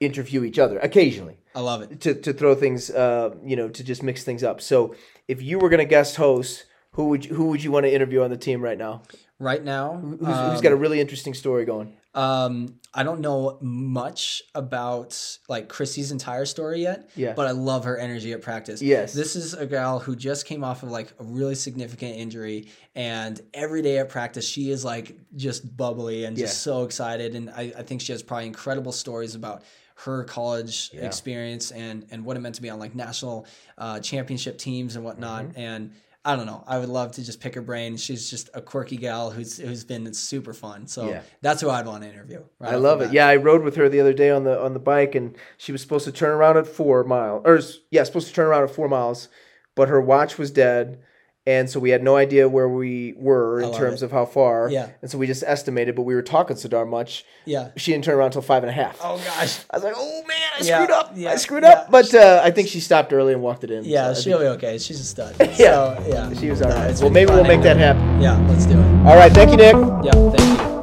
interview 0.01 0.45
each 0.45 0.59
other 0.59 0.79
occasionally. 0.79 1.37
I 1.55 1.61
love 1.61 1.83
it. 1.83 2.01
to, 2.01 2.15
to 2.15 2.33
throw 2.33 2.55
things, 2.55 2.91
uh, 2.91 3.35
you 3.45 3.55
know, 3.57 3.69
to 3.69 3.85
just 3.85 4.03
mix 4.03 4.25
things 4.25 4.43
up. 4.43 4.61
So 4.61 4.95
if 5.29 5.41
you 5.43 5.59
were 5.59 5.69
going 5.69 5.79
to 5.79 5.85
guest 5.97 6.17
host, 6.17 6.65
who 6.93 7.09
would 7.11 7.25
you, 7.27 7.35
who 7.35 7.47
would 7.51 7.63
you 7.63 7.71
want 7.71 7.85
to 7.85 7.93
interview 7.95 8.23
on 8.23 8.31
the 8.31 8.37
team 8.37 8.61
right 8.63 8.79
now? 8.79 9.03
Right 9.39 9.63
now, 9.63 9.97
Who's, 9.97 10.23
um, 10.23 10.51
who's 10.51 10.61
got 10.61 10.73
a 10.73 10.77
really 10.77 11.01
interesting 11.01 11.35
story 11.35 11.65
going? 11.65 11.97
Um, 12.15 12.77
I 12.93 13.03
don't 13.03 13.21
know 13.21 13.59
much 13.61 14.43
about 14.55 15.19
like 15.49 15.69
Krissy's 15.69 16.13
entire 16.13 16.45
story 16.47 16.83
yet. 16.83 17.11
Yeah. 17.17 17.33
But 17.33 17.49
I 17.49 17.51
love 17.51 17.85
her 17.85 17.99
energy 17.99 18.33
at 18.33 18.41
practice. 18.43 18.81
Yes. 18.81 19.13
This 19.13 19.35
is 19.35 19.53
a 19.55 19.67
gal 19.67 19.99
who 19.99 20.15
just 20.15 20.47
came 20.47 20.63
off 20.63 20.83
of 20.85 20.91
like 20.91 21.13
a 21.19 21.25
really 21.25 21.57
significant 21.57 22.17
injury, 22.17 22.69
and 22.95 23.41
every 23.53 23.83
day 23.83 23.99
at 23.99 24.09
practice 24.09 24.47
she 24.47 24.71
is 24.71 24.85
like 24.85 25.17
just 25.35 25.77
bubbly 25.77 26.25
and 26.25 26.37
just 26.37 26.55
Yeah. 26.67 26.73
so 26.73 26.85
excited. 26.85 27.35
And 27.35 27.51
I, 27.51 27.73
I 27.77 27.83
think 27.83 28.01
she 28.01 28.13
has 28.13 28.23
probably 28.23 28.47
incredible 28.47 28.93
stories 28.93 29.35
about 29.35 29.63
her 29.97 30.25
college 30.25 30.91
Yeah. 30.93 31.07
experience 31.07 31.71
and 31.73 32.07
and 32.11 32.25
what 32.25 32.37
it 32.37 32.41
meant 32.41 32.55
to 32.57 32.63
be 32.63 32.71
on 32.71 32.79
like 32.79 32.95
national 32.95 33.47
uh, 33.77 33.99
championship 34.01 34.59
teams 34.59 34.95
and 34.97 35.05
whatnot. 35.05 35.47
Mm-hmm. 35.47 35.61
And 35.61 35.93
I 36.27 36.37
don't 36.37 36.47
know. 36.47 36.65
I 36.67 36.79
would 36.79 36.89
love 36.89 37.13
to 37.13 37.25
just 37.25 37.41
pick 37.41 37.55
her 37.55 37.61
brain. 37.61 37.97
She's 37.99 38.31
just 38.31 38.49
a 38.55 38.63
quirky 38.63 38.97
gal 38.97 39.31
who's 39.31 39.59
who's 39.59 39.85
been 39.85 40.13
super 40.15 40.55
fun. 40.55 40.87
So 40.87 41.09
Yeah. 41.09 41.21
that's 41.43 41.61
who 41.61 41.69
I'd 41.69 41.87
want 41.87 42.03
to 42.03 42.09
interview. 42.09 42.43
right 42.59 42.73
I 42.73 42.77
love 42.77 43.03
it. 43.03 43.13
Yeah, 43.13 43.27
I 43.29 43.37
rode 43.37 43.63
with 43.63 43.77
her 43.77 43.89
the 43.91 44.01
other 44.01 44.15
day 44.15 44.31
on 44.31 44.45
the 44.45 44.59
on 44.59 44.73
the 44.73 44.79
bike, 44.79 45.15
and 45.15 45.37
she 45.59 45.71
was 45.73 45.83
supposed 45.83 46.07
to 46.07 46.13
turn 46.13 46.31
around 46.31 46.57
at 46.57 46.67
four 46.67 47.05
miles, 47.05 47.43
or 47.45 47.61
yeah, 47.91 48.03
supposed 48.05 48.29
to 48.29 48.33
turn 48.33 48.47
around 48.47 48.63
at 48.65 48.71
four 48.71 48.89
miles, 48.89 49.29
but 49.75 49.89
her 49.91 50.01
watch 50.01 50.39
was 50.39 50.51
dead, 50.51 50.99
and 51.47 51.69
so 51.69 51.79
we 51.79 51.91
had 51.91 52.03
no 52.03 52.17
idea 52.17 52.49
where 52.49 52.71
we 52.71 53.13
were 53.19 53.61
in 53.61 53.75
terms 53.75 54.03
it. 54.03 54.07
of 54.07 54.13
how 54.13 54.25
far. 54.25 54.71
Yeah. 54.71 54.89
and 55.03 55.11
so 55.11 55.19
we 55.19 55.27
just 55.27 55.43
estimated, 55.47 55.95
but 55.95 56.03
we 56.05 56.15
were 56.15 56.23
talking 56.23 56.57
so 56.57 56.71
darn 56.71 56.89
much. 56.89 57.27
Yeah. 57.45 57.73
She 57.77 57.93
didn't 57.93 58.05
turn 58.05 58.15
around 58.17 58.29
until 58.29 58.41
five 58.41 58.63
and 58.63 58.71
a 58.71 58.73
half. 58.75 58.99
Oh 59.05 59.19
gosh. 59.19 59.61
I 59.71 59.77
was 59.77 59.85
like, 59.85 59.93
oh 59.95 60.23
man, 60.27 60.37
I 60.57 60.63
Yeah, 60.63 60.77
screwed 60.85 60.91
up. 60.91 61.11
yeah, 61.15 61.31
I 61.31 61.37
screwed 61.37 61.63
yeah. 61.65 61.69
up. 61.71 61.91
But 61.91 62.15
uh, 62.15 62.41
I 62.45 62.51
think 62.51 62.69
she 62.69 62.79
stopped 62.81 63.13
early 63.13 63.33
and 63.33 63.43
walked 63.43 63.65
it 63.65 63.71
in. 63.71 63.85
Yeah, 63.85 64.13
so 64.13 64.21
she'll 64.23 64.39
be 64.39 64.47
okay. 64.47 64.79
She's 64.79 65.01
a 65.01 65.05
stud. 65.05 65.35
Yeah. 65.41 65.55
So, 65.57 66.05
yeah. 66.09 66.33
she 66.41 66.51
was 66.51 66.63
all 66.63 66.69
No, 66.71 66.77
right. 66.77 67.01
Well, 67.01 67.11
maybe 67.11 67.29
fun 67.29 67.37
we'll 67.39 67.45
make 67.47 67.63
that 67.63 67.77
happen. 67.77 68.21
Yeah, 68.21 68.39
let's 68.49 68.67
do 68.67 68.79
it. 68.79 68.85
All 69.07 69.17
right, 69.17 69.33
thank 69.33 69.51
you, 69.51 69.57
Nick. 69.57 69.75
Yeah, 70.05 70.13
thank 70.31 70.59
you. 70.61 70.75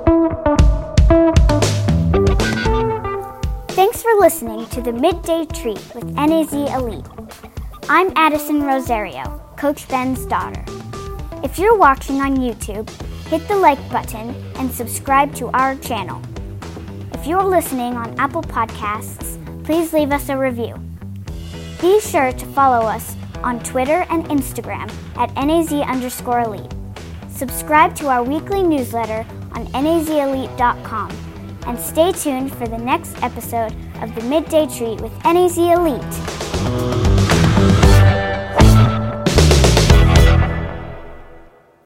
Thanks 3.76 4.02
for 4.02 4.12
listening 4.20 4.66
to 4.68 4.82
the 4.82 4.92
Midday 4.94 5.46
Treat 5.54 5.82
with 5.96 6.04
NAZ 6.16 6.54
Elite. 6.54 7.06
I'm 7.90 8.12
Addison 8.16 8.64
Rosario, 8.64 9.42
Coach 9.58 9.88
Ben's 9.88 10.26
daughter. 10.26 10.64
If 11.44 11.58
you're 11.58 11.78
watching 11.78 12.22
on 12.22 12.38
YouTube, 12.38 12.90
hit 13.28 13.48
the 13.48 13.56
like 13.56 13.80
button 13.90 14.36
and 14.56 14.72
subscribe 14.72 15.34
to 15.36 15.48
our 15.52 15.76
channel. 15.78 16.22
If 17.14 17.26
you're 17.26 17.44
listening 17.44 17.96
on 17.96 18.18
Apple 18.20 18.44
Podcasts, 18.44 19.38
please 19.72 19.94
leave 19.94 20.12
us 20.12 20.28
a 20.28 20.38
review. 20.38 20.76
Be 21.80 22.02
sure 22.02 22.34
to 22.34 22.46
follow 22.48 22.86
us 22.86 23.16
on 23.42 23.58
Twitter 23.64 24.06
and 24.10 24.26
Instagram 24.26 24.92
at 25.16 25.34
NAZ 25.36 25.72
underscore 25.72 26.42
elite. 26.42 26.74
Subscribe 27.30 27.96
to 27.96 28.10
our 28.10 28.22
weekly 28.22 28.64
newsletter 28.64 29.26
on 29.54 29.66
nazelite.com 29.68 31.10
and 31.68 31.80
stay 31.80 32.12
tuned 32.12 32.54
for 32.54 32.68
the 32.68 32.78
next 32.78 33.24
episode 33.24 33.74
of 34.02 34.14
the 34.14 34.24
Midday 34.24 34.68
Treat 34.68 35.00
with 35.00 35.14
NAZ 35.24 35.58
Elite. 35.58 37.01